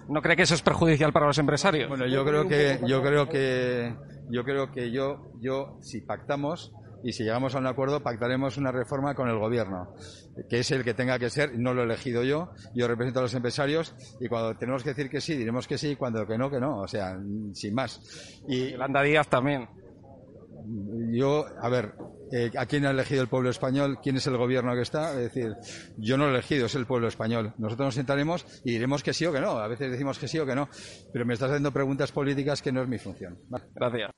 ¿No 0.10 0.22
cree 0.22 0.36
que 0.36 0.44
eso 0.44 0.56
es 0.56 0.62
perjudicial 0.62 1.12
para 1.12 1.28
los 1.28 1.38
empresarios? 1.38 1.90
Bueno, 1.90 2.06
yo 2.08 2.24
creo 2.26 2.48
que 2.48 2.80
yo 2.86 3.02
creo 3.02 3.28
que 3.28 3.96
yo 4.30 4.44
creo 4.44 4.72
que 4.72 4.92
yo 4.92 5.32
yo 5.40 5.78
si 5.82 6.02
pactamos 6.02 6.74
y 7.04 7.14
si 7.14 7.24
llegamos 7.24 7.54
a 7.56 7.60
un 7.60 7.68
acuerdo 7.68 8.02
pactaremos 8.02 8.58
una 8.58 8.72
reforma 8.72 9.14
con 9.14 9.30
el 9.30 9.38
gobierno, 9.38 9.94
que 10.50 10.60
es 10.60 10.72
el 10.72 10.84
que 10.84 10.94
tenga 10.94 11.20
que 11.20 11.30
ser, 11.30 11.58
no 11.58 11.74
lo 11.74 11.82
he 11.82 11.86
elegido 11.86 12.24
yo, 12.24 12.50
yo 12.74 12.88
represento 12.88 13.20
a 13.20 13.24
los 13.24 13.34
empresarios 13.36 13.96
y 14.20 14.28
cuando 14.28 14.56
tenemos 14.56 14.84
que 14.84 14.90
decir 14.90 15.10
que 15.10 15.22
sí, 15.22 15.36
diremos 15.36 15.68
que 15.68 15.78
sí, 15.78 15.92
y 15.92 15.96
cuando 15.96 16.26
que 16.26 16.38
no, 16.38 16.50
que 16.50 16.60
no, 16.60 16.80
o 16.80 16.88
sea, 16.88 17.18
sin 17.54 17.76
más. 17.76 18.42
Y 18.48 18.72
Yolanda 18.72 19.04
Díaz 19.04 19.28
también. 19.28 19.70
Yo, 21.12 21.46
a 21.62 21.70
ver, 21.70 21.94
eh, 22.32 22.52
¿a 22.58 22.66
quién 22.66 22.86
ha 22.86 22.92
elegido 22.92 23.22
el 23.22 23.28
pueblo 23.28 23.50
español? 23.50 24.00
¿Quién 24.02 24.18
es 24.18 24.28
el 24.28 24.38
gobierno 24.38 24.74
que 24.76 24.82
está? 24.82 25.12
Es 25.12 25.34
decir, 25.34 25.54
yo 25.98 26.18
no 26.18 26.26
lo 26.26 26.32
he 26.32 26.34
elegido, 26.36 26.66
es 26.66 26.76
el 26.76 26.86
pueblo 26.86 27.08
español. 27.08 27.54
Nosotros 27.58 27.88
nos 27.88 27.96
sentaremos 27.96 28.46
y 28.64 28.72
diremos 28.72 29.04
que 29.04 29.14
sí 29.14 29.26
o 29.26 29.34
que 29.34 29.42
no. 29.42 29.58
A 29.58 29.68
veces 29.68 29.92
decimos 29.92 30.20
que 30.20 30.28
sí 30.28 30.40
o 30.40 30.46
que 30.46 30.56
no. 30.56 30.70
Pero 31.14 31.26
me 31.26 31.34
estás 31.34 31.50
haciendo 31.50 31.72
preguntas 31.72 32.12
políticas 32.12 32.62
que 32.62 32.72
no 32.72 32.82
es 32.82 32.88
mi 32.88 32.98
función. 32.98 33.38
Gracias. 33.74 34.12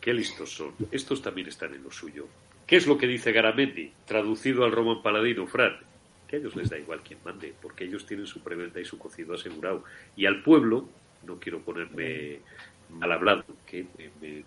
Qué 0.00 0.14
listos 0.14 0.54
son. 0.54 0.74
Estos 0.90 1.20
también 1.20 1.48
están 1.48 1.74
en 1.74 1.82
lo 1.82 1.90
suyo. 1.90 2.26
¿Qué 2.66 2.76
es 2.76 2.86
lo 2.86 2.98
que 2.98 3.06
dice 3.06 3.32
Garamendi, 3.32 3.92
traducido 4.04 4.64
al 4.64 4.72
román 4.72 5.02
paladino, 5.02 5.46
Fran? 5.46 5.72
Que 6.26 6.36
a 6.36 6.38
ellos 6.38 6.54
les 6.54 6.68
da 6.68 6.78
igual 6.78 7.02
quien 7.02 7.18
mande, 7.24 7.54
porque 7.60 7.84
ellos 7.84 8.06
tienen 8.06 8.26
su 8.26 8.40
preventa 8.40 8.78
y 8.78 8.84
su 8.84 8.98
cocido 8.98 9.34
asegurado. 9.34 9.84
Y 10.16 10.26
al 10.26 10.42
pueblo, 10.42 10.88
no 11.26 11.38
quiero 11.38 11.60
ponerme 11.60 12.40
mal 12.90 13.12
hablado, 13.12 13.44
que 13.66 13.86
me 14.20 14.44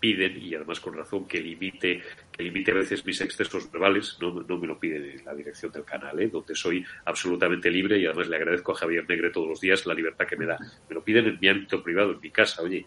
piden, 0.00 0.42
y 0.42 0.54
además 0.54 0.80
con 0.80 0.94
razón, 0.94 1.26
que 1.26 1.38
limite, 1.38 2.00
que 2.32 2.42
limite 2.42 2.72
a 2.72 2.74
veces 2.74 3.04
mis 3.04 3.20
excesos 3.20 3.70
verbales, 3.70 4.16
no, 4.20 4.32
no 4.42 4.58
me 4.58 4.66
lo 4.66 4.78
pide 4.78 5.22
la 5.24 5.34
dirección 5.34 5.70
del 5.70 5.84
canal, 5.84 6.18
¿eh? 6.18 6.28
donde 6.28 6.54
soy 6.54 6.84
absolutamente 7.04 7.70
libre 7.70 7.98
y 7.98 8.06
además 8.06 8.28
le 8.28 8.36
agradezco 8.36 8.72
a 8.72 8.76
Javier 8.76 9.08
Negre 9.08 9.30
todos 9.30 9.48
los 9.48 9.60
días 9.60 9.86
la 9.86 9.94
libertad 9.94 10.26
que 10.26 10.36
me 10.36 10.46
da. 10.46 10.58
Me 10.88 10.94
lo 10.94 11.04
piden 11.04 11.26
en 11.26 11.38
mi 11.40 11.48
ámbito 11.48 11.82
privado, 11.82 12.12
en 12.12 12.20
mi 12.20 12.30
casa, 12.30 12.62
oye, 12.62 12.84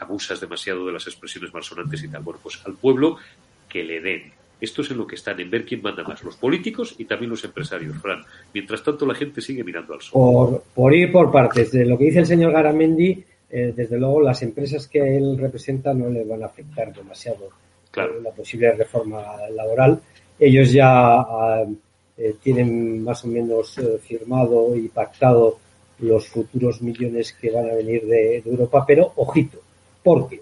abusas 0.00 0.40
demasiado 0.40 0.84
de 0.86 0.92
las 0.92 1.06
expresiones 1.06 1.54
malsonantes 1.54 2.02
y 2.02 2.08
tal. 2.08 2.22
Bueno, 2.22 2.40
pues 2.42 2.60
al 2.66 2.74
pueblo 2.74 3.18
que 3.68 3.84
le 3.84 4.00
den. 4.00 4.32
Esto 4.60 4.82
es 4.82 4.92
en 4.92 4.98
lo 4.98 5.06
que 5.08 5.16
están, 5.16 5.40
en 5.40 5.50
ver 5.50 5.64
quién 5.64 5.82
manda 5.82 6.04
más, 6.04 6.22
los 6.22 6.36
políticos 6.36 6.94
y 6.96 7.04
también 7.04 7.30
los 7.30 7.42
empresarios, 7.42 7.96
Fran. 8.00 8.22
Mientras 8.54 8.82
tanto, 8.84 9.04
la 9.06 9.14
gente 9.14 9.40
sigue 9.40 9.64
mirando 9.64 9.94
al 9.94 10.00
sol. 10.00 10.62
Por 10.72 10.94
ir 10.94 11.10
por 11.10 11.32
partes, 11.32 11.72
de 11.72 11.84
lo 11.84 11.98
que 11.98 12.04
dice 12.04 12.20
el 12.20 12.26
señor 12.26 12.52
Garamendi, 12.52 13.24
eh, 13.54 13.74
desde 13.76 13.98
luego 13.98 14.22
las 14.22 14.42
empresas 14.42 14.88
que 14.88 15.14
él 15.14 15.36
representa 15.36 15.92
no 15.92 16.08
le 16.08 16.24
van 16.24 16.42
a 16.42 16.46
afectar 16.46 16.90
demasiado 16.90 17.50
la 17.94 18.30
posible 18.30 18.72
reforma 18.72 19.22
laboral. 19.54 20.00
Ellos 20.38 20.72
ya 20.72 20.88
ah, 20.88 21.62
eh, 22.16 22.36
tienen 22.42 23.04
más 23.04 23.22
o 23.26 23.28
menos 23.28 23.76
eh, 23.76 23.98
firmado 23.98 24.74
y 24.74 24.88
pactado 24.88 25.58
los 25.98 26.28
futuros 26.28 26.80
millones 26.80 27.34
que 27.34 27.50
van 27.50 27.68
a 27.68 27.74
venir 27.74 28.06
de, 28.06 28.38
Europa, 28.38 28.84
pero 28.86 29.12
ojito, 29.16 29.58
porque 30.02 30.40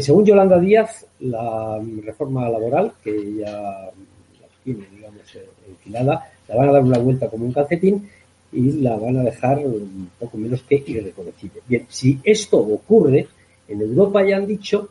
según 0.00 0.26
Yolanda 0.26 0.60
Díaz, 0.60 1.06
la 1.20 1.80
reforma 2.04 2.48
laboral, 2.50 2.92
que 3.02 3.36
ya 3.36 3.50
la 3.50 4.46
tiene, 4.62 4.86
digamos, 4.94 5.22
enfilada, 5.66 6.30
la 6.46 6.54
van 6.54 6.68
a 6.68 6.72
dar 6.72 6.82
una 6.82 6.98
vuelta 6.98 7.30
como 7.30 7.46
un 7.46 7.52
calcetín 7.52 8.06
y 8.52 8.72
la 8.80 8.96
van 8.96 9.18
a 9.18 9.22
dejar 9.22 9.58
un 9.58 10.10
poco 10.18 10.36
menos 10.36 10.62
que 10.62 10.82
irreconocible. 10.86 11.60
Bien, 11.68 11.86
si 11.88 12.18
esto 12.24 12.58
ocurre, 12.58 13.28
en 13.68 13.80
Europa 13.80 14.26
ya 14.26 14.36
han 14.36 14.46
dicho, 14.46 14.88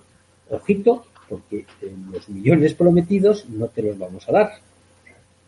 ojito, 0.50 1.06
porque 1.28 1.66
los 2.12 2.28
millones 2.30 2.74
prometidos 2.74 3.48
no 3.50 3.68
te 3.68 3.84
los 3.84 3.98
vamos 3.98 4.28
a 4.30 4.32
dar. 4.32 4.52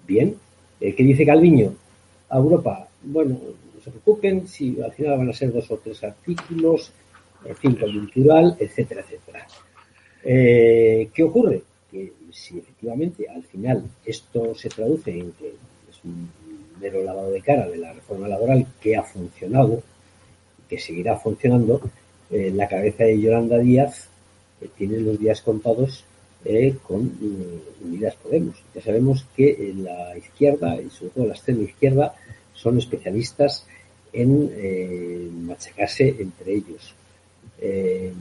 Bien, 0.06 0.36
eh, 0.80 0.94
¿qué 0.94 1.04
dice 1.04 1.26
Calviño? 1.26 1.74
A 2.30 2.38
Europa, 2.38 2.88
bueno, 3.04 3.38
no 3.76 3.82
se 3.82 3.90
preocupen, 3.90 4.48
si 4.48 4.80
al 4.82 4.92
final 4.94 5.18
van 5.18 5.30
a 5.30 5.34
ser 5.34 5.52
dos 5.52 5.70
o 5.72 5.78
tres 5.78 6.04
artículos, 6.04 6.92
en 7.46 7.56
fin, 7.56 7.76
coyuntural, 7.76 8.56
etcétera, 8.60 9.02
etcétera. 9.02 9.48
Eh, 10.24 11.10
¿Qué 11.14 11.24
ocurre? 11.24 11.64
Que 11.90 12.14
si 12.32 12.60
efectivamente 12.60 13.28
al 13.28 13.44
final 13.44 13.84
esto 14.06 14.54
se 14.56 14.70
traduce 14.70 15.12
en 15.12 15.32
que 15.32 15.48
es 15.90 16.04
un 16.04 16.30
mero 16.82 17.04
lavado 17.04 17.32
de 17.32 17.42
cara 17.42 17.68
de 17.68 17.78
la 17.78 17.94
reforma 17.94 18.28
laboral 18.28 18.66
que 18.82 18.96
ha 18.96 19.04
funcionado, 19.04 19.84
que 20.68 20.80
seguirá 20.80 21.18
funcionando, 21.18 21.82
en 22.32 22.58
la 22.58 22.68
cabeza 22.68 23.04
de 23.04 23.20
Yolanda 23.20 23.58
Díaz 23.58 24.08
tiene 24.78 25.00
los 25.00 25.20
días 25.20 25.42
contados 25.42 26.06
eh, 26.46 26.76
con 26.88 27.04
mm, 27.04 27.86
Unidas 27.86 28.16
Podemos. 28.16 28.56
Ya 28.74 28.82
sabemos 28.82 29.26
que 29.36 29.74
la 29.78 30.18
izquierda 30.18 30.82
y 30.82 30.90
sobre 30.90 31.12
todo 31.12 31.26
la 31.26 31.34
extrema 31.34 31.64
izquierda 31.64 32.16
son 32.54 32.78
especialistas 32.78 33.66
en 34.14 34.52
eh, 34.54 35.30
machacarse 35.32 36.16
entre 36.20 36.56
ellos. 36.56 36.94
Eh, 37.60 38.14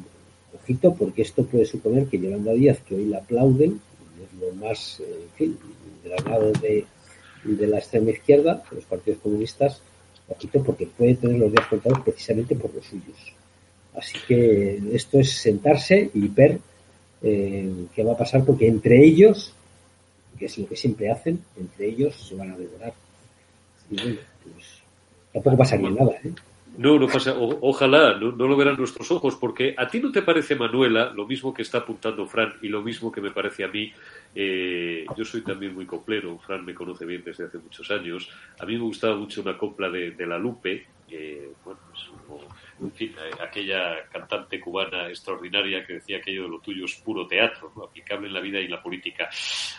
ojito, 0.54 0.94
porque 0.94 1.22
esto 1.22 1.44
puede 1.44 1.64
suponer 1.64 2.06
que 2.06 2.18
Yolanda 2.18 2.52
Díaz, 2.52 2.80
que 2.86 2.94
hoy 2.94 3.06
la 3.06 3.18
aplauden, 3.18 3.80
es 4.22 4.40
lo 4.40 4.52
más, 4.54 5.00
en 5.00 5.30
fin, 5.36 5.58
granado 6.04 6.52
de, 6.52 6.84
de 7.44 7.66
la 7.66 7.78
extrema 7.78 8.10
izquierda, 8.10 8.62
los 8.70 8.84
partidos 8.84 9.20
comunistas, 9.20 9.80
poquito 10.30 10.62
porque 10.62 10.86
puede 10.86 11.16
tener 11.16 11.38
los 11.38 11.50
días 11.50 11.66
contados 11.66 12.00
precisamente 12.00 12.54
por 12.54 12.72
los 12.74 12.84
suyos. 12.84 13.34
Así 13.94 14.18
que 14.26 14.80
esto 14.92 15.18
es 15.18 15.32
sentarse 15.32 16.10
y 16.14 16.28
ver 16.28 16.60
eh, 17.22 17.86
qué 17.94 18.04
va 18.04 18.12
a 18.12 18.16
pasar, 18.16 18.44
porque 18.44 18.68
entre 18.68 19.04
ellos, 19.04 19.52
que 20.38 20.46
es 20.46 20.58
lo 20.58 20.68
que 20.68 20.76
siempre 20.76 21.10
hacen, 21.10 21.40
entre 21.58 21.88
ellos 21.88 22.28
se 22.28 22.36
van 22.36 22.52
a 22.52 22.56
devorar. 22.56 22.94
Y 23.90 24.00
bueno, 24.00 24.20
pues 24.44 24.66
tampoco 25.32 25.56
pasaría 25.56 25.90
nada. 25.90 26.12
¿eh? 26.24 26.32
No, 26.76 26.98
no 26.98 27.06
pasa. 27.08 27.34
ojalá, 27.36 28.14
no, 28.14 28.30
lo 28.30 28.56
verán 28.56 28.76
nuestros 28.76 29.10
ojos, 29.10 29.36
porque 29.36 29.74
a 29.76 29.88
ti 29.88 30.00
no 30.00 30.10
te 30.12 30.22
parece, 30.22 30.54
Manuela, 30.54 31.12
lo 31.14 31.26
mismo 31.26 31.52
que 31.52 31.62
está 31.62 31.78
apuntando 31.78 32.26
Fran 32.26 32.54
y 32.62 32.68
lo 32.68 32.80
mismo 32.82 33.10
que 33.10 33.20
me 33.20 33.30
parece 33.30 33.64
a 33.64 33.68
mí. 33.68 33.92
Eh, 34.34 35.04
yo 35.16 35.24
soy 35.24 35.42
también 35.42 35.74
muy 35.74 35.84
coplero, 35.84 36.38
Fran 36.38 36.64
me 36.64 36.74
conoce 36.74 37.04
bien 37.04 37.22
desde 37.24 37.44
hace 37.44 37.58
muchos 37.58 37.90
años. 37.90 38.30
A 38.58 38.66
mí 38.66 38.74
me 38.74 38.84
gustaba 38.84 39.16
mucho 39.16 39.42
una 39.42 39.58
copla 39.58 39.90
de, 39.90 40.14
La 40.26 40.38
Lupe, 40.38 40.86
eh, 41.10 41.52
bueno, 41.64 41.80
pues, 41.90 42.08
en 42.80 42.92
fin, 42.92 43.14
eh, 43.18 43.30
aquella 43.42 44.08
cantante 44.08 44.60
cubana 44.60 45.08
extraordinaria 45.08 45.84
que 45.84 45.94
decía 45.94 46.18
aquello 46.18 46.44
de 46.44 46.48
lo 46.48 46.60
tuyo 46.60 46.84
es 46.84 46.94
puro 46.94 47.26
teatro, 47.26 47.72
aplicable 47.84 48.28
en 48.28 48.34
la 48.34 48.40
vida 48.40 48.60
y 48.60 48.66
en 48.66 48.70
la 48.70 48.82
política. 48.82 49.28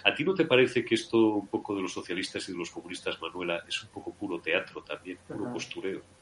¿A 0.03 0.13
ti 0.13 0.23
no 0.23 0.33
te 0.33 0.45
parece 0.45 0.83
que 0.83 0.95
esto 0.95 1.17
un 1.17 1.47
poco 1.47 1.73
de 1.75 1.81
los 1.81 1.93
socialistas 1.93 2.47
y 2.49 2.51
de 2.51 2.57
los 2.57 2.69
comunistas, 2.69 3.19
Manuela, 3.21 3.63
es 3.67 3.81
un 3.81 3.89
poco 3.89 4.13
puro 4.13 4.39
teatro 4.39 4.83
también, 4.83 5.17
puro 5.27 5.51
postureo? 5.53 6.20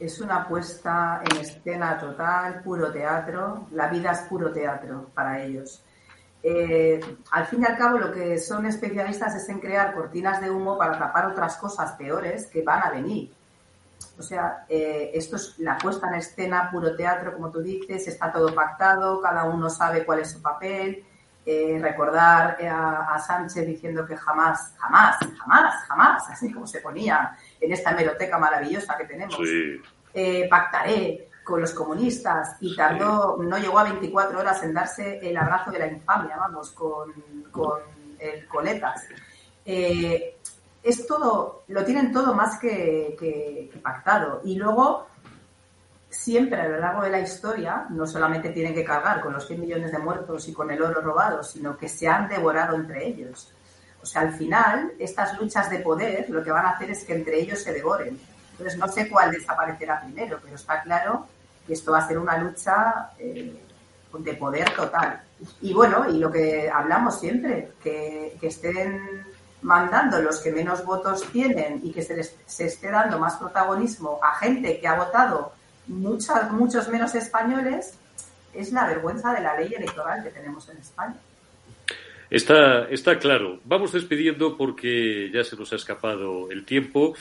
Es 0.00 0.18
una 0.20 0.48
puesta 0.48 1.22
en 1.30 1.36
escena 1.36 1.98
total, 1.98 2.62
puro 2.62 2.90
teatro. 2.90 3.66
La 3.72 3.88
vida 3.88 4.12
es 4.12 4.20
puro 4.20 4.50
teatro 4.50 5.10
para 5.14 5.42
ellos. 5.42 5.84
Eh, 6.42 6.98
al 7.32 7.46
fin 7.46 7.60
y 7.60 7.66
al 7.66 7.76
cabo, 7.76 7.98
lo 7.98 8.10
que 8.10 8.38
son 8.38 8.64
especialistas 8.64 9.34
es 9.34 9.46
en 9.50 9.60
crear 9.60 9.94
cortinas 9.94 10.40
de 10.40 10.50
humo 10.50 10.78
para 10.78 10.98
tapar 10.98 11.26
otras 11.26 11.58
cosas 11.58 11.92
peores 11.92 12.46
que 12.46 12.62
van 12.62 12.82
a 12.82 12.90
venir. 12.90 13.30
O 14.18 14.22
sea, 14.22 14.64
eh, 14.70 15.10
esto 15.12 15.36
es 15.36 15.58
la 15.58 15.76
puesta 15.76 16.08
en 16.08 16.14
escena, 16.14 16.70
puro 16.70 16.96
teatro, 16.96 17.34
como 17.34 17.50
tú 17.50 17.60
dices, 17.60 18.08
está 18.08 18.32
todo 18.32 18.54
pactado, 18.54 19.20
cada 19.20 19.44
uno 19.44 19.68
sabe 19.68 20.06
cuál 20.06 20.20
es 20.20 20.30
su 20.30 20.40
papel. 20.40 21.04
Eh, 21.52 21.80
recordar 21.82 22.58
a, 22.64 23.18
Sánchez 23.18 23.66
diciendo 23.66 24.06
que 24.06 24.16
jamás, 24.16 24.72
jamás, 24.78 25.16
jamás, 25.36 25.74
jamás, 25.88 26.30
así 26.30 26.52
como 26.52 26.64
se 26.64 26.80
ponía 26.80 27.36
en 27.60 27.72
esta 27.72 27.90
hemeroteca 27.90 28.38
maravillosa 28.38 28.96
que 28.96 29.04
tenemos, 29.04 29.36
eh, 30.14 30.46
pactaré 30.48 31.28
con 31.42 31.60
los 31.60 31.74
comunistas 31.74 32.56
y 32.60 32.76
tardó, 32.76 33.36
no 33.42 33.58
llegó 33.58 33.80
a 33.80 33.82
24 33.82 34.38
horas 34.38 34.62
en 34.62 34.74
darse 34.74 35.18
el 35.28 35.36
abrazo 35.36 35.72
de 35.72 35.80
la 35.80 35.88
infamia, 35.88 36.36
vamos, 36.36 36.70
con, 36.70 37.12
el 38.20 38.46
coletas. 38.46 39.08
Eh, 39.64 40.36
es 40.84 41.04
todo, 41.04 41.64
lo 41.66 41.84
tienen 41.84 42.12
todo 42.12 42.32
más 42.32 42.60
que, 42.60 43.72
pactado. 43.82 44.40
Y 44.44 44.54
luego, 44.54 45.08
siempre 46.10 46.60
a 46.60 46.68
lo 46.68 46.78
largo 46.78 47.02
de 47.02 47.10
la 47.10 47.20
historia, 47.20 47.86
no 47.90 48.06
solamente 48.06 48.50
tienen 48.50 48.74
que 48.74 48.84
cargar 48.84 49.20
con 49.20 49.32
los 49.32 49.46
100 49.46 49.60
millones 49.60 49.92
de 49.92 49.98
muertos 49.98 50.48
y 50.48 50.52
con 50.52 50.70
el 50.70 50.82
oro 50.82 51.00
robado, 51.00 51.42
sino 51.42 51.78
que 51.78 51.88
se 51.88 52.08
han 52.08 52.28
devorado 52.28 52.74
entre 52.74 53.06
ellos. 53.06 53.52
O 54.02 54.06
sea, 54.06 54.22
al 54.22 54.32
final, 54.32 54.92
estas 54.98 55.38
luchas 55.38 55.70
de 55.70 55.78
poder 55.78 56.28
lo 56.28 56.42
que 56.42 56.50
van 56.50 56.66
a 56.66 56.70
hacer 56.70 56.90
es 56.90 57.04
que 57.04 57.14
entre 57.14 57.40
ellos 57.40 57.60
se 57.60 57.72
devoren. 57.72 58.18
Entonces, 58.52 58.78
no 58.78 58.88
sé 58.88 59.08
cuál 59.08 59.30
desaparecerá 59.30 60.00
primero, 60.02 60.38
pero 60.42 60.56
está 60.56 60.82
claro 60.82 61.26
que 61.66 61.74
esto 61.74 61.92
va 61.92 61.98
a 61.98 62.08
ser 62.08 62.18
una 62.18 62.38
lucha 62.38 63.10
eh, 63.18 63.62
de 64.18 64.34
poder 64.34 64.70
total. 64.74 65.22
Y 65.60 65.72
bueno, 65.72 66.10
y 66.10 66.18
lo 66.18 66.30
que 66.30 66.68
hablamos 66.68 67.20
siempre, 67.20 67.72
que, 67.82 68.36
estén 68.42 69.24
mandando 69.62 70.20
los 70.20 70.40
que 70.40 70.50
menos 70.50 70.84
votos 70.84 71.22
tienen 71.30 71.80
y 71.84 71.92
que 71.92 72.02
se 72.02 72.16
les 72.16 72.34
se 72.46 72.64
esté 72.64 72.90
dando 72.90 73.18
más 73.18 73.36
protagonismo 73.36 74.18
a 74.22 74.34
gente 74.36 74.80
que 74.80 74.88
ha 74.88 74.94
votado 74.94 75.52
muchos, 75.90 76.50
muchos 76.52 76.88
menos 76.88 77.14
españoles, 77.14 77.94
es 78.54 78.72
la 78.72 78.86
vergüenza 78.86 79.32
de 79.32 79.40
la 79.42 79.56
ley 79.58 79.72
electoral 79.74 80.22
que 80.22 80.30
tenemos 80.30 80.68
en 80.68 80.78
España. 80.78 81.16
Está, 82.30 82.84
está 82.88 83.18
claro. 83.18 83.60
Vamos 83.64 83.92
despidiendo 83.92 84.56
porque 84.56 85.30
ya 85.32 85.42
se 85.42 85.56
nos 85.56 85.72
ha 85.72 85.76
escapado 85.76 86.50
el 86.50 86.64
tiempo. 86.64 87.14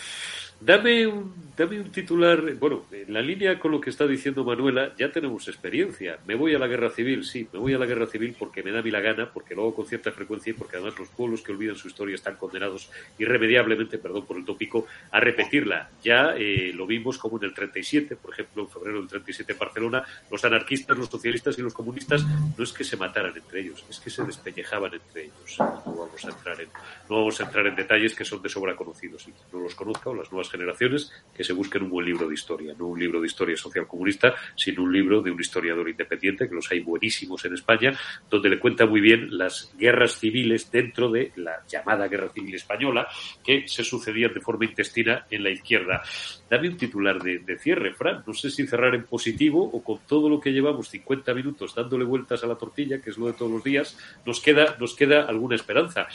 Dame 0.62 1.08
un, 1.08 1.34
dame 1.58 1.80
un 1.80 1.90
titular, 1.90 2.54
bueno, 2.56 2.86
en 2.92 3.14
la 3.14 3.22
línea 3.22 3.58
con 3.58 3.72
lo 3.72 3.80
que 3.80 3.90
está 3.90 4.06
diciendo 4.06 4.44
Manuela, 4.44 4.94
ya 4.98 5.10
tenemos 5.10 5.48
experiencia. 5.48 6.20
Me 6.28 6.36
voy 6.36 6.54
a 6.54 6.60
la 6.60 6.68
guerra 6.68 6.90
civil, 6.90 7.24
sí, 7.24 7.48
me 7.54 7.60
voy 7.60 7.74
a 7.74 7.78
la 7.78 7.86
guerra 7.86 8.08
civil 8.08 8.36
porque 8.38 8.62
me 8.62 8.72
da 8.72 8.82
mí 8.82 8.92
la 8.92 9.00
gana, 9.00 9.30
porque 9.32 9.56
lo 9.56 9.62
hago 9.62 9.76
con 9.76 9.88
cierta 9.88 10.12
frecuencia 10.12 10.52
y 10.52 10.54
porque 10.54 10.76
además 10.76 11.00
los 11.00 11.08
pueblos 11.08 11.42
que 11.42 11.54
olvidan 11.54 11.78
su 11.78 11.88
historia 11.88 12.16
están 12.16 12.36
condenados 12.36 12.92
irremediablemente, 13.18 13.98
perdón 14.00 14.26
por 14.26 14.36
el 14.36 14.44
tópico, 14.44 14.86
a 15.12 15.22
repetirla. 15.22 15.92
Ya 16.04 16.34
eh, 16.38 16.74
lo 16.74 16.86
vimos 16.86 17.18
como 17.18 17.38
en 17.38 17.46
el 17.46 17.54
37, 17.54 18.18
por 18.18 18.34
ejemplo, 18.34 18.64
en 18.64 18.70
febrero 18.70 19.00
del 19.00 19.08
37 19.08 19.54
en 19.54 19.60
Barcelona, 19.60 20.04
los 20.30 20.44
anarquistas, 20.44 20.98
los 20.98 21.08
socialistas 21.08 21.58
y 21.58 21.62
los 21.62 21.74
comunistas 21.74 22.26
no 22.58 22.64
es 22.64 22.74
que 22.74 22.84
se 22.84 22.98
mataran 22.98 23.36
entre 23.36 23.62
ellos, 23.62 23.86
es 23.90 24.00
que 24.00 24.10
se 24.10 24.26
despellejaban 24.26 24.94
entre 24.94 25.24
ellos. 25.24 25.56
No 25.58 25.96
vamos 25.96 26.26
a 26.26 26.30
entrar 26.30 26.60
en, 26.60 26.68
no 27.10 27.16
vamos 27.18 27.40
a 27.40 27.46
entrar 27.46 27.66
en 27.66 27.76
detalles 27.76 28.14
que 28.14 28.26
son 28.26 28.42
de 28.42 28.50
sobra 28.50 28.76
conocidos 28.76 29.26
y 29.28 29.34
no 29.54 29.62
los 29.62 29.74
conozca 29.74 30.10
o 30.10 30.16
las 30.16 30.30
nuevas 30.32 30.49
generaciones 30.50 31.12
que 31.36 31.44
se 31.44 31.54
busquen 31.54 31.84
un 31.84 31.90
buen 31.90 32.06
libro 32.06 32.28
de 32.28 32.34
historia, 32.34 32.74
no 32.78 32.88
un 32.88 33.00
libro 33.00 33.22
de 33.22 33.28
historia 33.28 33.56
social 33.56 33.88
comunista, 33.88 34.34
sino 34.56 34.84
un 34.84 34.92
libro 34.92 35.22
de 35.22 35.32
un 35.32 35.40
historiador 35.40 35.88
independiente, 35.90 36.50
que 36.50 36.56
los 36.56 36.70
hay 36.72 36.82
buenísimos 36.82 37.46
en 37.46 37.54
España, 37.54 37.98
donde 38.30 38.50
le 38.50 38.60
cuenta 38.60 38.86
muy 38.86 39.02
bien 39.02 39.38
las 39.38 39.74
guerras 39.78 40.20
civiles 40.20 40.70
dentro 40.72 41.10
de 41.10 41.32
la 41.38 41.64
llamada 41.68 42.08
guerra 42.08 42.30
civil 42.30 42.56
española 42.56 43.08
que 43.44 43.68
se 43.68 43.84
sucedían 43.84 44.34
de 44.34 44.42
forma 44.42 44.66
intestina 44.66 45.26
en 45.30 45.44
la 45.44 45.50
izquierda. 45.50 46.04
Dame 46.50 46.70
un 46.70 46.78
titular 46.78 47.22
de, 47.22 47.58
cierre, 47.58 47.94
Fran. 47.94 48.24
No 48.26 48.34
sé 48.34 48.50
si 48.50 48.68
cerrar 48.68 48.96
en 48.96 49.06
positivo 49.06 49.64
o 49.64 49.84
con 49.84 50.00
todo 50.08 50.30
lo 50.30 50.40
que 50.40 50.52
llevamos 50.52 50.90
50 50.90 51.34
minutos 51.34 51.76
dándole 51.76 52.06
vueltas 52.06 52.44
a 52.44 52.48
la 52.48 52.56
tortilla, 52.56 53.02
que 53.02 53.12
es 53.12 53.18
lo 53.18 53.28
de 53.28 53.34
todos 53.34 53.52
los 53.52 53.64
días, 53.64 53.98
nos 54.26 54.40
queda, 54.40 54.76
nos 54.80 54.96
queda 54.96 55.24
alguna 55.24 55.56
esperanza. 55.56 56.08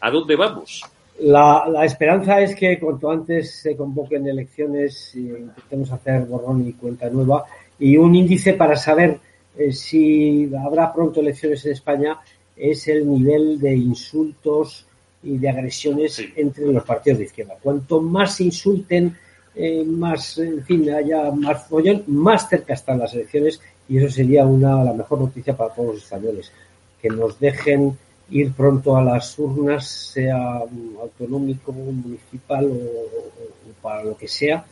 ¿A 0.00 0.10
dónde 0.10 0.36
vamos? 0.36 0.82
La, 1.20 1.66
la, 1.70 1.84
esperanza 1.84 2.40
es 2.40 2.56
que 2.56 2.78
cuanto 2.78 3.10
antes 3.10 3.52
se 3.52 3.76
convoquen 3.76 4.26
elecciones 4.26 5.14
y 5.14 5.28
intentemos 5.28 5.92
hacer 5.92 6.22
borrón 6.22 6.66
y 6.66 6.72
cuenta 6.72 7.08
nueva 7.08 7.44
y 7.78 7.96
un 7.96 8.14
índice 8.14 8.54
para 8.54 8.76
saber 8.76 9.18
eh, 9.56 9.72
si 9.72 10.50
habrá 10.54 10.92
pronto 10.92 11.20
elecciones 11.20 11.64
en 11.64 11.72
España 11.72 12.18
es 12.56 12.88
el 12.88 13.08
nivel 13.08 13.60
de 13.60 13.74
insultos 13.76 14.86
y 15.22 15.38
de 15.38 15.48
agresiones 15.48 16.22
entre 16.36 16.66
los 16.66 16.84
partidos 16.84 17.18
de 17.20 17.24
izquierda. 17.24 17.56
Cuanto 17.62 18.00
más 18.00 18.36
se 18.36 18.44
insulten, 18.44 19.16
eh, 19.54 19.84
más, 19.84 20.38
en 20.38 20.64
fin, 20.64 20.90
haya 20.90 21.30
más 21.30 21.66
follón, 21.66 22.02
más 22.08 22.48
cerca 22.48 22.74
están 22.74 22.98
las 22.98 23.14
elecciones 23.14 23.60
y 23.88 23.98
eso 23.98 24.08
sería 24.08 24.44
una 24.44 24.82
la 24.82 24.92
mejor 24.92 25.20
noticia 25.20 25.56
para 25.56 25.72
todos 25.72 25.94
los 25.94 26.04
españoles. 26.04 26.52
Que 27.00 27.08
nos 27.08 27.38
dejen 27.38 27.96
ir 28.30 28.52
pronto 28.52 28.96
a 28.96 29.02
las 29.02 29.38
urnas, 29.38 29.86
sea 29.86 30.62
autonómico, 31.00 31.72
municipal 31.72 32.66
o, 32.66 33.72
para 33.82 34.04
lo 34.04 34.16
que 34.16 34.28
sea, 34.28 34.64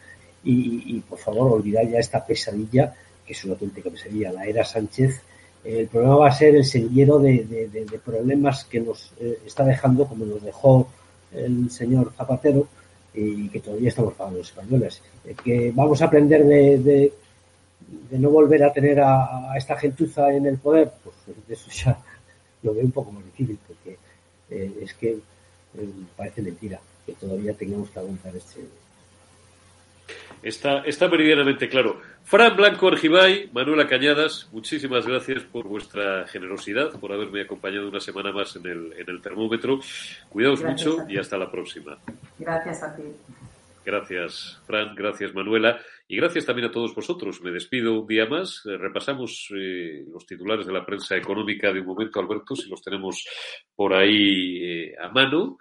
y, 0.45 0.99
por 1.09 1.19
favor 1.19 1.53
olvidar 1.53 1.89
ya 1.89 1.99
esta 1.99 2.25
pesadilla, 2.25 2.93
que 3.25 3.33
es 3.33 3.45
una 3.45 3.53
auténtica 3.53 3.91
pesadilla, 3.91 4.33
la 4.33 4.45
era 4.45 4.65
Sánchez. 4.65 5.21
el 5.65 5.87
problema 5.87 6.17
va 6.17 6.29
a 6.29 6.33
ser 6.33 6.57
el 6.57 6.65
semillero 6.65 7.21
de, 7.21 8.01
problemas 8.05 8.65
que 8.65 8.81
nos 8.81 9.13
eh, 9.21 9.39
está 9.47 9.65
dejando, 9.65 10.07
como 10.07 10.25
nos 10.25 10.43
dejó 10.43 10.89
el 11.33 11.71
señor 11.71 12.13
Zapatero, 12.17 12.67
y 13.15 13.49
que 13.51 13.61
todavía 13.61 13.91
estamos 13.91 14.15
pagando 14.15 14.39
los 14.39 14.49
españoles. 14.49 15.03
Eh, 15.25 15.37
que 15.45 15.71
vamos 15.73 16.01
a 16.03 16.07
aprender 16.07 16.45
de, 16.45 17.13
no 18.13 18.31
volver 18.31 18.65
a 18.65 18.73
tener 18.73 19.01
a, 19.01 19.53
a, 19.53 19.57
esta 19.57 19.77
gentuza 19.77 20.33
en 20.33 20.47
el 20.47 20.59
poder, 20.59 20.91
pues 21.05 21.17
de 21.47 21.55
eso 21.55 21.71
ya 21.71 21.99
lo 22.63 22.75
veo 22.75 22.85
un 22.85 22.93
poco 22.93 23.13
más 23.13 23.25
difícil 23.25 23.59
porque 23.67 23.99
eh, 24.51 24.73
es 24.81 24.95
que 24.95 25.11
eh, 25.11 25.89
parece 26.17 26.43
mentira 26.43 26.81
que 27.07 27.13
todavía 27.15 27.55
tengamos 27.55 27.91
que 27.91 27.99
aguantar 27.99 28.35
este. 28.37 28.61
Está, 30.43 30.81
está 30.81 31.09
meridianamente 31.09 31.69
claro. 31.69 32.01
Fran 32.25 32.57
Blanco 32.57 32.89
Argibay, 32.89 33.51
Manuela 33.53 33.87
Cañadas, 33.87 34.49
muchísimas 34.53 35.07
gracias 35.07 35.43
por 35.45 35.67
vuestra 35.67 36.27
generosidad, 36.27 36.99
por 36.99 37.13
haberme 37.13 37.43
acompañado 37.43 37.89
una 37.89 38.01
semana 38.01 38.33
más 38.33 38.57
en 38.57 38.67
el, 38.67 38.93
en 38.99 39.09
el 39.09 39.23
termómetro. 39.23 39.81
Cuidaos 40.29 40.63
mucho 40.63 40.99
y 41.09 41.19
hasta 41.19 41.37
la 41.37 41.51
próxima. 41.51 41.99
Gracias 42.39 42.83
a 42.83 42.97
ti. 42.97 43.03
Gracias, 43.85 44.61
Fran. 44.67 44.95
Gracias, 44.95 45.35
Manuela. 45.35 45.81
Y 46.13 46.17
gracias 46.17 46.45
también 46.45 46.69
a 46.69 46.71
todos 46.71 46.95
vosotros. 46.95 47.41
Me 47.41 47.51
despido 47.51 48.03
un 48.03 48.07
día 48.07 48.27
más. 48.27 48.61
Eh, 48.67 48.77
repasamos 48.77 49.49
eh, 49.57 50.05
los 50.13 50.27
titulares 50.27 50.67
de 50.67 50.73
la 50.75 50.85
prensa 50.85 51.17
económica 51.17 51.73
de 51.73 51.81
un 51.81 51.87
momento, 51.87 52.21
Alberto, 52.21 52.55
si 52.55 52.69
los 52.69 52.83
tenemos 52.83 53.27
por 53.75 53.95
ahí 53.95 54.59
eh, 54.63 54.95
a 55.01 55.09
mano 55.09 55.57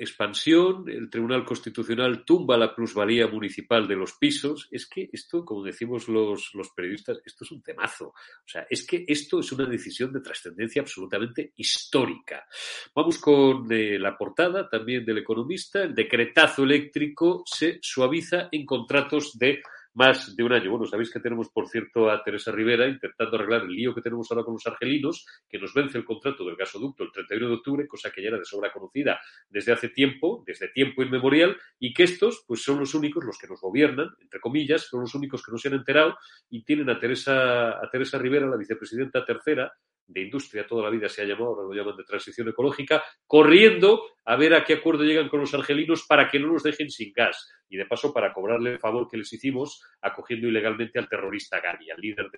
expansión, 0.00 0.88
el 0.88 1.10
Tribunal 1.10 1.44
Constitucional 1.44 2.24
tumba 2.24 2.56
la 2.56 2.74
plusvalía 2.74 3.26
municipal 3.26 3.86
de 3.86 3.96
los 3.96 4.14
pisos. 4.14 4.68
Es 4.70 4.86
que 4.86 5.08
esto, 5.12 5.44
como 5.44 5.64
decimos 5.64 6.08
los, 6.08 6.50
los 6.54 6.70
periodistas, 6.70 7.20
esto 7.24 7.44
es 7.44 7.50
un 7.50 7.62
temazo. 7.62 8.08
O 8.08 8.48
sea, 8.48 8.66
es 8.68 8.86
que 8.86 9.04
esto 9.06 9.40
es 9.40 9.52
una 9.52 9.66
decisión 9.66 10.12
de 10.12 10.20
trascendencia 10.20 10.82
absolutamente 10.82 11.52
histórica. 11.56 12.46
Vamos 12.94 13.18
con 13.18 13.70
eh, 13.70 13.98
la 13.98 14.16
portada 14.16 14.68
también 14.68 15.04
del 15.04 15.18
economista. 15.18 15.82
El 15.82 15.94
decretazo 15.94 16.64
eléctrico 16.64 17.42
se 17.46 17.78
suaviza 17.82 18.48
en 18.52 18.64
contratos 18.64 19.38
de 19.38 19.62
más 19.94 20.36
de 20.36 20.42
un 20.44 20.52
año. 20.52 20.70
Bueno, 20.70 20.86
sabéis 20.86 21.10
que 21.10 21.20
tenemos, 21.20 21.48
por 21.48 21.68
cierto, 21.68 22.10
a 22.10 22.22
Teresa 22.22 22.52
Rivera 22.52 22.86
intentando 22.86 23.36
arreglar 23.36 23.62
el 23.62 23.74
lío 23.74 23.94
que 23.94 24.02
tenemos 24.02 24.30
ahora 24.30 24.44
con 24.44 24.54
los 24.54 24.66
argelinos, 24.66 25.26
que 25.48 25.58
nos 25.58 25.74
vence 25.74 25.98
el 25.98 26.04
contrato 26.04 26.44
del 26.44 26.56
gasoducto 26.56 27.04
el 27.04 27.12
31 27.12 27.48
de 27.48 27.54
octubre, 27.54 27.88
cosa 27.88 28.10
que 28.10 28.22
ya 28.22 28.28
era 28.28 28.38
de 28.38 28.44
sobra 28.44 28.72
conocida 28.72 29.20
desde 29.48 29.72
hace 29.72 29.88
tiempo, 29.88 30.42
desde 30.46 30.68
tiempo 30.68 31.02
inmemorial, 31.02 31.56
y 31.78 31.92
que 31.92 32.04
estos, 32.04 32.44
pues 32.46 32.62
son 32.62 32.78
los 32.78 32.94
únicos, 32.94 33.24
los 33.24 33.38
que 33.38 33.48
nos 33.48 33.60
gobiernan, 33.60 34.08
entre 34.20 34.40
comillas, 34.40 34.82
son 34.82 35.00
los 35.00 35.14
únicos 35.14 35.44
que 35.44 35.52
no 35.52 35.58
se 35.58 35.68
han 35.68 35.74
enterado 35.74 36.16
y 36.50 36.62
tienen 36.62 36.90
a 36.90 36.98
Teresa, 36.98 37.70
a 37.82 37.90
Teresa 37.90 38.18
Rivera, 38.18 38.46
la 38.46 38.56
vicepresidenta 38.56 39.24
tercera, 39.24 39.72
de 40.08 40.22
industria 40.22 40.66
toda 40.66 40.82
la 40.82 40.90
vida 40.90 41.08
se 41.08 41.22
ha 41.22 41.24
llamado, 41.26 41.50
ahora 41.50 41.68
lo 41.68 41.74
llaman 41.74 41.96
de 41.96 42.04
transición 42.04 42.48
ecológica, 42.48 43.04
corriendo 43.26 44.02
a 44.24 44.36
ver 44.36 44.54
a 44.54 44.64
qué 44.64 44.74
acuerdo 44.74 45.04
llegan 45.04 45.28
con 45.28 45.40
los 45.40 45.54
argelinos 45.54 46.04
para 46.06 46.28
que 46.28 46.38
no 46.38 46.52
nos 46.52 46.62
dejen 46.62 46.90
sin 46.90 47.12
gas 47.12 47.48
y 47.68 47.76
de 47.76 47.86
paso 47.86 48.12
para 48.12 48.32
cobrarle 48.32 48.72
el 48.72 48.78
favor 48.78 49.08
que 49.08 49.18
les 49.18 49.32
hicimos 49.32 49.82
acogiendo 50.00 50.48
ilegalmente 50.48 50.98
al 50.98 51.08
terrorista 51.08 51.60
Gani, 51.60 51.90
al 51.90 52.00
líder 52.00 52.30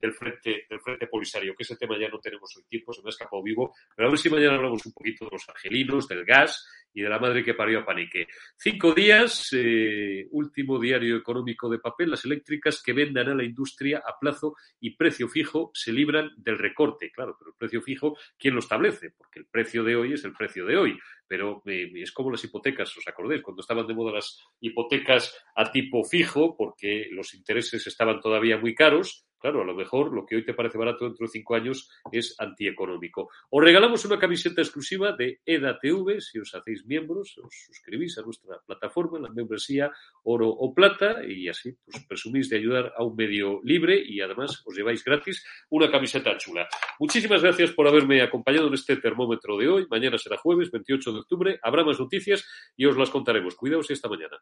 del, 0.00 0.12
frente, 0.12 0.66
del 0.68 0.80
Frente 0.80 1.06
Polisario, 1.08 1.54
que 1.54 1.64
ese 1.64 1.76
tema 1.76 1.98
ya 1.98 2.08
no 2.08 2.20
tenemos 2.20 2.56
hoy 2.56 2.64
tiempo, 2.68 2.92
se 2.92 3.02
me 3.02 3.08
ha 3.08 3.10
escapado 3.10 3.42
vivo, 3.42 3.74
pero 3.94 4.08
a 4.08 4.10
ver 4.10 4.18
si 4.18 4.30
mañana 4.30 4.54
hablamos 4.54 4.84
un 4.86 4.92
poquito 4.92 5.24
de 5.24 5.32
los 5.32 5.48
argelinos, 5.48 6.06
del 6.06 6.24
gas 6.24 6.66
y 6.92 7.02
de 7.02 7.08
la 7.08 7.18
madre 7.18 7.44
que 7.44 7.54
parió 7.54 7.80
a 7.80 7.84
Panique. 7.84 8.26
Cinco 8.56 8.94
días, 8.94 9.50
eh, 9.52 10.26
último 10.30 10.78
diario 10.78 11.16
económico 11.16 11.68
de 11.68 11.78
papel, 11.78 12.10
las 12.10 12.24
eléctricas 12.24 12.82
que 12.82 12.92
vendan 12.92 13.28
a 13.28 13.34
la 13.34 13.44
industria 13.44 14.02
a 14.04 14.18
plazo 14.18 14.54
y 14.80 14.96
precio 14.96 15.28
fijo 15.28 15.70
se 15.74 15.92
libran 15.92 16.30
del 16.36 16.58
recorte. 16.58 17.12
Claro, 17.16 17.34
pero 17.38 17.50
el 17.50 17.56
precio 17.56 17.80
fijo, 17.80 18.16
¿quién 18.38 18.52
lo 18.52 18.60
establece? 18.60 19.10
Porque 19.16 19.40
el 19.40 19.46
precio 19.46 19.82
de 19.82 19.96
hoy 19.96 20.12
es 20.12 20.24
el 20.24 20.34
precio 20.34 20.66
de 20.66 20.76
hoy 20.76 20.98
pero 21.28 21.62
eh, 21.66 21.90
es 21.96 22.12
como 22.12 22.30
las 22.30 22.44
hipotecas, 22.44 22.96
¿os 22.96 23.06
acordáis? 23.06 23.42
Cuando 23.42 23.60
estaban 23.60 23.86
de 23.86 23.94
moda 23.94 24.12
las 24.12 24.38
hipotecas 24.60 25.36
a 25.54 25.70
tipo 25.70 26.04
fijo, 26.04 26.56
porque 26.56 27.08
los 27.10 27.34
intereses 27.34 27.86
estaban 27.86 28.20
todavía 28.20 28.58
muy 28.58 28.74
caros, 28.74 29.26
Claro, 29.38 29.62
a 29.62 29.64
lo 29.64 29.74
mejor 29.74 30.12
lo 30.12 30.24
que 30.24 30.36
hoy 30.36 30.44
te 30.44 30.54
parece 30.54 30.78
barato 30.78 31.04
dentro 31.04 31.26
de 31.26 31.32
cinco 31.32 31.54
años 31.54 31.90
es 32.10 32.34
antieconómico. 32.38 33.28
Os 33.50 33.64
regalamos 33.64 34.04
una 34.04 34.18
camiseta 34.18 34.60
exclusiva 34.60 35.12
de 35.12 35.40
EDATV, 35.44 36.20
si 36.20 36.38
os 36.38 36.54
hacéis 36.54 36.86
miembros, 36.86 37.38
os 37.38 37.54
suscribís 37.66 38.18
a 38.18 38.22
nuestra 38.22 38.58
plataforma, 38.66 39.18
la 39.18 39.30
membresía 39.30 39.90
oro 40.24 40.48
o 40.48 40.74
plata, 40.74 41.24
y 41.24 41.48
así 41.48 41.76
pues, 41.84 42.04
presumís 42.06 42.48
de 42.48 42.56
ayudar 42.56 42.92
a 42.96 43.04
un 43.04 43.14
medio 43.14 43.60
libre 43.62 44.02
y 44.04 44.20
además 44.20 44.62
os 44.64 44.76
lleváis 44.76 45.04
gratis 45.04 45.44
una 45.70 45.90
camiseta 45.90 46.36
chula. 46.38 46.68
Muchísimas 46.98 47.42
gracias 47.42 47.72
por 47.72 47.86
haberme 47.86 48.22
acompañado 48.22 48.68
en 48.68 48.74
este 48.74 48.96
termómetro 48.96 49.56
de 49.56 49.68
hoy. 49.68 49.86
Mañana 49.90 50.18
será 50.18 50.36
jueves 50.38 50.70
28 50.70 51.12
de 51.12 51.18
octubre. 51.18 51.60
Habrá 51.62 51.84
más 51.84 52.00
noticias 52.00 52.44
y 52.76 52.86
os 52.86 52.96
las 52.96 53.10
contaremos. 53.10 53.54
Cuidaos 53.54 53.90
y 53.90 53.92
esta 53.92 54.08
mañana. 54.08 54.38